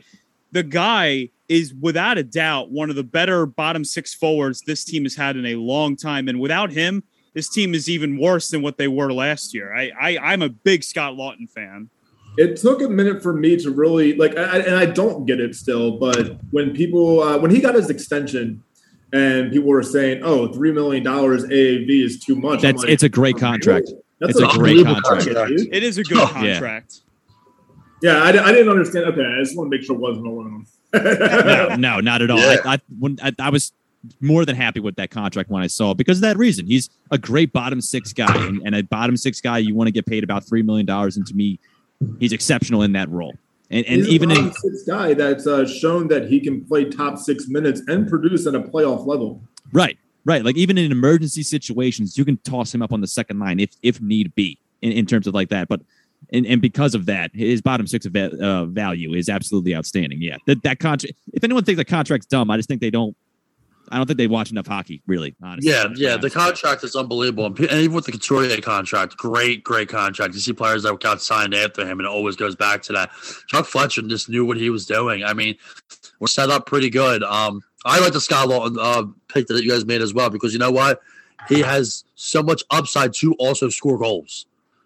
the 0.52 0.64
guy 0.64 1.30
is 1.48 1.74
without 1.74 2.18
a 2.18 2.24
doubt 2.24 2.72
one 2.72 2.90
of 2.90 2.96
the 2.96 3.04
better 3.04 3.46
bottom 3.46 3.86
six 3.86 4.14
forwards 4.14 4.62
this 4.66 4.84
team 4.84 5.04
has 5.04 5.16
had 5.16 5.38
in 5.38 5.46
a 5.46 5.56
long 5.56 5.96
time, 5.96 6.28
and 6.28 6.40
without 6.40 6.72
him 6.72 7.04
this 7.34 7.50
team 7.50 7.74
is 7.74 7.90
even 7.90 8.18
worse 8.18 8.50
than 8.50 8.62
what 8.62 8.78
they 8.78 8.88
were 8.88 9.14
last 9.14 9.54
year. 9.54 9.76
I, 9.76 9.92
I 10.00 10.18
I'm 10.18 10.42
a 10.42 10.50
big 10.50 10.84
Scott 10.84 11.14
Laughton 11.14 11.50
fan. 11.50 11.90
It 12.38 12.58
took 12.58 12.82
a 12.82 12.90
minute 12.90 13.22
for 13.22 13.34
me 13.34 13.58
to 13.58 13.72
really 13.72 14.16
like, 14.16 14.38
I, 14.38 14.60
and 14.60 14.76
I 14.76 14.86
don't 14.86 15.26
get 15.26 15.40
it 15.40 15.56
still. 15.56 15.98
But 15.98 16.38
when 16.52 16.74
people, 16.74 17.22
uh, 17.22 17.38
when 17.38 17.52
he 17.52 17.60
got 17.60 17.76
his 17.76 17.90
extension, 17.90 18.64
and 19.14 19.52
people 19.52 19.70
were 19.70 19.84
saying, 19.84 20.22
"Oh, 20.24 20.48
three 20.54 20.72
million 20.72 21.04
dollars 21.04 21.44
AAV 21.46 22.04
is 22.04 22.20
too 22.20 22.36
much," 22.36 22.62
That's 22.62 22.84
like, 22.84 22.92
it's 22.92 23.04
a 23.04 23.10
great 23.10 23.38
contract. 23.38 23.90
That's 24.20 24.32
It's 24.32 24.40
a 24.42 24.58
great 24.58 24.78
unbelievable 24.80 25.02
contract. 25.02 25.50
dude." 25.50 25.74
It 25.74 25.84
is 25.84 25.98
a 25.98 26.04
good 26.04 26.18
Oh, 26.18 26.32
yeah. 26.44 26.54
contract. 26.54 27.02
Yeah, 28.02 28.24
I, 28.24 28.30
I 28.30 28.52
didn't 28.54 28.70
understand. 28.70 29.06
Okay, 29.08 29.22
I 29.26 29.42
just 29.44 29.58
want 29.58 29.72
to 29.72 29.78
make 29.78 29.86
sure 29.86 29.96
it 29.96 30.00
wasn't 30.00 30.28
alone. 30.28 30.66
no, 30.94 31.76
no, 31.78 32.00
not 32.00 32.22
at 32.22 32.32
all. 32.32 32.40
Yeah. 32.40 32.58
I, 32.66 32.74
I, 32.76 32.80
when, 32.98 33.18
I, 33.22 33.34
I 33.40 33.50
was 33.50 33.74
more 34.22 34.46
than 34.46 34.56
happy 34.56 34.80
with 34.80 34.96
that 34.96 35.12
contract 35.12 35.50
when 35.50 35.62
I 35.62 35.68
saw 35.68 35.92
it 35.92 35.98
because 35.98 36.20
of 36.20 36.22
that 36.22 36.38
reason. 36.38 36.66
He's 36.68 36.90
a 37.12 37.18
great 37.18 37.52
bottom 37.52 37.82
six 37.82 38.14
guy, 38.14 38.34
and, 38.46 38.62
and 38.66 38.74
a 38.76 38.84
bottom 38.84 39.18
six 39.18 39.42
guy, 39.42 39.58
you 39.58 39.76
want 39.76 39.88
to 39.88 39.92
get 39.92 40.06
paid 40.06 40.24
about 40.24 40.46
three 40.48 40.62
million 40.62 40.86
dollars, 40.86 41.18
and 41.18 41.28
to 41.28 41.34
me, 41.34 41.60
he's 42.20 42.32
exceptional 42.32 42.82
in 42.84 42.94
that 42.94 43.10
role. 43.10 43.34
And, 43.72 43.86
and 43.86 43.98
He's 43.98 44.10
even 44.10 44.32
a 44.32 44.40
in, 44.40 44.54
six 44.54 44.84
guy 44.84 45.14
that's 45.14 45.46
uh, 45.46 45.66
shown 45.66 46.08
that 46.08 46.28
he 46.28 46.40
can 46.40 46.66
play 46.66 46.86
top 46.86 47.18
six 47.18 47.48
minutes 47.48 47.82
and 47.88 48.08
produce 48.08 48.48
at 48.48 48.56
a 48.56 48.62
playoff 48.62 49.06
level. 49.06 49.42
right, 49.72 49.98
right, 50.26 50.44
like 50.44 50.58
even 50.58 50.78
in 50.78 50.92
emergency 50.92 51.44
situations, 51.44 52.18
you 52.18 52.26
can 52.26 52.38
toss 52.38 52.74
him 52.74 52.82
up 52.82 52.92
on 52.92 53.02
the 53.02 53.08
second 53.08 53.40
line 53.40 53.60
if 53.60 53.72
if 53.84 54.02
need 54.02 54.34
be 54.36 54.60
in, 54.82 54.92
in 54.92 55.06
terms 55.06 55.28
of 55.28 55.34
like 55.34 55.50
that. 55.50 55.68
But 55.68 55.82
and, 56.32 56.46
and 56.46 56.62
because 56.62 56.96
of 56.96 57.06
that, 57.06 57.32
his 57.34 57.62
bottom 57.62 57.88
six 57.88 58.06
of 58.06 58.16
uh, 58.16 58.66
value 58.66 59.14
is 59.14 59.30
absolutely 59.30 59.76
outstanding. 59.76 60.22
Yeah, 60.22 60.38
that 60.48 60.64
that 60.64 60.80
contract. 60.80 61.16
If 61.34 61.44
anyone 61.44 61.64
thinks 61.64 61.78
that 61.78 61.86
contract's 61.86 62.28
dumb, 62.28 62.50
I 62.52 62.58
just 62.58 62.68
think 62.68 62.82
they 62.82 62.92
don't. 62.92 63.16
I 63.92 63.98
don't 63.98 64.06
think 64.06 64.18
they 64.18 64.28
watch 64.28 64.52
enough 64.52 64.68
hockey, 64.68 65.02
really. 65.08 65.36
Honestly, 65.42 65.72
Yeah, 65.72 65.88
yeah. 65.96 66.18
The 66.18 66.30
contract 66.30 66.84
is 66.84 66.96
unbelievable, 66.96 67.46
and, 67.46 67.60
even 67.60 67.94
with 67.94 68.06
the 68.06 68.12
Couturier 68.12 68.62
contract, 68.62 69.18
great, 69.18 69.64
great 69.64 69.90
contract. 69.90 70.34
You 70.34 70.40
see 70.40 70.54
players 70.54 70.84
that 70.84 71.00
got 71.00 71.22
signed 71.22 71.54
after 71.54 71.82
him, 71.82 72.00
and 72.00 72.02
it 72.02 72.12
always 72.12 72.36
goes 72.36 72.56
back 72.56 72.82
to 72.84 72.94
that. 72.94 73.12
Chuck 73.48 73.66
Fletcher 73.66 74.02
just 74.04 74.30
knew 74.30 74.46
what 74.46 74.58
he 74.58 74.70
was 74.70 74.86
doing. 74.86 75.24
I 75.24 75.34
mean, 75.34 75.56
we're 76.20 76.28
set 76.28 76.50
up 76.50 76.66
pretty 76.66 76.90
good. 76.90 77.24
Um, 77.24 77.62
I 77.86 78.00
like 78.00 78.14
the 78.14 78.22
Scott 78.22 78.48
Laughton 78.48 78.78
uh, 78.80 79.06
pick 79.28 79.48
that 79.48 79.64
you 79.64 79.70
guys 79.70 79.86
made 79.86 80.02
as 80.02 80.14
well 80.14 80.30
because 80.30 80.54
you 80.54 80.60
know 80.60 80.72
what, 80.72 81.02
he 81.48 81.62
has 81.62 82.04
so 82.16 82.44
much 82.44 82.64
upside 82.70 83.14
to 83.16 83.34
also 83.36 83.70
score 83.70 83.98
goals. 83.98 84.46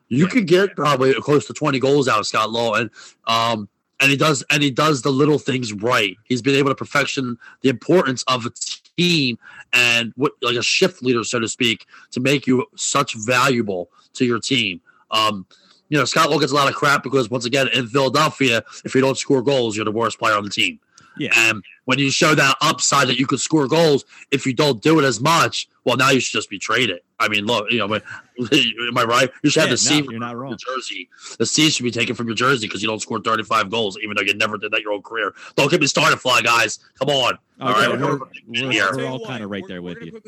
You 0.10 0.28
could 0.28 0.48
get 0.48 0.76
probably 0.76 1.14
close 1.16 1.48
to 1.48 1.54
twenty 1.54 1.80
goals 1.80 2.08
out 2.08 2.20
of 2.20 2.28
Scott 2.28 2.50
Laughton. 2.50 2.90
Um, 3.26 3.68
and 4.04 4.12
he 4.12 4.18
does 4.18 4.44
and 4.50 4.62
he 4.62 4.70
does 4.70 5.02
the 5.02 5.12
little 5.12 5.40
things 5.40 5.72
right. 5.74 6.18
He's 6.26 6.42
been 6.42 6.56
able 6.56 6.70
to 6.70 6.76
perfection 6.76 7.38
the 7.62 7.70
importance 7.70 8.24
of 8.28 8.46
a 8.46 8.52
team 8.98 9.38
and 9.72 10.14
what 10.16 10.34
like 10.42 10.56
a 10.56 10.64
shift 10.64 11.02
leader, 11.04 11.24
so 11.24 11.40
to 11.40 11.48
speak, 11.48 11.86
to 12.12 12.20
make 12.20 12.48
you 12.48 12.66
such 12.76 13.16
valuable 13.16 13.90
to 14.14 14.26
your 14.26 14.40
team. 14.40 14.82
Um, 15.12 15.46
you 15.90 15.98
know, 15.98 16.06
Scott 16.06 16.30
Lowe 16.30 16.40
gets 16.40 16.52
a 16.52 16.56
lot 16.56 16.68
of 16.68 16.76
crap 16.76 17.04
because 17.04 17.30
once 17.30 17.46
again 17.46 17.68
in 17.74 17.88
Philadelphia, 17.88 18.64
if 18.84 18.96
you 18.96 19.02
don't 19.02 19.18
score 19.18 19.42
goals, 19.42 19.76
you're 19.76 19.86
the 19.86 19.92
worst 19.92 20.18
player 20.18 20.36
on 20.36 20.44
the 20.44 20.50
team. 20.50 20.80
Yeah. 21.18 21.30
And 21.36 21.64
when 21.86 22.00
you 22.00 22.10
show 22.10 22.34
that 22.36 22.56
upside 22.62 23.08
that 23.08 23.20
you 23.20 23.28
could 23.28 23.40
score 23.40 23.68
goals, 23.68 24.06
if 24.32 24.46
you 24.46 24.54
don't 24.54 24.82
do 24.82 25.00
it 25.00 25.06
as 25.06 25.20
much, 25.22 25.68
well, 25.86 25.98
now 25.98 26.10
you 26.10 26.20
should 26.20 26.34
just 26.34 26.50
be 26.50 26.58
traded. 26.58 27.02
I 27.20 27.28
mean, 27.28 27.46
look, 27.46 27.70
you 27.72 27.78
know, 27.78 27.88
but, 27.88 28.04
am 28.40 28.98
I 28.98 29.04
right? 29.04 29.30
You 29.44 29.50
should 29.50 29.62
have 29.62 29.70
Yeah, 29.70 29.74
the 29.74 29.78
C 29.78 30.02
no, 30.02 30.12
you're 30.12 30.20
not 30.20 30.32
from 30.32 30.40
wrong. 30.40 30.50
your 30.68 30.76
jersey. 30.76 31.10
The 31.38 31.46
C 31.46 31.70
should 31.70 31.84
be 31.84 31.92
taken 31.92 32.16
from 32.16 32.26
your 32.28 32.36
jersey 32.36 32.68
because 32.68 32.82
you 32.82 32.88
don't 32.88 33.02
score 33.02 33.20
35 33.20 33.70
goals, 33.70 33.98
even 34.02 34.16
though 34.16 34.24
you 34.24 34.34
never 34.34 34.58
did 34.58 34.72
that 34.72 34.82
your 34.82 34.92
whole 34.92 35.02
career. 35.02 35.34
Don't 35.56 35.70
get 35.70 35.80
me 35.82 35.88
started, 35.88 36.18
fly 36.18 36.42
guys. 36.42 36.80
Come 36.98 37.10
on. 37.10 37.38
Oh, 37.62 37.68
All 37.68 37.74
right, 37.74 37.90
we're, 37.92 37.98
we're- 38.18 38.20
we're, 38.48 38.98
we're 38.98 39.06
all 39.08 39.24
kind 39.26 39.44
of 39.44 39.50
right 39.52 39.64
there 39.68 39.82
with 39.82 40.02
you. 40.02 40.20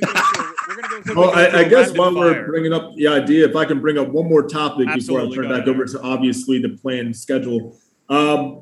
Well, 1.15 1.31
I, 1.31 1.47
I 1.59 1.63
guess 1.63 1.91
while 1.97 2.13
we're 2.15 2.45
bringing 2.45 2.73
up 2.73 2.93
the 2.95 3.07
idea, 3.07 3.47
if 3.47 3.55
I 3.55 3.65
can 3.65 3.79
bring 3.81 3.97
up 3.97 4.07
one 4.09 4.27
more 4.27 4.43
topic 4.43 4.87
Absolutely, 4.87 5.29
before 5.29 5.43
I 5.43 5.47
turn 5.47 5.51
back 5.53 5.67
ahead. 5.67 5.69
over 5.69 5.85
to 5.85 6.01
obviously 6.01 6.59
the 6.61 6.69
planned 6.69 7.15
schedule. 7.15 7.77
Um, 8.09 8.61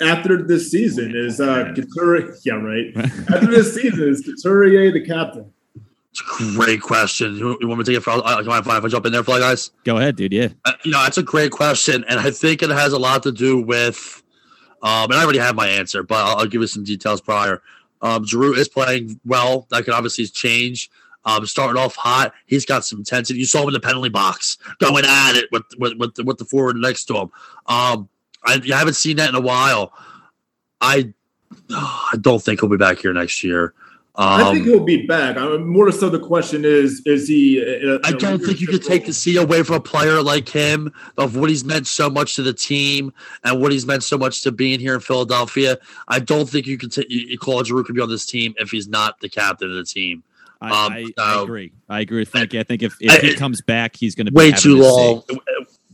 after 0.00 0.42
this 0.42 0.70
season 0.70 1.12
is 1.14 1.40
uh, 1.40 1.72
Couturier. 1.74 2.34
Yeah, 2.44 2.54
right. 2.54 2.96
After 2.96 3.46
this 3.46 3.74
season 3.74 4.08
is 4.08 4.22
Couturier 4.22 4.92
the 4.92 5.04
captain. 5.04 5.52
It's 6.10 6.20
a 6.20 6.56
great 6.56 6.80
question. 6.80 7.36
You, 7.36 7.58
you 7.60 7.68
want 7.68 7.78
me 7.78 7.84
to 7.84 7.90
take 7.90 7.98
it 7.98 8.02
for? 8.02 8.10
I, 8.10 8.40
I, 8.40 8.58
if 8.58 8.68
I 8.68 8.88
jump 8.88 9.06
in 9.06 9.12
there, 9.12 9.22
fly 9.22 9.38
guys. 9.38 9.70
Go 9.84 9.98
ahead, 9.98 10.16
dude. 10.16 10.32
Yeah. 10.32 10.48
Uh, 10.64 10.72
you 10.82 10.90
know, 10.90 11.02
that's 11.02 11.18
a 11.18 11.22
great 11.22 11.52
question, 11.52 12.04
and 12.08 12.18
I 12.18 12.30
think 12.30 12.62
it 12.62 12.70
has 12.70 12.92
a 12.92 12.98
lot 12.98 13.22
to 13.24 13.32
do 13.32 13.60
with. 13.60 14.22
Um, 14.82 15.10
and 15.10 15.14
I 15.14 15.24
already 15.24 15.38
have 15.38 15.56
my 15.56 15.68
answer, 15.68 16.02
but 16.02 16.16
I'll, 16.16 16.36
I'll 16.38 16.46
give 16.46 16.60
you 16.60 16.66
some 16.66 16.84
details 16.84 17.20
prior. 17.20 17.62
Um, 18.02 18.24
Giroux 18.24 18.54
is 18.54 18.68
playing 18.68 19.18
well. 19.24 19.66
That 19.70 19.84
could 19.84 19.94
obviously 19.94 20.26
change. 20.26 20.90
Um, 21.24 21.44
starting 21.44 21.80
off 21.80 21.96
hot, 21.96 22.32
he's 22.46 22.64
got 22.64 22.84
some 22.84 23.00
intensity. 23.00 23.40
You 23.40 23.46
saw 23.46 23.62
him 23.62 23.68
in 23.68 23.74
the 23.74 23.80
penalty 23.80 24.10
box 24.10 24.58
going 24.78 25.04
at 25.04 25.34
it 25.34 25.48
with 25.50 25.64
with 25.78 25.94
with 25.98 26.14
the, 26.14 26.24
with 26.24 26.38
the 26.38 26.44
forward 26.44 26.76
next 26.76 27.06
to 27.06 27.16
him. 27.16 27.30
Um, 27.66 28.08
I, 28.46 28.60
I 28.72 28.78
haven't 28.78 28.94
seen 28.94 29.16
that 29.18 29.28
in 29.28 29.34
a 29.34 29.40
while. 29.40 29.92
I 30.80 31.12
I 31.70 32.14
don't 32.20 32.42
think 32.42 32.60
he'll 32.60 32.68
be 32.70 32.76
back 32.76 32.98
here 32.98 33.12
next 33.12 33.42
year. 33.42 33.74
Um, 34.18 34.26
I 34.40 34.52
think 34.54 34.64
he'll 34.64 34.82
be 34.84 35.06
back. 35.06 35.36
I 35.36 35.46
mean, 35.46 35.66
more 35.66 35.92
so, 35.92 36.08
the 36.08 36.18
question 36.18 36.64
is: 36.64 37.02
Is 37.04 37.28
he? 37.28 37.60
uh, 37.62 37.98
I 38.02 38.12
don't 38.12 38.38
think 38.42 38.62
you 38.62 38.66
could 38.66 38.82
take 38.82 39.04
the 39.04 39.12
C 39.12 39.36
away 39.36 39.62
from 39.62 39.76
a 39.76 39.80
player 39.80 40.22
like 40.22 40.48
him 40.48 40.90
of 41.18 41.36
what 41.36 41.50
he's 41.50 41.64
meant 41.66 41.86
so 41.86 42.08
much 42.08 42.34
to 42.36 42.42
the 42.42 42.54
team 42.54 43.12
and 43.44 43.60
what 43.60 43.72
he's 43.72 43.84
meant 43.84 44.02
so 44.04 44.16
much 44.16 44.40
to 44.42 44.52
being 44.52 44.80
here 44.80 44.94
in 44.94 45.00
Philadelphia. 45.00 45.76
I 46.08 46.20
don't 46.20 46.48
think 46.48 46.66
you 46.66 46.78
can 46.78 46.88
t- 46.88 47.04
you- 47.10 47.26
you 47.28 47.38
call 47.38 47.62
Giroux 47.62 47.84
could 47.84 47.94
be 47.94 48.00
on 48.00 48.08
this 48.08 48.24
team 48.24 48.54
if 48.56 48.70
he's 48.70 48.88
not 48.88 49.20
the 49.20 49.28
captain 49.28 49.68
of 49.70 49.76
the 49.76 49.84
team. 49.84 50.22
I, 50.62 50.68
Um, 50.86 50.92
I, 50.94 51.06
I 51.18 51.42
agree. 51.42 51.72
I 51.90 52.00
agree 52.00 52.20
with 52.20 52.30
Frankie. 52.30 52.58
I 52.58 52.62
think 52.62 52.82
if, 52.82 52.96
if 53.00 53.10
I- 53.12 53.18
he 53.26 53.34
comes 53.34 53.60
back, 53.60 53.96
he's 53.96 54.14
going 54.14 54.24
to 54.24 54.32
be 54.32 54.36
Way 54.36 54.46
having 54.52 54.62
too 54.62 54.76
to 54.78 54.82
see- 54.82 54.88
long. 54.88 55.22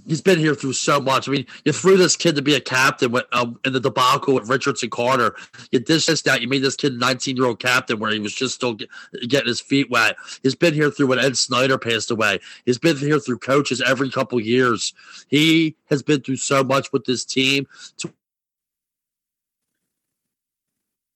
He's 0.07 0.21
been 0.21 0.39
here 0.39 0.55
through 0.55 0.73
so 0.73 1.01
much. 1.01 1.29
I 1.29 1.33
mean, 1.33 1.47
you 1.65 1.73
threw 1.73 1.97
this 1.97 2.17
kid 2.17 2.35
to 2.37 2.43
be 2.43 2.55
a 2.55 2.61
captain 2.61 3.13
with, 3.13 3.25
um, 3.33 3.59
in 3.65 3.73
the 3.73 3.81
debacle 3.81 4.35
with 4.35 4.49
Richards 4.49 4.83
and 4.83 4.91
Carter. 4.91 5.35
You 5.71 5.79
dished 5.79 6.09
this 6.09 6.27
out. 6.27 6.43
You 6.43 6.49
made 6.49 6.63
this 6.63 6.77
kid 6.77 6.95
a 6.95 6.99
19 6.99 7.37
year 7.37 7.47
old 7.47 7.61
captain 7.61 7.99
where 7.99 8.11
he 8.11 8.19
was 8.19 8.35
just 8.35 8.55
still 8.55 8.75
get, 8.75 8.89
getting 9.29 9.49
his 9.49 9.61
feet 9.61 9.91
wet. 9.91 10.17
He's 10.43 10.55
been 10.55 10.75
here 10.75 10.91
through 10.91 11.09
when 11.09 11.19
Ed 11.19 11.37
Snider 11.37 11.79
passed 11.79 12.11
away. 12.11 12.41
He's 12.67 12.79
been 12.79 12.97
here 12.97 13.21
through 13.21 13.39
coaches 13.39 13.81
every 13.81 14.11
couple 14.11 14.41
years. 14.41 14.93
He 15.29 15.77
has 15.87 16.03
been 16.03 16.21
through 16.21 16.37
so 16.37 16.65
much 16.65 16.93
with 16.93 17.05
this 17.05 17.25
team. 17.25 17.67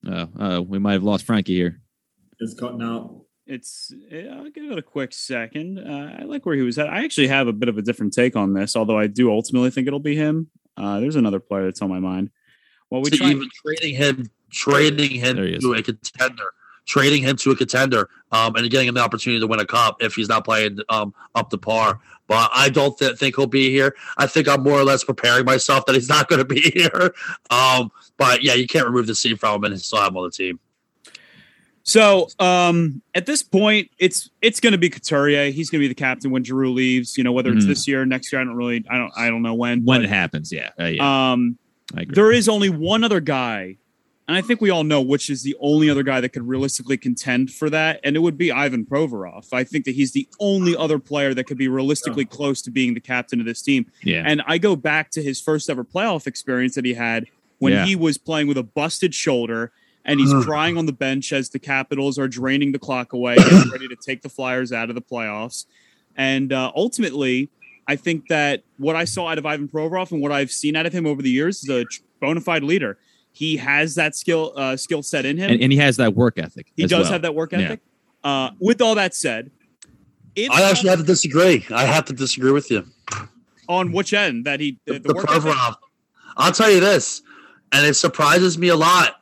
Oh, 0.09 0.29
uh, 0.39 0.63
we 0.63 0.79
might 0.79 0.93
have 0.93 1.03
lost 1.03 1.25
Frankie 1.25 1.57
here. 1.57 1.81
It's 2.39 2.55
cutting 2.55 2.83
out. 2.83 3.26
It's. 3.47 3.93
I'll 4.13 4.51
give 4.51 4.71
it 4.71 4.79
a 4.79 4.83
quick 4.83 5.13
second. 5.13 5.79
Uh, 5.79 6.17
I 6.21 6.25
like 6.25 6.45
where 6.47 6.57
he 6.57 6.63
was 6.63 6.79
at. 6.79 6.89
I 6.89 7.05
actually 7.05 7.29
have 7.29 7.47
a 7.47 7.53
bit 7.53 7.69
of 7.69 7.79
a 7.79 7.83
different 7.83 8.13
take 8.13 8.35
on 8.37 8.55
this, 8.55 8.75
although 8.77 8.99
I 8.99 9.07
do 9.07 9.31
ultimately 9.31 9.71
think 9.71 9.87
it'll 9.87 10.01
be 10.01 10.17
him. 10.17 10.49
Uh, 10.77 11.01
there's 11.01 11.17
another 11.17 11.41
player 11.41 11.65
that's 11.65 11.81
on 11.81 11.89
my 11.89 12.01
mind. 12.01 12.31
Well, 12.91 13.03
we 13.03 13.11
to 13.11 13.17
try. 13.17 13.31
even 13.31 13.49
trading 13.55 13.95
him, 13.95 14.31
trading 14.51 15.11
him 15.11 15.37
There 15.37 15.47
he 15.47 15.55
is. 15.55 15.63
to 15.63 15.75
a 15.75 15.83
contender, 15.83 16.53
trading 16.87 17.23
him 17.23 17.37
to 17.37 17.51
a 17.53 17.57
contender, 17.57 18.09
um, 18.33 18.55
and 18.57 18.69
getting 18.71 18.89
him 18.89 18.95
the 18.95 19.01
opportunity 19.01 19.41
to 19.41 19.47
win 19.47 19.61
a 19.61 19.65
cup 19.67 19.97
if 20.01 20.15
he's 20.15 20.29
not 20.29 20.45
playing 20.45 20.79
um, 20.89 21.15
up 21.35 21.51
to 21.51 21.59
par. 21.59 22.01
But 22.29 22.51
I 22.53 22.69
don't 22.69 22.99
th- 22.99 23.17
think 23.17 23.37
he'll 23.37 23.47
be 23.47 23.71
here. 23.71 23.95
I 24.19 24.27
think 24.27 24.49
I'm 24.49 24.63
more 24.65 24.79
or 24.79 24.85
less 24.85 25.05
preparing 25.05 25.45
myself 25.45 25.87
that 25.87 25.95
he's 25.95 26.09
not 26.09 26.29
going 26.29 26.41
to 26.41 26.45
be 26.45 26.61
here. 26.75 27.15
Um, 27.51 27.91
but 28.17 28.43
yeah, 28.43 28.55
you 28.55 28.67
can't 28.67 28.87
remove 28.87 29.07
the 29.07 29.15
seed 29.15 29.39
from 29.39 29.55
him 29.57 29.65
and 29.65 29.75
he's 29.75 29.87
still 29.87 30.01
have 30.01 30.09
him 30.09 30.17
on 30.17 30.25
the 30.25 30.31
team. 30.31 30.59
So 31.89 32.27
um, 32.41 33.01
at 33.15 33.27
this 33.27 33.45
point, 33.45 33.91
it's 33.99 34.29
it's 34.43 34.59
going 34.59 34.73
to 34.73 34.79
be 34.79 34.91
Couturier. 34.91 35.51
He's 35.53 35.71
going 35.71 35.79
to 35.81 35.85
be 35.85 35.89
the 35.89 35.95
captain 35.95 36.33
when 36.33 36.43
Giroux 36.43 36.73
leaves. 36.73 37.17
You 37.17 37.23
know, 37.23 37.31
whether 37.31 37.53
it's 37.53 37.65
Mhm. 37.65 37.69
this 37.69 37.87
year, 37.87 38.03
or 38.03 38.07
next 38.07 38.33
year, 38.33 38.41
I 38.43 38.45
don't 38.45 38.57
really, 38.57 38.85
I 38.91 38.99
don't, 38.99 39.13
I 39.17 39.29
don't 39.29 39.43
know 39.43 39.55
when. 39.55 39.85
When 39.85 40.01
but, 40.01 40.05
it 40.05 40.09
happens, 40.09 40.51
yeah. 40.53 40.71
Uh, 40.79 40.85
yeah 40.87 41.33
um, 41.33 41.57
I 41.97 42.03
agree. 42.03 42.15
there 42.17 42.33
is 42.33 42.49
only 42.49 42.69
one 42.71 43.05
other 43.05 43.21
guy, 43.21 43.77
and 44.27 44.37
I 44.37 44.41
think 44.41 44.61
we 44.61 44.69
all 44.69 44.83
know 44.83 45.01
which 45.01 45.31
is 45.31 45.45
the 45.45 45.55
only 45.61 45.89
other 45.89 46.03
guy 46.03 46.21
that 46.21 46.31
could 46.31 46.43
realistically 46.49 46.97
contend 46.97 47.53
for 47.53 47.71
that, 47.71 48.01
and 48.03 48.17
it 48.17 48.19
would 48.19 48.37
be 48.37 48.51
Ivan 48.51 48.85
Provorov. 48.85 49.47
I 49.53 49.63
think 49.63 49.85
that 49.85 49.95
he's 49.95 50.11
the 50.11 50.27
only 50.41 50.75
other 50.77 50.99
player 50.99 51.35
that 51.35 51.45
could 51.45 51.57
be 51.59 51.69
realistically 51.69 52.25
close 52.25 52.61
to 52.63 52.73
being 52.73 52.95
the 52.95 53.01
captain 53.01 53.39
of 53.39 53.47
this 53.47 53.63
team. 53.63 53.87
yeah. 54.03 54.25
And 54.27 54.43
I 54.49 54.59
go 54.59 54.75
back 54.75 55.13
to 55.13 55.23
his 55.23 55.41
first 55.41 55.71
ever 55.71 55.85
playoff 55.85 56.27
experience 56.27 56.75
that 56.75 56.85
he 56.85 56.95
had 56.95 57.27
when 57.59 57.73
Yeah. 57.75 57.85
he 57.87 57.95
was 57.95 58.19
playing 58.19 58.49
with 58.49 58.59
a 58.59 58.65
busted 58.65 59.15
shoulder 59.15 59.71
and 60.07 60.19
he's 60.19 60.33
crying 60.45 60.79
on 60.79 60.87
the 60.87 60.93
bench 60.93 61.33
as 61.33 61.51
the 61.51 61.59
Capitals 61.59 62.19
are 62.19 62.29
draining 62.29 62.73
the 62.73 62.79
clock 62.79 63.13
away, 63.13 63.35
getting 63.37 63.71
ready 63.71 63.89
to 63.89 63.97
take 63.97 64.23
the 64.23 64.29
Flyers 64.31 64.73
out 64.73 64.89
of 64.89 64.95
the 64.95 65.03
playoffs. 65.03 65.67
And 66.17 66.53
uh, 66.53 66.73
ultimately, 66.75 67.51
I 67.87 67.97
think 67.97 68.29
that 68.29 68.63
what 68.79 68.97
I 68.97 69.05
saw 69.05 69.29
out 69.29 69.37
of 69.39 69.45
Ivan 69.45 69.69
Provorov 69.69 70.11
and 70.13 70.23
what 70.23 70.33
I've 70.33 70.51
seen 70.51 70.75
out 70.77 70.87
of 70.87 70.93
him 70.95 71.07
over 71.07 71.21
the 71.21 71.31
years 71.31 71.63
is 71.63 71.69
a 71.69 71.85
bona 72.21 72.41
fide 72.41 72.63
leader. 72.65 72.97
He 73.33 73.59
has 73.59 73.97
that 73.97 74.17
skill 74.17 74.55
uh, 74.57 74.77
skill 74.79 75.03
set 75.03 75.27
in 75.27 75.37
him. 75.37 75.51
and, 75.51 75.61
and 75.61 75.71
he 75.73 75.77
has 75.79 75.99
that 75.99 76.15
work 76.15 76.39
ethic. 76.39 76.69
he 76.75 76.85
as 76.85 76.91
does 76.91 77.03
well. 77.05 77.13
have 77.13 77.23
that 77.23 77.35
work 77.35 77.53
Yeah. 77.53 77.59
ethic. 77.59 77.81
Uh, 78.25 78.51
with 78.59 78.81
all 78.81 78.95
that 78.95 79.15
said, 79.15 79.51
if 80.35 80.51
I 80.51 80.63
actually 80.63 80.89
have 80.91 81.01
to 81.01 81.05
disagree. 81.05 81.65
I 81.71 81.85
have 81.85 82.07
to 82.07 82.13
disagree 82.15 82.51
with 82.53 82.71
you. 82.71 82.87
on 83.69 83.93
which 83.93 84.15
end 84.15 84.47
that 84.47 84.61
he 84.61 84.79
the, 84.87 84.95
The, 84.95 84.99
the 85.01 85.15
work 85.15 85.27
ethic? 85.31 85.43
Provorov. 85.43 85.75
I'll 86.39 86.53
tell 86.53 86.71
you 86.71 86.81
this, 86.81 87.23
and 87.73 87.87
it 87.87 87.95
surprises 87.95 88.57
me 88.59 88.69
a 88.69 88.77
lot. 88.77 89.16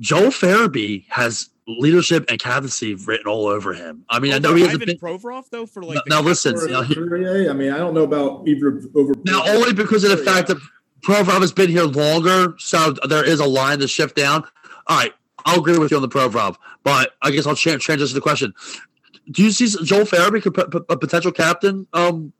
Joel 0.00 0.30
Farabee 0.30 1.04
has 1.08 1.50
leadership 1.68 2.24
and 2.28 2.38
captaincy 2.40 2.94
written 2.94 3.26
all 3.28 3.46
over 3.46 3.72
him. 3.74 4.04
I 4.08 4.18
mean, 4.18 4.32
I 4.32 4.38
know 4.38 4.54
he 4.54 4.62
hasn't 4.62 4.82
Ivan 4.82 4.96
been. 4.96 4.98
Provorov 4.98 5.50
though 5.50 5.66
for 5.66 5.82
like 5.82 5.96
Now- 5.96 6.02
the 6.06 6.10
now 6.10 6.20
listen, 6.22 6.56
Or 6.56 6.62
you 6.66 6.72
know, 6.72 6.82
he- 6.82 7.48
I 7.48 7.52
mean, 7.52 7.70
I 7.70 7.76
don't 7.78 7.94
know 7.94 8.02
about 8.04 8.48
either 8.48 8.80
over. 8.94 9.14
Now, 9.24 9.42
only 9.46 9.72
because 9.72 10.02
of 10.04 10.10
the 10.10 10.16
fact 10.16 10.48
that 10.48 10.56
Provorov 11.02 11.40
has 11.40 11.52
been 11.52 11.70
here 11.70 11.84
longer, 11.84 12.54
so 12.58 12.94
there 13.08 13.24
is 13.24 13.40
a 13.40 13.46
line 13.46 13.78
to 13.78 13.88
shift 13.88 14.16
down. 14.16 14.44
All 14.86 14.96
right, 14.98 15.12
I'll 15.44 15.58
agree 15.60 15.78
with 15.78 15.90
you 15.90 15.96
on 15.98 16.02
the 16.02 16.08
Provorov, 16.08 16.56
but 16.82 17.12
I 17.22 17.30
guess 17.30 17.46
I'll 17.46 17.54
cha- 17.54 17.76
transition 17.76 18.08
to 18.08 18.14
the 18.14 18.20
question: 18.20 18.52
Do 19.30 19.42
you 19.42 19.50
see 19.52 19.68
Joel 19.84 20.04
Farabee 20.06 20.42
could 20.42 20.54
put 20.54 20.74
a 20.88 20.96
potential 20.96 21.30
captain? 21.30 21.86
Um, 21.92 22.32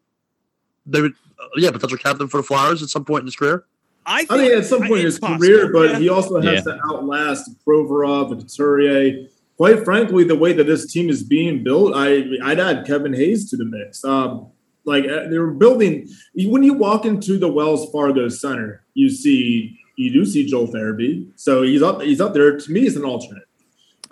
they 0.86 1.02
would, 1.02 1.12
uh, 1.38 1.44
yeah, 1.56 1.70
potential 1.70 1.98
captain 1.98 2.26
for 2.26 2.38
the 2.38 2.42
Flyers 2.42 2.82
at 2.82 2.88
some 2.88 3.04
point 3.04 3.20
in 3.20 3.26
his 3.26 3.36
career. 3.36 3.64
I 4.06 4.20
I 4.20 4.24
think, 4.24 4.40
mean, 4.40 4.58
at 4.58 4.66
some 4.66 4.80
point 4.80 5.00
in 5.00 5.06
his 5.06 5.18
possible, 5.18 5.38
career, 5.38 5.72
but 5.72 5.90
yeah. 5.90 5.98
he 5.98 6.08
also 6.08 6.40
has 6.40 6.64
to 6.64 6.78
outlast 6.86 7.50
Provorov 7.64 8.32
and 8.32 8.40
Couturier. 8.40 9.26
Quite 9.56 9.84
frankly, 9.84 10.24
the 10.24 10.36
way 10.36 10.52
that 10.54 10.64
this 10.64 10.90
team 10.90 11.10
is 11.10 11.22
being 11.22 11.62
built, 11.62 11.92
I 11.94 12.24
I'd 12.42 12.58
add 12.58 12.86
Kevin 12.86 13.12
Hayes 13.12 13.50
to 13.50 13.56
the 13.56 13.64
mix. 13.64 14.04
Um, 14.04 14.48
like 14.84 15.04
uh, 15.04 15.28
they 15.28 15.38
were 15.38 15.52
building. 15.52 16.08
When 16.34 16.62
you 16.62 16.74
walk 16.74 17.04
into 17.04 17.38
the 17.38 17.48
Wells 17.52 17.90
Fargo 17.92 18.28
Center, 18.28 18.84
you 18.94 19.10
see 19.10 19.78
you 19.96 20.10
do 20.10 20.24
see 20.24 20.46
Joel 20.46 20.68
Farabee, 20.68 21.30
so 21.36 21.62
he's 21.62 21.82
up 21.82 22.00
he's 22.00 22.20
up 22.20 22.32
there. 22.32 22.58
To 22.58 22.72
me, 22.72 22.80
he's 22.80 22.96
an 22.96 23.04
alternate. 23.04 23.44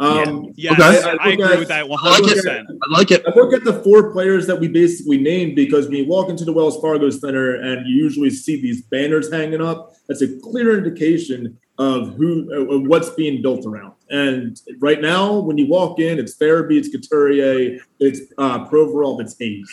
Um, 0.01 0.53
Yes, 0.57 0.75
Okay. 0.75 1.09
I, 1.11 1.17
I 1.29 1.33
agree 1.33 1.45
look 1.45 1.59
with 1.59 1.69
that 1.69 1.81
at- 1.81 1.89
one 1.89 1.99
I 2.03 2.19
like 2.21 2.37
it. 2.37 2.47
I 2.47 2.65
like 2.99 3.11
it. 3.11 3.25
I 3.27 3.31
look 3.35 3.53
at 3.53 3.65
the 3.65 3.83
four 3.83 4.13
players 4.13 4.47
that 4.47 4.59
we 4.61 4.69
basically 4.69 5.19
named 5.19 5.57
because 5.57 5.87
when 5.89 5.97
you 5.97 6.07
walk 6.07 6.29
into 6.29 6.45
the 6.45 6.53
Wells 6.53 6.81
Fargo 6.81 7.11
Center 7.11 7.57
and 7.57 7.87
you 7.87 7.95
usually 7.97 8.31
see 8.31 8.61
these 8.61 8.83
banners 8.83 9.33
hanging 9.33 9.61
up, 9.61 9.95
that's 10.07 10.23
a 10.23 10.39
clear 10.41 10.77
indication 10.79 11.59
of 11.79 12.15
who 12.15 12.53
of 12.73 12.83
what's 12.89 13.11
being 13.11 13.41
built 13.43 13.65
around. 13.67 13.93
And 14.11 14.61
right 14.81 15.01
now, 15.01 15.39
when 15.39 15.59
you 15.59 15.67
walk 15.69 15.99
in, 16.01 16.19
it's 16.19 16.37
Farabee, 16.37 16.79
it's 16.79 16.89
Couturier, 16.89 17.79
it's 18.01 18.21
uh, 18.39 18.67
Provorov, 18.69 19.21
it's 19.21 19.37
Hayes. 19.39 19.69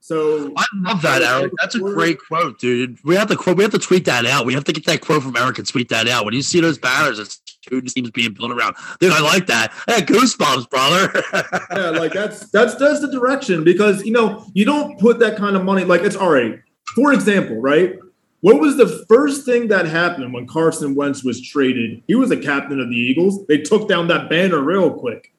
So 0.00 0.52
I 0.56 0.64
love 0.76 1.00
that, 1.02 1.22
Eric. 1.22 1.52
That's 1.60 1.76
a 1.76 1.78
great 1.78 2.18
quote, 2.26 2.58
dude. 2.58 2.98
We 3.04 3.14
have 3.14 3.28
to 3.28 3.36
quote. 3.36 3.56
We 3.56 3.62
have 3.62 3.70
to 3.72 3.78
tweet 3.78 4.04
that 4.06 4.26
out. 4.26 4.46
We 4.46 4.54
have 4.54 4.64
to 4.64 4.72
get 4.72 4.84
that 4.86 5.00
quote 5.00 5.22
from 5.22 5.36
Eric 5.36 5.58
and 5.58 5.68
tweet 5.68 5.90
that 5.90 6.08
out. 6.08 6.24
When 6.24 6.34
you 6.34 6.42
see 6.42 6.60
those 6.60 6.76
banners, 6.76 7.20
it's 7.20 7.36
two 7.62 7.80
teams 7.80 8.10
being 8.10 8.34
built 8.34 8.50
around. 8.50 8.76
Dude, 9.00 9.12
I 9.12 9.20
like 9.20 9.46
that. 9.46 9.72
Hey, 9.86 10.00
goosebumps, 10.02 10.68
brother. 10.68 11.22
yeah, 11.72 11.90
like 11.98 12.12
that's 12.12 12.50
that's 12.50 12.74
that's 12.76 13.00
the 13.00 13.10
direction 13.10 13.64
because 13.64 14.04
you 14.04 14.12
know 14.12 14.44
you 14.54 14.64
don't 14.64 14.98
put 14.98 15.18
that 15.20 15.36
kind 15.36 15.56
of 15.56 15.64
money 15.64 15.84
like 15.84 16.02
it's 16.02 16.16
all 16.16 16.30
right. 16.30 16.60
For 16.94 17.12
example, 17.12 17.56
right? 17.56 17.94
What 18.40 18.60
was 18.60 18.76
the 18.76 19.04
first 19.08 19.44
thing 19.46 19.68
that 19.68 19.86
happened 19.86 20.34
when 20.34 20.48
Carson 20.48 20.96
Wentz 20.96 21.22
was 21.22 21.40
traded? 21.40 22.02
He 22.08 22.16
was 22.16 22.32
a 22.32 22.36
captain 22.36 22.80
of 22.80 22.90
the 22.90 22.96
Eagles. 22.96 23.46
They 23.46 23.58
took 23.58 23.88
down 23.88 24.08
that 24.08 24.28
banner 24.28 24.60
real 24.60 24.90
quick. 24.92 25.32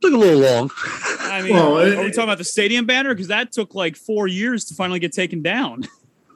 Took 0.00 0.14
a 0.14 0.16
little 0.16 0.40
long. 0.40 0.70
I 1.20 1.42
mean, 1.42 1.52
Well, 1.52 1.78
are 1.80 1.86
it- 1.86 1.98
we 1.98 2.06
talking 2.10 2.24
about 2.24 2.38
the 2.38 2.44
stadium 2.44 2.86
banner? 2.86 3.10
Because 3.14 3.28
that 3.28 3.52
took 3.52 3.74
like 3.74 3.94
four 3.96 4.26
years 4.26 4.64
to 4.66 4.74
finally 4.74 5.00
get 5.00 5.12
taken 5.12 5.42
down. 5.42 5.84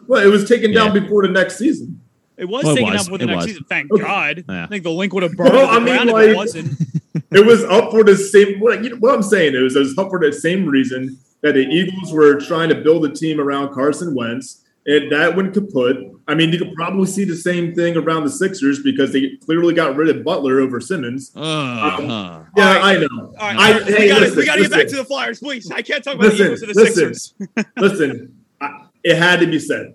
Well, 0.07 0.23
it 0.25 0.31
was 0.31 0.47
taken 0.49 0.73
down 0.73 0.95
Yeah. 0.95 1.01
before 1.01 1.23
the 1.23 1.29
next 1.33 1.57
season. 1.59 2.01
It 2.39 2.49
was 2.49 2.65
Well, 2.65 2.73
it 2.75 2.77
taken 2.79 2.93
was. 2.93 3.07
up 3.07 3.13
with 3.13 3.21
the 3.21 3.25
It 3.27 3.31
next 3.31 3.37
was. 3.39 3.47
season. 3.47 3.65
Thank 3.69 3.93
Okay. 3.93 4.03
God. 4.03 4.45
Yeah. 4.49 4.65
I 4.65 4.67
think 4.69 4.85
the 4.85 4.91
link 4.93 5.13
would 5.13 5.23
have 5.25 5.33
burned 5.37 5.53
Well, 5.53 5.67
I 5.69 5.79
mean, 5.79 5.87
ground 5.95 6.09
if 6.11 6.15
like- 6.15 6.29
it 6.29 6.37
wasn't. 6.37 6.73
it 7.33 7.45
was 7.47 7.65
up 7.65 7.91
for 7.91 8.05
the 8.05 8.17
same. 8.17 8.61
What, 8.61 8.83
you 8.85 8.91
know, 8.91 8.97
what 8.97 9.15
I'm 9.15 9.23
saying 9.23 9.55
is, 9.55 9.75
it 9.75 9.79
was 9.81 9.99
up 9.99 10.09
for 10.11 10.21
the 10.21 10.33
same 10.33 10.67
reason 10.67 11.19
that 11.43 11.55
the 11.55 11.67
Eagles 11.69 12.13
were 12.13 12.41
trying 12.41 12.69
to 12.71 12.77
build 12.77 13.05
a 13.05 13.11
team 13.11 13.41
around 13.41 13.73
Carson 13.75 14.15
Wentz, 14.15 14.65
and 14.87 15.11
that 15.13 15.37
went 15.37 15.53
kaput. 15.55 16.13
I 16.29 16.35
mean, 16.35 16.53
you 16.53 16.59
could 16.59 16.75
probably 16.75 17.07
see 17.07 17.25
the 17.25 17.37
same 17.37 17.75
thing 17.75 17.97
around 17.97 18.25
the 18.25 18.31
Sixers 18.31 18.83
because 18.83 19.13
they 19.13 19.37
clearly 19.45 19.75
got 19.75 19.97
rid 19.97 20.09
of 20.15 20.23
Butler 20.25 20.61
over 20.61 20.81
Simmons. 20.81 21.33
Uh, 21.35 21.41
Yeah, 21.41 21.99
All 22.01 22.45
right. 22.57 22.83
I 22.83 22.99
know. 22.99 23.09
All 23.13 23.35
right, 23.35 23.57
I- 23.59 23.79
we 23.79 23.93
hey, 23.93 24.09
gotta, 24.09 24.35
we 24.35 24.45
gotta 24.47 24.63
get 24.63 24.71
back 24.71 24.87
to 24.89 24.97
the 24.97 25.05
Flyers, 25.05 25.41
please. 25.41 25.71
I 25.71 25.83
can't 25.83 26.03
talk 26.05 26.15
about 26.15 26.25
Listen, 26.33 26.39
the 26.39 26.45
Eagles 26.45 26.63
or 26.63 26.67
the 26.67 26.75
listen. 26.75 27.15
Sixers. 27.15 27.35
Listen, 27.77 28.35
I, 28.61 28.85
it 29.05 29.17
had 29.17 29.41
to 29.41 29.47
be 29.47 29.59
said. 29.59 29.95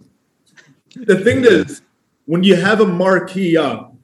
The 0.95 1.17
thing 1.17 1.43
is, 1.43 1.81
when 2.25 2.43
you 2.43 2.55
have 2.55 2.79
a 2.81 2.85
marquee 2.85 3.57
up 3.57 3.95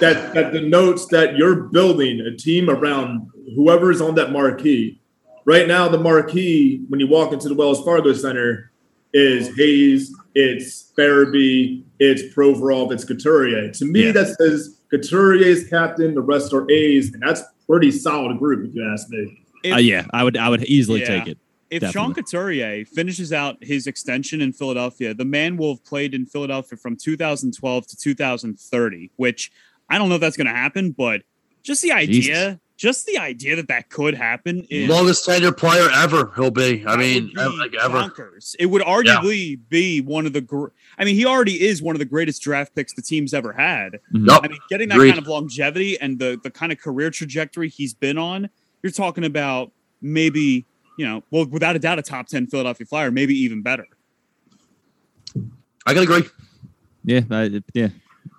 that 0.00 0.34
that 0.34 0.52
denotes 0.52 1.06
that 1.06 1.36
you're 1.36 1.54
building 1.54 2.20
a 2.20 2.36
team 2.36 2.68
around 2.68 3.28
whoever 3.54 3.90
is 3.90 4.00
on 4.00 4.14
that 4.16 4.30
marquee. 4.32 5.00
Right 5.46 5.66
now, 5.66 5.88
the 5.88 5.98
marquee 5.98 6.84
when 6.88 7.00
you 7.00 7.06
walk 7.08 7.32
into 7.32 7.48
the 7.48 7.54
Wells 7.54 7.82
Fargo 7.84 8.12
Center 8.12 8.70
is 9.12 9.48
Hayes, 9.56 10.14
it's 10.34 10.92
Farabee, 10.96 11.82
it's 11.98 12.22
Provorov, 12.34 12.92
it's 12.92 13.04
Couturier. 13.04 13.70
To 13.72 13.84
me, 13.84 14.04
Yeah. 14.06 14.12
that 14.12 14.36
says 14.38 14.76
Couturier's 14.92 15.66
captain, 15.68 16.14
the 16.14 16.20
rest 16.20 16.52
are 16.52 16.70
A's, 16.70 17.12
and 17.12 17.22
that's 17.22 17.42
pretty 17.66 17.90
solid 17.90 18.38
group 18.38 18.68
if 18.68 18.74
you 18.74 18.84
ask 18.92 19.08
me. 19.08 19.38
If- 19.64 19.74
uh, 19.74 19.78
yeah, 19.78 20.06
I 20.12 20.24
would 20.24 20.36
I 20.36 20.48
would 20.48 20.64
easily 20.64 21.00
Yeah. 21.00 21.06
take 21.06 21.26
it. 21.28 21.38
If 21.70 21.84
Sean 21.92 22.12
Couturier 22.14 22.84
finishes 22.84 23.32
out 23.32 23.56
his 23.62 23.86
extension 23.86 24.40
in 24.40 24.52
Philadelphia, 24.52 25.14
the 25.14 25.24
man 25.24 25.56
will 25.56 25.74
have 25.74 25.84
played 25.84 26.14
in 26.14 26.26
Philadelphia 26.26 26.76
from 26.76 26.96
2012 26.96 27.86
to 27.86 27.96
2030, 27.96 29.10
which 29.16 29.52
I 29.88 29.98
don't 29.98 30.08
know 30.08 30.16
if 30.16 30.20
that's 30.20 30.36
going 30.36 30.46
to 30.48 30.52
happen, 30.52 30.90
but 30.92 31.22
just 31.62 31.82
the 31.82 31.92
idea, 31.92 32.22
Jesus. 32.22 32.56
just 32.76 33.06
the 33.06 33.18
idea 33.18 33.54
that 33.56 33.68
that 33.68 33.88
could 33.90 34.14
happen 34.14 34.66
is 34.70 34.88
Longest 34.88 35.24
tenure 35.26 35.52
player 35.52 35.88
ever. 35.92 36.32
He'll 36.34 36.50
be. 36.50 36.84
I 36.86 36.96
mean, 36.96 37.28
be 37.34 37.40
like 37.40 37.74
ever. 37.80 37.98
bonkers. 37.98 38.56
It 38.58 38.66
would 38.66 38.82
arguably 38.82 39.58
be 39.68 40.00
one 40.00 40.26
of 40.26 40.32
the. 40.32 40.40
Gr- 40.40 40.68
I 40.98 41.04
mean, 41.04 41.14
he 41.16 41.24
already 41.26 41.62
is 41.62 41.82
one 41.82 41.94
of 41.94 41.98
the 41.98 42.04
greatest 42.04 42.42
draft 42.42 42.74
picks 42.74 42.94
the 42.94 43.02
team's 43.02 43.34
ever 43.34 43.52
had. 43.52 43.98
Mhm. 44.14 44.28
I 44.42 44.48
mean, 44.48 44.58
getting 44.70 44.88
that 44.88 44.96
Agreed. 44.96 45.10
kind 45.10 45.20
of 45.20 45.28
longevity 45.28 46.00
and 46.00 46.18
the 46.18 46.40
the 46.42 46.50
kind 46.50 46.72
of 46.72 46.78
career 46.78 47.10
trajectory 47.10 47.68
he's 47.68 47.94
been 47.94 48.16
on, 48.18 48.48
you're 48.82 48.90
talking 48.92 49.24
about 49.24 49.70
maybe 50.02 50.64
you 51.00 51.06
know, 51.06 51.24
well, 51.30 51.46
without 51.46 51.76
a 51.76 51.78
doubt, 51.78 51.98
a 51.98 52.02
top 52.02 52.26
ten 52.26 52.46
Philadelphia 52.46 52.86
Flyer, 52.86 53.10
maybe 53.10 53.32
even 53.34 53.62
better. 53.62 53.86
I 55.86 55.94
can 55.94 56.02
agree. 56.02 56.24
Yeah, 57.04 57.22
I, 57.30 57.62
yeah. 57.72 57.88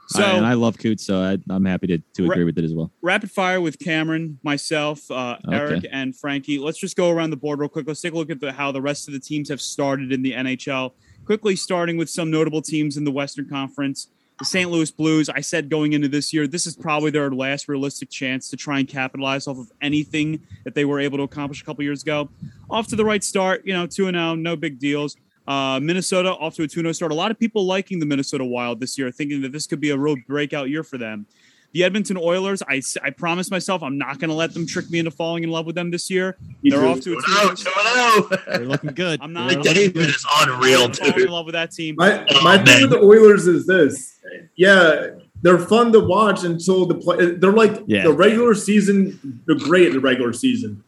So 0.10 0.22
I, 0.22 0.30
and 0.34 0.46
I 0.46 0.54
love 0.54 0.78
Coots, 0.78 1.04
so 1.04 1.20
I, 1.20 1.40
I'm 1.50 1.66
happy 1.66 1.88
to, 1.88 1.98
to 1.98 2.24
Ra- 2.28 2.34
agree 2.34 2.44
with 2.44 2.60
it 2.60 2.64
as 2.64 2.74
well. 2.76 2.92
rapid 3.02 3.32
fire 3.32 3.60
with 3.60 3.80
Cameron, 3.80 4.38
myself, 4.44 5.10
uh, 5.10 5.38
Okay. 5.48 5.58
Eric, 5.58 5.86
and 5.92 6.16
Frankie. 6.16 6.60
Let's 6.60 6.78
just 6.78 6.96
go 6.96 7.10
around 7.10 7.32
the 7.32 7.38
board 7.38 7.58
real 7.60 7.68
quick. 7.70 7.88
Let's 7.88 8.02
take 8.02 8.14
a 8.14 8.18
look 8.18 8.30
at 8.30 8.40
the, 8.40 8.52
how 8.52 8.72
the 8.72 8.82
rest 8.82 9.08
of 9.08 9.16
the 9.16 9.20
teams 9.20 9.50
have 9.50 9.60
started 9.60 10.12
in 10.12 10.22
the 10.22 10.34
NHL. 10.34 10.92
Quickly 11.26 11.56
starting 11.56 11.98
with 11.98 12.12
some 12.12 12.30
notable 12.30 12.62
teams 12.62 12.96
in 12.96 13.06
the 13.06 13.12
Western 13.12 13.50
Conference. 13.50 14.10
The 14.40 14.46
St. 14.46 14.72
Louis 14.72 14.90
Blues, 14.90 15.30
I 15.30 15.42
said 15.42 15.70
going 15.70 15.94
into 15.94 16.08
this 16.08 16.34
year, 16.34 16.48
this 16.48 16.66
is 16.66 16.76
probably 16.76 17.12
their 17.12 17.30
last 17.30 17.68
realistic 17.68 18.10
chance 18.10 18.50
to 18.50 18.58
try 18.58 18.80
and 18.80 18.88
capitalize 18.88 19.48
off 19.48 19.60
of 19.60 19.72
anything 19.82 20.42
that 20.64 20.74
they 20.74 20.84
were 20.84 21.00
able 21.00 21.18
to 21.20 21.24
accomplish 21.24 21.62
a 21.62 21.66
couple 21.66 21.84
years 21.84 22.02
ago. 22.02 22.30
Off 22.70 22.88
to 22.88 22.96
the 22.96 23.06
right 23.06 23.24
start, 23.24 23.62
you 23.66 23.74
know, 23.74 23.86
2 23.86 24.06
0, 24.06 24.36
no 24.36 24.56
big 24.56 24.80
deals. 24.80 25.16
Uh, 25.48 25.80
Minnesota 25.82 26.30
off 26.36 26.56
to 26.56 26.64
a 26.64 26.68
2 26.68 26.82
0 26.82 26.92
start. 26.92 27.12
A 27.12 27.16
lot 27.16 27.32
of 27.32 27.40
people 27.40 27.66
liking 27.66 28.00
the 28.00 28.06
Minnesota 28.06 28.46
Wild 28.46 28.80
this 28.80 28.98
year, 28.98 29.12
thinking 29.12 29.42
that 29.42 29.52
this 29.52 29.68
could 29.68 29.80
be 29.80 29.90
a 29.90 29.98
real 29.98 30.16
breakout 30.28 30.70
year 30.70 30.84
for 30.84 30.98
them. 30.98 31.26
The 31.74 31.84
Edmonton 31.86 32.18
Oilers, 32.18 32.62
I, 32.68 32.82
I 33.02 33.12
promised 33.12 33.50
myself 33.50 33.82
I'm 33.82 33.98
not 33.98 34.20
going 34.20 34.30
to 34.30 34.36
let 34.36 34.54
them 34.54 34.68
trick 34.68 34.90
me 34.90 35.00
into 35.00 35.12
falling 35.12 35.44
in 35.44 35.50
love 35.52 35.66
with 35.66 35.76
them 35.76 35.90
this 35.90 36.10
year. 36.10 36.38
Me 36.64 36.70
They're 36.70 36.82
too. 36.82 36.88
off 36.88 37.00
to 37.02 37.14
a 37.14 37.16
2 37.16 37.22
Oh, 37.30 38.28
2 38.30 38.38
They're 38.48 38.66
looking 38.66 38.94
good. 38.94 39.22
I'm 39.22 39.32
not- 39.32 39.52
They're 39.52 39.62
David 39.74 39.94
good. 39.94 40.10
is 40.10 40.26
unreal, 40.42 40.84
I'm 40.86 40.94
falling 40.94 41.14
in 41.14 41.20
dude. 41.20 41.30
love 41.30 41.46
with 41.46 41.54
that 41.54 41.72
team. 41.72 41.96
My 41.98 42.26
Oh, 42.30 42.44
my 42.44 42.58
thing 42.58 42.66
man. 42.66 42.82
with 42.82 42.90
the 42.92 43.00
Oilers 43.00 43.48
is 43.48 43.66
this. 43.68 44.20
Yeah, 44.58 45.12
they're 45.42 45.60
fun 45.60 45.92
to 45.94 46.00
watch 46.02 46.44
until 46.44 46.86
the 46.86 46.96
play. 46.96 47.32
They're 47.36 47.52
like 47.54 47.84
Yeah. 47.88 48.04
the 48.04 48.12
regular 48.14 48.54
season. 48.54 49.42
They're 49.46 49.56
great 49.56 49.88
in 49.88 49.94
the 49.94 50.00
regular 50.02 50.34
season, 50.34 50.84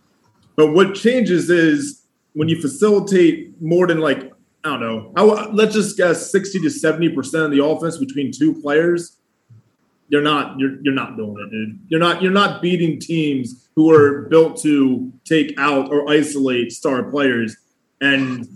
but 0.55 0.73
what 0.73 0.95
changes 0.95 1.49
is 1.49 2.01
when 2.33 2.49
you 2.49 2.59
facilitate 2.61 3.59
more 3.61 3.87
than 3.87 3.99
like 3.99 4.31
I 4.65 4.69
don't 4.69 4.79
know. 4.81 5.11
I, 5.17 5.49
let's 5.51 5.73
just 5.73 5.97
guess 5.97 6.31
sixty 6.31 6.59
to 6.59 6.69
seventy 6.69 7.09
percent 7.09 7.43
of 7.45 7.51
the 7.51 7.63
offense 7.63 7.97
between 7.97 8.31
two 8.31 8.53
players. 8.61 9.17
You're 10.09 10.21
not 10.21 10.59
you're 10.59 10.77
you're 10.83 10.93
not 10.93 11.17
doing 11.17 11.35
it, 11.39 11.49
dude. 11.49 11.79
You're 11.87 11.99
not 11.99 12.21
you're 12.21 12.31
not 12.31 12.61
beating 12.61 12.99
teams 12.99 13.69
who 13.75 13.91
are 13.91 14.23
built 14.23 14.61
to 14.61 15.11
take 15.25 15.57
out 15.57 15.91
or 15.91 16.09
isolate 16.09 16.71
star 16.71 17.03
players. 17.03 17.55
And 18.01 18.47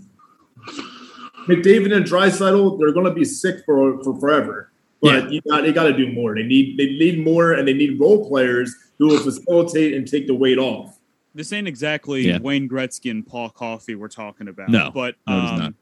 McDavid 1.46 1.94
and 1.94 2.04
Draisaitl, 2.04 2.78
they're 2.78 2.92
going 2.92 3.06
to 3.06 3.12
be 3.12 3.24
sick 3.24 3.64
for 3.64 4.02
for 4.04 4.18
forever. 4.20 4.70
But 5.00 5.32
you 5.32 5.40
got 5.42 5.64
you 5.64 5.72
got 5.72 5.84
to 5.84 5.96
do 5.96 6.12
more. 6.12 6.34
They 6.34 6.42
need 6.42 6.76
they 6.76 6.86
need 6.86 7.24
more, 7.24 7.52
and 7.52 7.66
they 7.66 7.72
need 7.72 7.98
role 8.00 8.28
players 8.28 8.74
who 8.98 9.08
will 9.08 9.18
facilitate 9.18 9.94
and 9.94 10.06
take 10.06 10.26
the 10.26 10.34
weight 10.34 10.58
off. 10.58 10.98
This 11.34 11.52
ain't 11.52 11.68
exactly 11.68 12.26
Yeah. 12.26 12.38
Wayne 12.40 12.68
Gretzky 12.68 13.10
and 13.10 13.24
Paul 13.26 13.50
Coffey 13.50 13.94
we're 13.94 14.08
talking 14.08 14.48
about. 14.48 14.70
No. 14.70 14.90
but 14.92 15.14
No, 15.26 15.34
um, 15.34 15.58
not. 15.58 15.74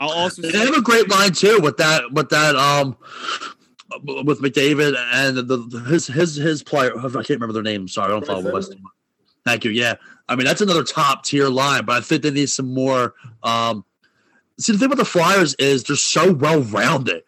I'll 0.00 0.10
also 0.10 0.42
They 0.42 0.58
have 0.58 0.74
a 0.74 0.80
great 0.82 1.08
line 1.10 1.32
too 1.32 1.60
with 1.60 1.76
that 1.76 2.12
with 2.12 2.30
that 2.30 2.56
um 2.56 2.96
with 4.02 4.40
McDavid 4.40 4.96
and 5.12 5.36
the, 5.36 5.84
his 5.88 6.06
his 6.06 6.36
his 6.36 6.62
player. 6.62 6.92
I 6.98 7.08
can't 7.08 7.30
remember 7.30 7.52
their 7.52 7.62
name. 7.62 7.88
Sorry, 7.88 8.06
I 8.06 8.10
don't 8.10 8.26
follow? 8.26 8.52
West. 8.52 8.74
Thank 9.44 9.64
you. 9.64 9.70
Yeah, 9.70 9.94
I 10.28 10.36
mean 10.36 10.46
that's 10.46 10.60
another 10.60 10.84
top 10.84 11.24
tier 11.24 11.48
line, 11.48 11.84
but 11.84 11.96
I 11.96 12.00
think 12.00 12.22
they 12.22 12.30
need 12.30 12.50
some 12.50 12.72
more. 12.72 13.14
Um, 13.42 13.84
see, 14.58 14.72
the 14.72 14.78
thing 14.78 14.86
about 14.86 14.98
the 14.98 15.04
Flyers 15.04 15.54
is 15.54 15.84
they're 15.84 15.96
so 15.96 16.32
well 16.32 16.60
rounded. 16.60 17.22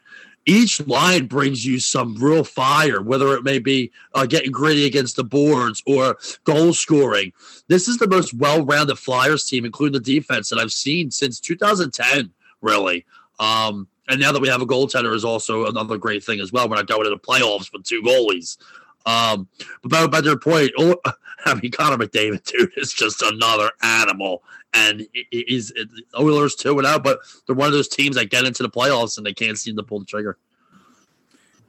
Each 0.46 0.86
line 0.86 1.26
brings 1.26 1.64
you 1.64 1.78
some 1.80 2.16
real 2.16 2.44
fire, 2.44 3.00
whether 3.00 3.34
it 3.34 3.44
may 3.44 3.58
be 3.58 3.90
uh, 4.12 4.26
getting 4.26 4.52
gritty 4.52 4.84
against 4.84 5.16
the 5.16 5.24
boards 5.24 5.82
or 5.86 6.18
goal 6.44 6.74
scoring. 6.74 7.32
This 7.68 7.88
is 7.88 7.96
the 7.96 8.08
most 8.08 8.34
well-rounded 8.34 8.98
Flyers 8.98 9.46
team, 9.46 9.64
including 9.64 9.94
the 9.94 10.00
defense, 10.00 10.50
that 10.50 10.58
I've 10.58 10.72
seen 10.72 11.10
since 11.10 11.40
2010. 11.40 12.30
Really, 12.60 13.06
um, 13.40 13.88
and 14.08 14.20
now 14.20 14.32
that 14.32 14.40
we 14.42 14.48
have 14.48 14.60
a 14.62 14.66
goaltender 14.66 15.14
is 15.14 15.24
also 15.24 15.66
another 15.66 15.96
great 15.98 16.22
thing 16.24 16.40
as 16.40 16.52
well. 16.52 16.68
We're 16.68 16.76
not 16.76 16.86
going 16.86 17.06
into 17.06 17.18
playoffs 17.18 17.72
with 17.72 17.84
two 17.84 18.02
goalies. 18.02 18.56
Um, 19.06 19.48
but 19.82 19.90
back, 19.90 20.10
back 20.10 20.20
to 20.22 20.28
your 20.30 20.38
point, 20.38 20.72
oh, 20.78 20.96
I 21.46 21.54
mean, 21.54 21.70
Connor 21.72 21.98
McDavid, 21.98 22.42
dude, 22.44 22.72
is 22.76 22.92
just 22.92 23.20
another 23.22 23.70
animal. 23.82 24.42
And 24.72 25.06
he- 25.12 25.26
he- 25.30 25.44
he's 25.46 25.72
Oilers 26.18 26.54
two 26.54 26.76
and 26.78 26.86
out, 26.86 27.04
but 27.04 27.18
they're 27.46 27.54
one 27.54 27.66
of 27.66 27.72
those 27.74 27.88
teams 27.88 28.16
that 28.16 28.30
get 28.30 28.44
into 28.44 28.62
the 28.62 28.70
playoffs 28.70 29.16
and 29.18 29.26
they 29.26 29.34
can't 29.34 29.58
seem 29.58 29.76
to 29.76 29.82
pull 29.82 29.98
the 30.00 30.06
trigger. 30.06 30.38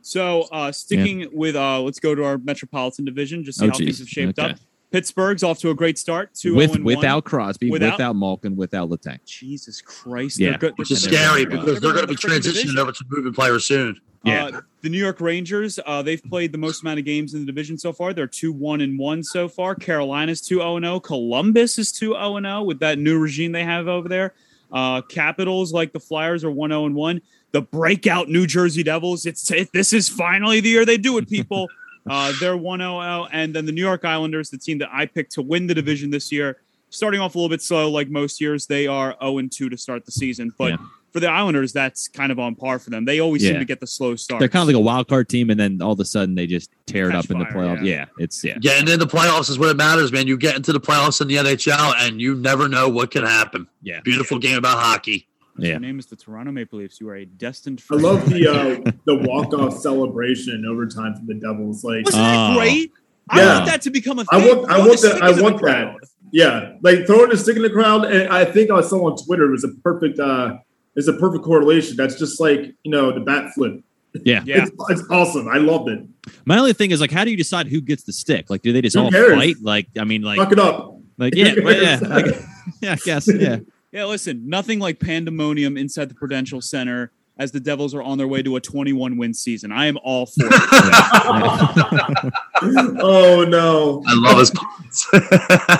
so. 0.01 0.43
Uh, 0.51 0.71
sticking 0.71 1.27
with 1.33 1.55
uh, 1.55 1.81
let's 1.81 1.99
go 1.99 2.15
to 2.15 2.23
our 2.23 2.37
Metropolitan 2.37 3.05
Division. 3.05 3.43
Just 3.43 3.59
see 3.59 3.65
Oh, 3.65 3.69
how 3.71 3.77
things 3.77 3.99
have 3.99 4.09
shaped 4.09 4.39
Okay. 4.39 4.51
up. 4.51 4.59
Pittsburgh's 4.95 5.43
off 5.43 5.59
to 5.59 5.71
a 5.71 5.75
great 5.75 5.97
start. 5.97 6.33
Two 6.33 6.55
With, 6.55 6.77
oh 6.79 6.81
without. 6.81 7.25
Crosby, 7.25 7.69
Without- 7.69 7.95
without, 7.95 8.15
Malkin, 8.15 8.55
without 8.55 8.89
Letang. 8.89 9.19
Jesus 9.25 9.81
Christ, 9.81 10.39
Yeah, 10.39 10.51
they're 10.51 10.57
good. 10.59 10.73
Which 10.77 10.89
is 10.89 11.03
they're 11.03 11.11
scary 11.13 11.43
gonna- 11.43 11.59
because 11.65 11.81
they're 11.81 11.91
going 11.91 12.07
to 12.07 12.07
be 12.07 12.15
They're 12.15 12.29
gonna 12.29 12.35
win 12.35 12.41
the 12.41 12.49
freaking 12.61 12.75
transitioning 12.75 12.79
over 12.79 12.91
to 12.93 13.05
moving 13.09 13.33
players 13.33 13.65
soon. 13.65 13.99
Yeah. 14.23 14.45
Uh, 14.45 14.61
the 14.83 14.87
New 14.89 14.97
York 14.97 15.19
Rangers, 15.19 15.81
uh, 15.85 16.01
they've 16.01 16.23
played 16.23 16.53
the 16.53 16.57
most 16.57 16.81
amount 16.81 16.99
of 16.99 17.03
games 17.03 17.33
in 17.33 17.41
the 17.41 17.45
division 17.45 17.77
so 17.77 17.91
far. 17.91 18.13
They're 18.13 18.25
2 18.25 18.53
1 18.53 18.79
and 18.79 18.97
1 18.97 19.21
so 19.21 19.49
far. 19.49 19.75
Carolina's 19.75 20.39
2 20.39 20.59
0 20.59 20.79
0. 20.79 21.01
Columbus 21.01 21.77
is 21.77 21.91
2 21.91 22.13
0 22.13 22.39
0 22.39 22.63
with 22.63 22.79
that 22.79 22.97
new 22.97 23.19
regime 23.19 23.51
they 23.51 23.65
have 23.65 23.89
over 23.89 24.07
there. 24.07 24.33
Uh, 24.71 25.01
Capitals, 25.01 25.73
like 25.73 25.91
the 25.91 25.99
Flyers, 25.99 26.45
are 26.45 26.51
1 26.51 26.69
0 26.69 26.89
1. 26.91 27.21
The 27.51 27.61
breakout 27.63 28.29
New 28.29 28.47
Jersey 28.47 28.81
Devils, 28.81 29.25
it's 29.25 29.51
it, 29.51 29.73
this 29.73 29.91
is 29.91 30.07
finally 30.07 30.61
the 30.61 30.69
year 30.69 30.85
they 30.85 30.97
do 30.97 31.17
it, 31.17 31.27
people. 31.27 31.67
uh, 32.09 32.33
they're 32.39 32.57
1 32.57 32.79
0 32.79 33.01
0. 33.01 33.27
And 33.31 33.53
then 33.55 33.65
the 33.65 33.71
New 33.71 33.81
York 33.83 34.05
Islanders, 34.05 34.49
the 34.49 34.57
team 34.57 34.77
that 34.79 34.89
I 34.91 35.05
picked 35.05 35.33
to 35.33 35.41
win 35.41 35.67
the 35.67 35.73
division 35.73 36.09
this 36.11 36.31
year, 36.31 36.57
starting 36.89 37.19
off 37.19 37.35
a 37.35 37.37
little 37.37 37.49
bit 37.49 37.61
slow 37.61 37.89
like 37.89 38.09
most 38.09 38.39
years. 38.39 38.67
They 38.67 38.87
are 38.87 39.15
0 39.21 39.41
2 39.51 39.69
to 39.69 39.77
start 39.77 40.05
the 40.05 40.11
season. 40.11 40.53
But 40.57 40.71
Yeah. 40.71 40.77
for 41.11 41.19
the 41.19 41.29
Islanders, 41.29 41.71
that's 41.73 42.07
kind 42.07 42.31
of 42.31 42.39
on 42.39 42.55
par 42.55 42.77
for 42.79 42.89
them. 42.89 43.05
They 43.05 43.19
always 43.19 43.41
seem 43.41 43.57
to 43.59 43.65
get 43.65 43.79
the 43.79 43.87
slow 43.87 44.15
start. 44.15 44.39
They're 44.39 44.49
kind 44.49 44.61
of 44.63 44.67
like 44.67 44.75
a 44.75 44.79
wild 44.85 45.07
card 45.07 45.29
team, 45.29 45.49
and 45.49 45.59
then 45.59 45.81
all 45.81 45.93
of 45.93 45.99
a 45.99 46.05
sudden 46.05 46.35
they 46.35 46.45
just 46.45 46.69
tear 46.85 47.07
it 47.09 47.13
Catch 47.13 47.25
up 47.25 47.31
in 47.31 47.39
the 47.39 47.45
playoffs. 47.45 47.85
yeah. 47.85 47.93
Yeah. 47.95 48.05
it's 48.19 48.43
yeah. 48.43 48.57
Getting 48.59 48.91
into 48.91 48.97
the 49.05 49.07
playoffs 49.11 49.49
is 49.49 49.57
what 49.57 49.69
it 49.69 49.77
matters, 49.77 50.11
man. 50.11 50.27
You 50.27 50.37
get 50.37 50.55
into 50.55 50.73
the 50.73 50.79
playoffs 50.79 51.21
in 51.21 51.27
the 51.27 51.35
NHL 51.37 51.93
and 51.99 52.21
you 52.21 52.35
never 52.35 52.67
know 52.67 52.87
what 52.89 53.11
can 53.11 53.23
happen. 53.23 53.67
Yeah. 53.81 54.01
Beautiful 54.03 54.39
game 54.39 54.57
about 54.57 54.77
hockey. 54.77 55.27
Yeah. 55.57 55.69
Your 55.71 55.79
name 55.79 55.99
is 55.99 56.05
the 56.07 56.15
Toronto 56.15 56.51
Maple 56.51 56.79
Leafs. 56.79 56.99
You 56.99 57.09
are 57.09 57.15
a 57.15 57.25
destined. 57.25 57.81
I 57.91 57.95
love 57.95 58.29
the 58.29 58.47
uh, 58.47 58.91
the 59.05 59.15
walk 59.27 59.53
off 59.53 59.77
celebration 59.77 60.53
in 60.53 60.65
overtime 60.65 61.15
from 61.15 61.27
the 61.27 61.35
Devils. 61.35 61.83
Like, 61.83 62.05
Wasn't 62.05 62.21
that 62.23 62.51
Oh. 62.51 62.55
great? 62.55 62.91
I 63.29 63.39
Yeah. 63.39 63.53
want 63.55 63.65
that 63.67 63.81
to 63.83 63.89
become 63.89 64.19
a 64.19 64.25
I 64.31 64.41
thing. 64.41 64.57
want- 64.57 64.69
I 64.71 64.77
want 64.79 65.01
that- 65.01 65.13
I 65.13 65.15
stickers 65.17 65.31
in 65.31 65.37
the 65.37 65.43
want 65.43 65.61
that. 65.63 65.95
yeah, 66.31 66.73
like 66.83 67.07
throwing 67.07 67.31
a 67.31 67.37
stick 67.37 67.55
in 67.55 67.61
the 67.63 67.69
crowd, 67.69 68.05
and 68.05 68.29
I 68.29 68.45
think 68.45 68.69
I 68.69 68.81
saw 68.81 69.09
on 69.09 69.17
Twitter 69.23 69.45
it 69.45 69.51
was 69.51 69.63
a 69.63 69.69
perfect 69.83 70.19
uh, 70.19 70.57
it's 70.95 71.07
a 71.07 71.13
perfect 71.13 71.43
correlation. 71.43 71.95
That's 71.97 72.19
just 72.19 72.39
like 72.39 72.73
you 72.83 72.91
know 72.91 73.11
the 73.13 73.21
bat 73.21 73.51
flip. 73.55 73.81
Yeah. 74.23 74.43
Yeah. 74.45 74.63
It's, 74.63 74.71
it's 74.89 75.03
awesome. 75.09 75.47
I 75.49 75.57
loved 75.57 75.89
it. 75.89 75.99
My 76.45 76.57
only 76.57 76.71
thing 76.73 76.91
is 76.91 77.01
like, 77.01 77.11
how 77.11 77.25
do 77.25 77.31
you 77.31 77.35
decide 77.37 77.67
who 77.67 77.81
gets 77.81 78.03
the 78.03 78.13
stick? 78.13 78.49
Like, 78.49 78.61
do 78.61 78.71
they 78.71 78.81
just 78.81 78.95
Who 78.95 79.03
all 79.03 79.11
cares? 79.11 79.33
fight? 79.33 79.55
Like, 79.61 79.87
I 79.99 80.05
mean, 80.05 80.21
like, 80.21 80.37
Fuck 80.37 80.53
it 80.53 80.59
up. 80.59 80.97
like 81.17 81.35
yeah, 81.35 81.53
well, 81.61 81.81
yeah, 81.81 81.99
like, 82.01 82.25
yeah, 82.81 82.93
I 82.93 82.95
guess, 82.95 83.27
yeah. 83.27 83.57
Yeah, 83.95 84.03
listen, 84.03 84.49
nothing 84.49 84.79
like 84.79 84.99
pandemonium 84.99 85.77
inside 85.77 86.09
the 86.09 86.15
Prudential 86.15 86.59
Center 86.59 87.13
as 87.37 87.53
the 87.53 87.61
Devils 87.61 87.95
are 87.95 88.03
on 88.03 88.17
their 88.17 88.27
way 88.27 88.43
to 88.43 88.57
a 88.57 88.59
21 88.59 89.15
win 89.15 89.33
season. 89.33 89.71
I 89.71 89.85
am 89.85 89.97
all 90.03 90.25
for 90.25 90.47
it. 90.47 90.51
oh 93.01 93.45
no. 93.47 94.03
I 94.05 94.15
love 94.15 94.39
his 94.39 94.51
puns. 94.51 95.07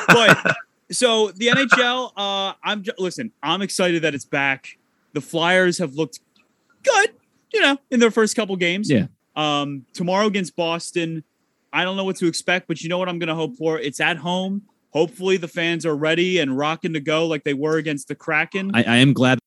but 0.08 0.56
so 0.90 1.32
the 1.32 1.48
NHL, 1.48 2.14
uh, 2.16 2.54
I'm 2.64 2.84
ju- 2.84 2.94
listen, 2.98 3.34
I'm 3.44 3.62
excited 3.62 4.04
that 4.04 4.16
it's 4.16 4.24
back. 4.24 4.78
The 5.12 5.20
Flyers 5.20 5.78
have 5.80 5.96
looked 5.96 6.22
good, 6.84 7.10
you 7.54 7.60
know, 7.60 7.78
in 7.92 8.00
their 8.00 8.12
first 8.12 8.38
couple 8.38 8.56
games. 8.56 8.90
Yeah. 8.90 9.08
Um, 9.36 9.86
tomorrow 9.92 10.28
against 10.28 10.56
Boston, 10.56 11.26
I 11.74 11.84
don't 11.84 11.98
know 11.98 12.06
what 12.06 12.16
to 12.18 12.28
expect, 12.28 12.70
but 12.70 12.82
you 12.82 12.88
know 12.88 12.98
what 12.98 13.10
I'm 13.10 13.20
going 13.20 13.28
to 13.28 13.36
hope 13.36 13.58
for? 13.58 13.78
It's 13.78 14.00
at 14.00 14.16
home. 14.16 14.62
Hopefully, 14.96 15.36
the 15.36 15.50
fans 15.50 15.86
are 15.86 15.96
ready 15.96 16.40
and 16.40 16.58
rocking 16.58 16.94
to 16.94 17.02
go 17.02 17.28
like 17.28 17.44
they 17.44 17.54
were 17.54 17.76
against 17.76 18.08
the 18.08 18.16
Kraken. 18.16 18.72
I, 18.74 18.84
I 18.84 18.96
am 18.96 19.12
glad. 19.12 19.40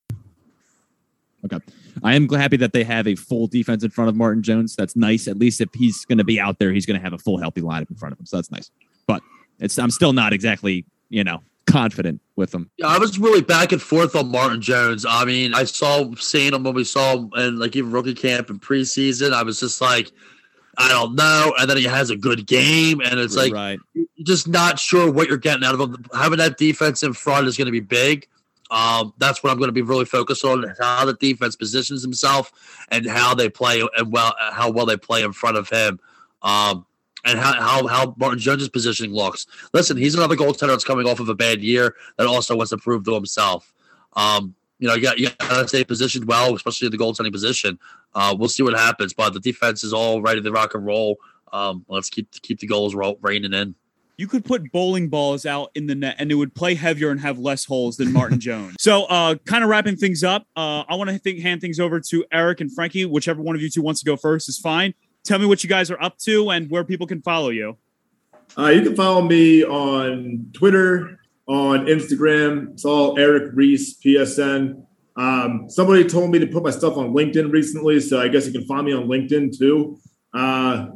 Okay, 1.43 1.59
I 2.05 2.15
am 2.17 2.29
happy 2.29 2.59
that 2.59 2.75
they 2.75 2.85
have 2.85 3.07
a 3.07 3.15
full 3.15 3.47
defense 3.47 3.83
in 3.83 3.89
front 3.89 4.11
of 4.11 4.17
Martin 4.17 4.43
Jones. 4.43 4.77
That's 4.77 4.95
nice. 4.95 5.27
At 5.27 5.39
least 5.39 5.63
if 5.63 5.71
he's 5.73 6.05
going 6.05 6.19
to 6.19 6.25
be 6.25 6.39
out 6.39 6.59
there, 6.59 6.71
he's 6.71 6.85
going 6.85 7.01
to 7.01 7.03
have 7.03 7.15
a 7.15 7.19
full 7.19 7.39
healthy 7.39 7.63
lineup 7.63 7.89
in 7.89 7.97
front 7.97 8.13
of 8.13 8.21
him. 8.21 8.27
So 8.27 8.37
that's 8.37 8.51
nice. 8.51 8.71
But 9.07 9.23
it's 9.59 9.79
I'm 9.79 9.91
still 9.91 10.13
not 10.13 10.35
exactly 10.35 10.85
you 11.09 11.25
know 11.25 11.41
confident 11.65 12.21
with 12.37 12.55
him. 12.55 12.71
Yeah, 12.77 12.89
I 12.89 12.99
was 12.99 13.19
really 13.19 13.41
back 13.41 13.73
and 13.73 13.81
forth 13.81 14.17
on 14.17 14.31
Martin 14.31 14.61
Jones. 14.61 15.07
I 15.09 15.25
mean, 15.25 15.55
I 15.55 15.65
saw 15.65 16.15
seeing 16.17 16.53
him 16.53 16.65
when 16.65 16.75
we 16.75 16.85
saw 16.85 17.17
him 17.17 17.31
in 17.37 17.59
like 17.59 17.75
even 17.75 17.91
rookie 17.91 18.13
camp 18.13 18.51
and 18.51 18.61
preseason. 18.61 19.33
I 19.33 19.45
was 19.45 19.61
just 19.61 19.81
like, 19.81 20.13
I 20.79 20.89
don't 20.89 21.17
know. 21.17 21.55
And 21.59 21.69
then 21.69 21.77
he 21.77 21.85
has 21.85 22.11
a 22.11 22.17
good 22.17 22.47
game, 22.47 23.01
and 23.01 23.19
it's 23.19 23.37
like 23.37 23.53
right. 23.53 23.81
just 24.23 24.47
not 24.47 24.79
sure 24.79 25.11
what 25.11 25.27
you're 25.27 25.37
getting 25.37 25.65
out 25.65 25.75
of 25.75 25.81
him. 25.81 26.05
Having 26.15 26.39
that 26.39 26.57
defense 26.57 27.03
in 27.03 27.13
front 27.13 27.49
is 27.49 27.57
going 27.57 27.67
to 27.67 27.73
be 27.73 27.81
big. 27.81 28.29
Um, 28.71 29.13
that's 29.19 29.43
what 29.43 29.51
I'm 29.51 29.59
going 29.59 29.69
to 29.69 29.73
be 29.73 29.83
really 29.83 30.05
focused 30.05 30.45
on: 30.45 30.73
how 30.79 31.05
the 31.05 31.15
defense 31.15 31.57
positions 31.57 32.03
himself 32.03 32.53
and 32.91 33.07
how 33.07 33.35
they 33.35 33.49
play 33.49 33.83
and 33.97 34.13
well, 34.13 34.35
how 34.53 34.71
well 34.71 34.87
they 34.87 34.97
play 34.97 35.25
in 35.25 35.33
front 35.33 35.57
of 35.57 35.69
him. 35.69 35.99
Um, 36.43 36.87
and 37.25 37.39
how, 37.41 37.55
how 37.55 37.87
how 37.89 38.15
Martin 38.17 38.39
Jones' 38.39 38.69
positioning 38.69 39.13
looks. 39.13 39.47
Listen, 39.75 39.97
he's 39.97 40.15
another 40.15 40.37
goaltender 40.37 40.69
that's 40.69 40.85
coming 40.85 41.09
off 41.09 41.19
of 41.19 41.29
a 41.29 41.35
bad 41.35 41.61
year 41.61 41.97
that 42.17 42.29
also 42.29 42.57
wants 42.57 42.71
to 42.71 42.79
prove 42.79 43.05
to 43.05 43.15
himself. 43.15 43.75
Um, 44.15 44.55
you 44.79 44.87
know, 44.87 44.95
you 44.95 45.03
got 45.03 45.19
you 45.19 45.29
got 45.41 45.63
to 45.63 45.69
stay 45.69 45.83
positioned 45.83 46.27
well, 46.27 46.55
especially 46.55 46.87
in 46.87 46.93
the 46.93 46.99
goaltending 46.99 47.33
position. 47.33 47.79
Uh, 48.15 48.35
we'll 48.39 48.49
see 48.49 48.63
what 48.63 48.75
happens, 48.75 49.13
but 49.15 49.33
the 49.33 49.41
defense 49.41 49.85
is 49.85 49.93
all 49.93 50.21
ready 50.23 50.41
to 50.41 50.51
rock 50.51 50.75
and 50.75 50.85
roll. 50.85 51.17
Um, 51.53 51.85
let's 51.89 52.11
keep 52.11 52.31
keep 52.43 52.59
the 52.61 52.67
goals 52.67 52.95
roll, 52.95 53.19
raining 53.23 53.53
in. 53.55 53.75
you 54.17 54.27
could 54.27 54.45
put 54.45 54.71
bowling 54.73 55.09
balls 55.09 55.47
out 55.47 55.71
in 55.75 55.87
the 55.87 55.95
net 55.95 56.17
and 56.19 56.31
it 56.33 56.35
would 56.35 56.55
play 56.55 56.75
heavier 56.75 57.11
and 57.11 57.21
have 57.21 57.39
less 57.39 57.65
holes 57.65 57.97
than 57.97 58.13
Martin 58.13 58.41
Jones. 58.49 58.77
So, 58.81 59.05
uh, 59.05 59.37
kind 59.47 59.63
of 59.63 59.71
wrapping 59.71 59.97
things 59.97 60.25
up, 60.25 60.47
uh, 60.57 60.83
I 60.89 60.95
want 60.97 61.11
to 61.11 61.19
think, 61.19 61.41
hand 61.41 61.61
things 61.61 61.79
over 61.79 62.01
to 62.01 62.25
Eric 62.33 62.61
and 62.61 62.73
Frankie. 62.73 63.05
Whichever 63.05 63.41
one 63.43 63.55
of 63.55 63.63
you 63.63 63.71
two 63.71 63.83
wants 63.83 64.01
to 64.01 64.07
go 64.07 64.17
first 64.17 64.49
is 64.49 64.59
fine. 64.59 64.95
Tell 65.25 65.39
me 65.39 65.47
what 65.47 65.63
you 65.63 65.69
guys 65.69 65.91
are 65.91 66.03
up 66.03 66.19
to 66.19 66.51
and 66.51 66.71
where 66.71 66.85
people 66.85 67.07
can 67.07 67.23
follow 67.23 67.51
you. 67.51 67.77
Uh, 68.57 68.69
you 68.69 68.83
can 68.83 68.97
follow 68.97 69.23
me 69.23 69.63
on 69.63 70.51
Twitter, 70.55 71.21
on 71.47 71.87
Instagram. 71.87 72.73
It's 72.73 72.85
all 72.85 73.19
Eric 73.19 73.53
Reese 73.55 73.99
PSN. 74.01 74.85
Um, 75.19 75.69
somebody 75.69 76.05
told 76.05 76.31
me 76.31 76.39
to 76.39 76.47
put 76.47 76.63
my 76.63 76.71
stuff 76.71 76.97
on 76.97 77.13
LinkedIn 77.13 77.53
recently, 77.53 77.99
so 77.99 78.21
I 78.21 78.29
guess 78.29 78.47
you 78.47 78.53
can 78.53 78.65
find 78.67 78.87
me 78.87 78.93
on 78.93 79.09
LinkedIn 79.09 79.59
too. 79.59 79.99
Uh, 80.33 80.87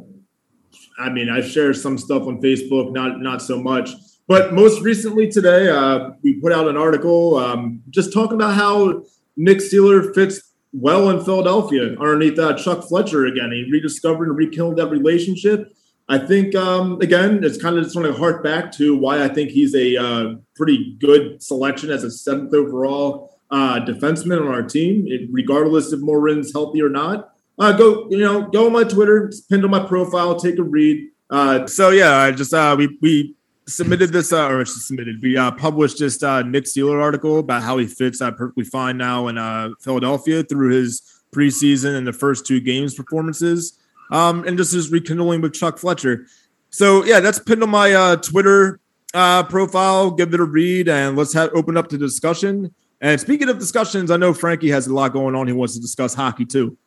I 0.97 1.09
mean, 1.09 1.29
I 1.29 1.41
share 1.41 1.73
some 1.73 1.97
stuff 1.97 2.23
on 2.23 2.41
Facebook, 2.41 2.93
not 2.93 3.19
not 3.19 3.41
so 3.41 3.61
much. 3.61 3.89
But 4.25 4.53
most 4.53 4.81
recently 4.81 5.29
today, 5.29 5.69
uh, 5.69 6.11
we 6.23 6.39
put 6.39 6.53
out 6.53 6.69
an 6.69 6.77
article 6.77 7.35
um, 7.35 7.81
just 7.89 8.13
talking 8.13 8.35
about 8.35 8.53
how 8.53 9.03
Nick 9.35 9.57
Seeler 9.57 10.15
fits 10.15 10.53
well 10.71 11.09
in 11.09 11.23
Philadelphia 11.23 11.89
underneath 11.99 12.39
uh, 12.39 12.53
Chuck 12.53 12.85
Fletcher 12.87 13.25
again. 13.25 13.51
He 13.51 13.69
rediscovered 13.69 14.29
and 14.29 14.37
rekindled 14.37 14.77
that 14.77 14.87
relationship. 14.87 15.73
I 16.07 16.17
think 16.17 16.55
um, 16.55 17.01
again, 17.01 17.43
it's 17.43 17.61
kind 17.61 17.77
of 17.77 17.83
just 17.83 17.95
want 17.95 18.07
to 18.07 18.17
hark 18.17 18.41
back 18.41 18.71
to 18.73 18.95
why 18.95 19.21
I 19.21 19.27
think 19.27 19.49
he's 19.49 19.75
a 19.75 19.97
uh, 19.97 20.35
pretty 20.55 20.95
good 20.99 21.43
selection 21.43 21.91
as 21.91 22.05
a 22.05 22.11
seventh 22.11 22.53
overall 22.53 23.32
uh, 23.51 23.79
defenseman 23.79 24.41
on 24.41 24.47
our 24.47 24.63
team, 24.63 25.07
regardless 25.31 25.93
if 25.93 25.99
Morin's 25.99 26.51
healthy 26.53 26.81
or 26.81 26.89
not. 26.89 27.33
Uh, 27.59 27.71
go, 27.71 28.07
you 28.09 28.17
know, 28.17 28.47
go 28.47 28.65
on 28.65 28.73
my 28.73 28.83
Twitter, 28.83 29.31
pinned 29.49 29.63
on 29.63 29.69
my 29.69 29.85
profile, 29.85 30.39
take 30.39 30.57
a 30.57 30.63
read. 30.63 31.09
Uh, 31.29 31.67
so 31.67 31.89
yeah, 31.89 32.17
I 32.17 32.31
just 32.31 32.53
uh, 32.53 32.75
we 32.77 32.97
we 33.01 33.35
submitted 33.67 34.11
this 34.11 34.33
uh, 34.33 34.47
or 34.47 34.65
submitted 34.65 35.21
we 35.21 35.37
uh, 35.37 35.51
published 35.51 35.99
this 35.99 36.21
uh, 36.21 36.41
Nick 36.41 36.65
Seeler 36.65 37.01
article 37.01 37.39
about 37.39 37.63
how 37.63 37.77
he 37.77 37.87
fits 37.87 38.21
uh, 38.21 38.31
perfectly 38.31 38.65
fine 38.65 38.97
now 38.97 39.27
in 39.27 39.37
uh, 39.37 39.69
Philadelphia 39.79 40.43
through 40.43 40.71
his 40.71 41.01
preseason 41.33 41.95
and 41.97 42.05
the 42.05 42.13
first 42.13 42.45
two 42.45 42.59
games 42.59 42.93
performances 42.93 43.79
um, 44.11 44.45
and 44.45 44.57
just 44.57 44.73
his 44.73 44.91
rekindling 44.91 45.41
with 45.41 45.53
Chuck 45.53 45.77
Fletcher. 45.77 46.27
So 46.69 47.03
yeah, 47.05 47.19
that's 47.19 47.39
pinned 47.39 47.63
on 47.63 47.69
my 47.69 47.93
uh, 47.93 48.15
Twitter 48.17 48.79
uh, 49.13 49.43
profile. 49.43 50.11
Give 50.11 50.33
it 50.33 50.39
a 50.39 50.43
read 50.43 50.89
and 50.89 51.15
let's 51.17 51.33
have 51.33 51.51
open 51.53 51.77
up 51.77 51.87
to 51.89 51.97
discussion. 51.97 52.73
And 53.03 53.19
speaking 53.19 53.49
of 53.49 53.59
discussions, 53.59 54.09
I 54.09 54.17
know 54.17 54.33
Frankie 54.33 54.69
has 54.69 54.87
a 54.87 54.93
lot 54.93 55.11
going 55.11 55.35
on. 55.35 55.45
He 55.45 55.53
wants 55.53 55.75
to 55.75 55.81
discuss 55.81 56.13
hockey 56.13 56.45
too. 56.45 56.77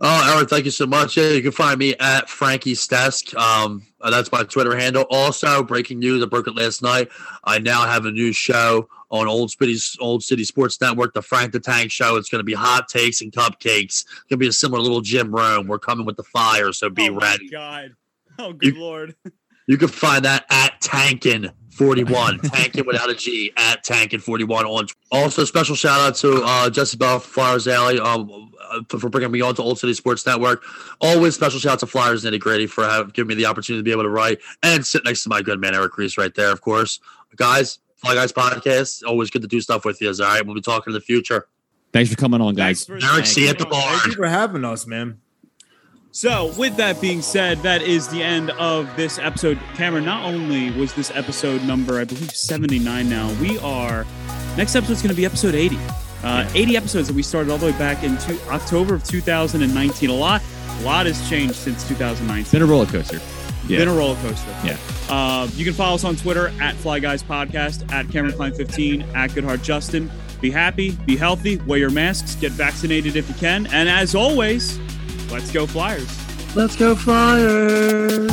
Oh, 0.00 0.32
Aaron, 0.34 0.46
thank 0.46 0.64
you 0.66 0.70
so 0.72 0.86
much. 0.86 1.16
Yeah, 1.16 1.30
you 1.30 1.40
can 1.40 1.52
find 1.52 1.78
me 1.78 1.94
at 2.00 2.28
Frankie's 2.28 2.86
Desk. 2.86 3.34
Um, 3.34 3.82
uh, 4.02 4.10
that's 4.10 4.30
my 4.30 4.42
Twitter 4.42 4.76
handle. 4.76 5.06
Also, 5.08 5.62
breaking 5.62 6.00
news, 6.00 6.22
I 6.22 6.26
broke 6.26 6.48
it 6.48 6.54
last 6.56 6.82
night. 6.82 7.08
I 7.44 7.60
now 7.60 7.86
have 7.86 8.04
a 8.04 8.10
new 8.10 8.32
show 8.32 8.88
on 9.10 9.26
Old 9.28 9.52
City, 9.52 9.76
Old 10.00 10.22
City 10.22 10.44
Sports 10.44 10.78
Network, 10.82 11.14
the 11.14 11.22
Frank 11.22 11.52
the 11.52 11.60
Tank 11.60 11.90
Show. 11.92 12.16
It's 12.16 12.28
going 12.28 12.40
to 12.40 12.44
be 12.44 12.52
hot 12.52 12.88
takes 12.88 13.22
and 13.22 13.32
cupcakes. 13.32 13.84
It's 13.84 14.04
going 14.28 14.30
to 14.30 14.36
be 14.38 14.48
a 14.48 14.52
similar 14.52 14.82
little 14.82 15.00
gym 15.00 15.34
room. 15.34 15.66
We're 15.66 15.78
coming 15.78 16.04
with 16.04 16.16
the 16.16 16.24
fire, 16.24 16.72
so 16.72 16.90
be 16.90 17.08
oh 17.08 17.14
my 17.14 17.30
ready. 17.30 17.48
God. 17.48 17.92
Oh, 18.38 18.52
good 18.52 18.74
You- 18.74 18.80
lord. 18.82 19.14
You 19.68 19.78
can 19.78 19.88
find 19.88 20.24
that 20.26 20.44
at 20.50 20.80
Tankin. 20.80 21.50
41 21.76 22.38
Tankin 22.40 22.86
without 22.86 23.10
a 23.10 23.14
G 23.14 23.52
at 23.56 23.84
Tankin 23.84 24.20
41 24.20 24.64
on 24.64 24.86
also 25.12 25.44
special 25.44 25.76
shout 25.76 26.00
out 26.00 26.14
to 26.16 26.42
uh 26.44 26.70
Jesse 26.70 26.96
Bell 26.96 27.18
from 27.18 27.30
Flyers 27.30 27.68
Alley 27.68 28.00
um 28.00 28.50
uh, 28.70 28.80
for 28.88 28.98
for 28.98 29.08
bringing 29.08 29.30
me 29.30 29.40
on 29.40 29.54
to 29.54 29.62
Old 29.62 29.78
City 29.78 29.94
Sports 29.94 30.26
Network. 30.26 30.64
Always 31.00 31.34
special 31.34 31.60
shout 31.60 31.74
out 31.74 31.78
to 31.80 31.86
Flyers 31.86 32.24
Nitty 32.24 32.40
Gritty 32.40 32.66
for 32.66 32.84
have, 32.84 33.12
giving 33.12 33.28
me 33.28 33.34
the 33.34 33.46
opportunity 33.46 33.80
to 33.80 33.84
be 33.84 33.92
able 33.92 34.02
to 34.02 34.10
write 34.10 34.38
and 34.62 34.84
sit 34.84 35.04
next 35.04 35.22
to 35.24 35.28
my 35.28 35.42
good 35.42 35.60
man 35.60 35.74
Eric 35.74 35.96
Reese 35.96 36.18
right 36.18 36.34
there 36.34 36.50
of 36.50 36.60
course. 36.60 37.00
Guys 37.36 37.78
Fly 37.96 38.14
Guys 38.14 38.32
podcast 38.32 39.02
always 39.06 39.30
good 39.30 39.42
to 39.42 39.48
do 39.48 39.60
stuff 39.60 39.84
with 39.84 40.00
you 40.00 40.08
all 40.08 40.14
right? 40.20 40.44
We'll 40.44 40.54
be 40.54 40.60
talking 40.60 40.92
in 40.92 40.94
the 40.94 41.00
future. 41.00 41.46
Thanks 41.92 42.10
for 42.10 42.16
coming 42.16 42.40
on, 42.40 42.54
guys. 42.54 42.84
For- 42.84 42.98
Eric 43.02 43.26
see 43.26 43.44
you 43.44 43.48
at 43.48 43.58
the 43.58 43.66
bar 43.66 43.80
Thank 43.80 44.06
you 44.06 44.12
for 44.14 44.26
having 44.26 44.64
us, 44.64 44.86
man. 44.86 45.20
So, 46.16 46.50
with 46.56 46.78
that 46.78 46.98
being 46.98 47.20
said, 47.20 47.58
that 47.58 47.82
is 47.82 48.08
the 48.08 48.22
end 48.22 48.48
of 48.52 48.88
this 48.96 49.18
episode. 49.18 49.58
Cameron, 49.74 50.06
not 50.06 50.24
only 50.24 50.70
was 50.70 50.94
this 50.94 51.10
episode 51.14 51.62
number, 51.64 52.00
I 52.00 52.04
believe, 52.04 52.34
79 52.34 53.06
now, 53.06 53.30
we 53.38 53.58
are, 53.58 54.06
next 54.56 54.74
episode 54.74 54.94
is 54.94 55.02
going 55.02 55.10
to 55.10 55.14
be 55.14 55.26
episode 55.26 55.54
80. 55.54 55.76
Uh, 56.24 56.50
80 56.54 56.74
episodes 56.78 57.08
that 57.08 57.14
we 57.14 57.22
started 57.22 57.52
all 57.52 57.58
the 57.58 57.66
way 57.66 57.72
back 57.72 58.02
in 58.02 58.16
two, 58.16 58.40
October 58.48 58.94
of 58.94 59.04
2019. 59.04 60.08
A 60.08 60.14
lot, 60.14 60.40
a 60.80 60.82
lot 60.84 61.04
has 61.04 61.28
changed 61.28 61.54
since 61.54 61.86
2019. 61.86 62.40
It's 62.40 62.50
been 62.50 62.62
a 62.62 62.64
roller 62.64 62.86
coaster. 62.86 63.20
Yeah. 63.68 63.80
Been 63.80 63.88
a 63.88 63.94
roller 63.94 64.16
coaster. 64.22 64.56
Yeah. 64.64 64.78
Uh, 65.10 65.50
you 65.52 65.66
can 65.66 65.74
follow 65.74 65.96
us 65.96 66.04
on 66.04 66.16
Twitter 66.16 66.50
at 66.62 66.76
Fly 66.76 66.98
Guys 66.98 67.22
Podcast, 67.22 67.92
at 67.92 68.08
Cameron 68.08 68.34
Klein 68.34 68.54
15, 68.54 69.02
at 69.14 69.32
Goodheart 69.32 69.62
Justin. 69.62 70.10
Be 70.40 70.50
happy, 70.50 70.92
be 70.92 71.14
healthy, 71.14 71.58
wear 71.66 71.78
your 71.78 71.90
masks, 71.90 72.36
get 72.36 72.52
vaccinated 72.52 73.16
if 73.16 73.28
you 73.28 73.34
can. 73.34 73.66
And 73.66 73.86
as 73.90 74.14
always, 74.14 74.78
Let's 75.30 75.50
go, 75.50 75.66
Flyers. 75.66 76.56
Let's 76.56 76.76
go, 76.76 76.94
Flyers. 76.94 78.30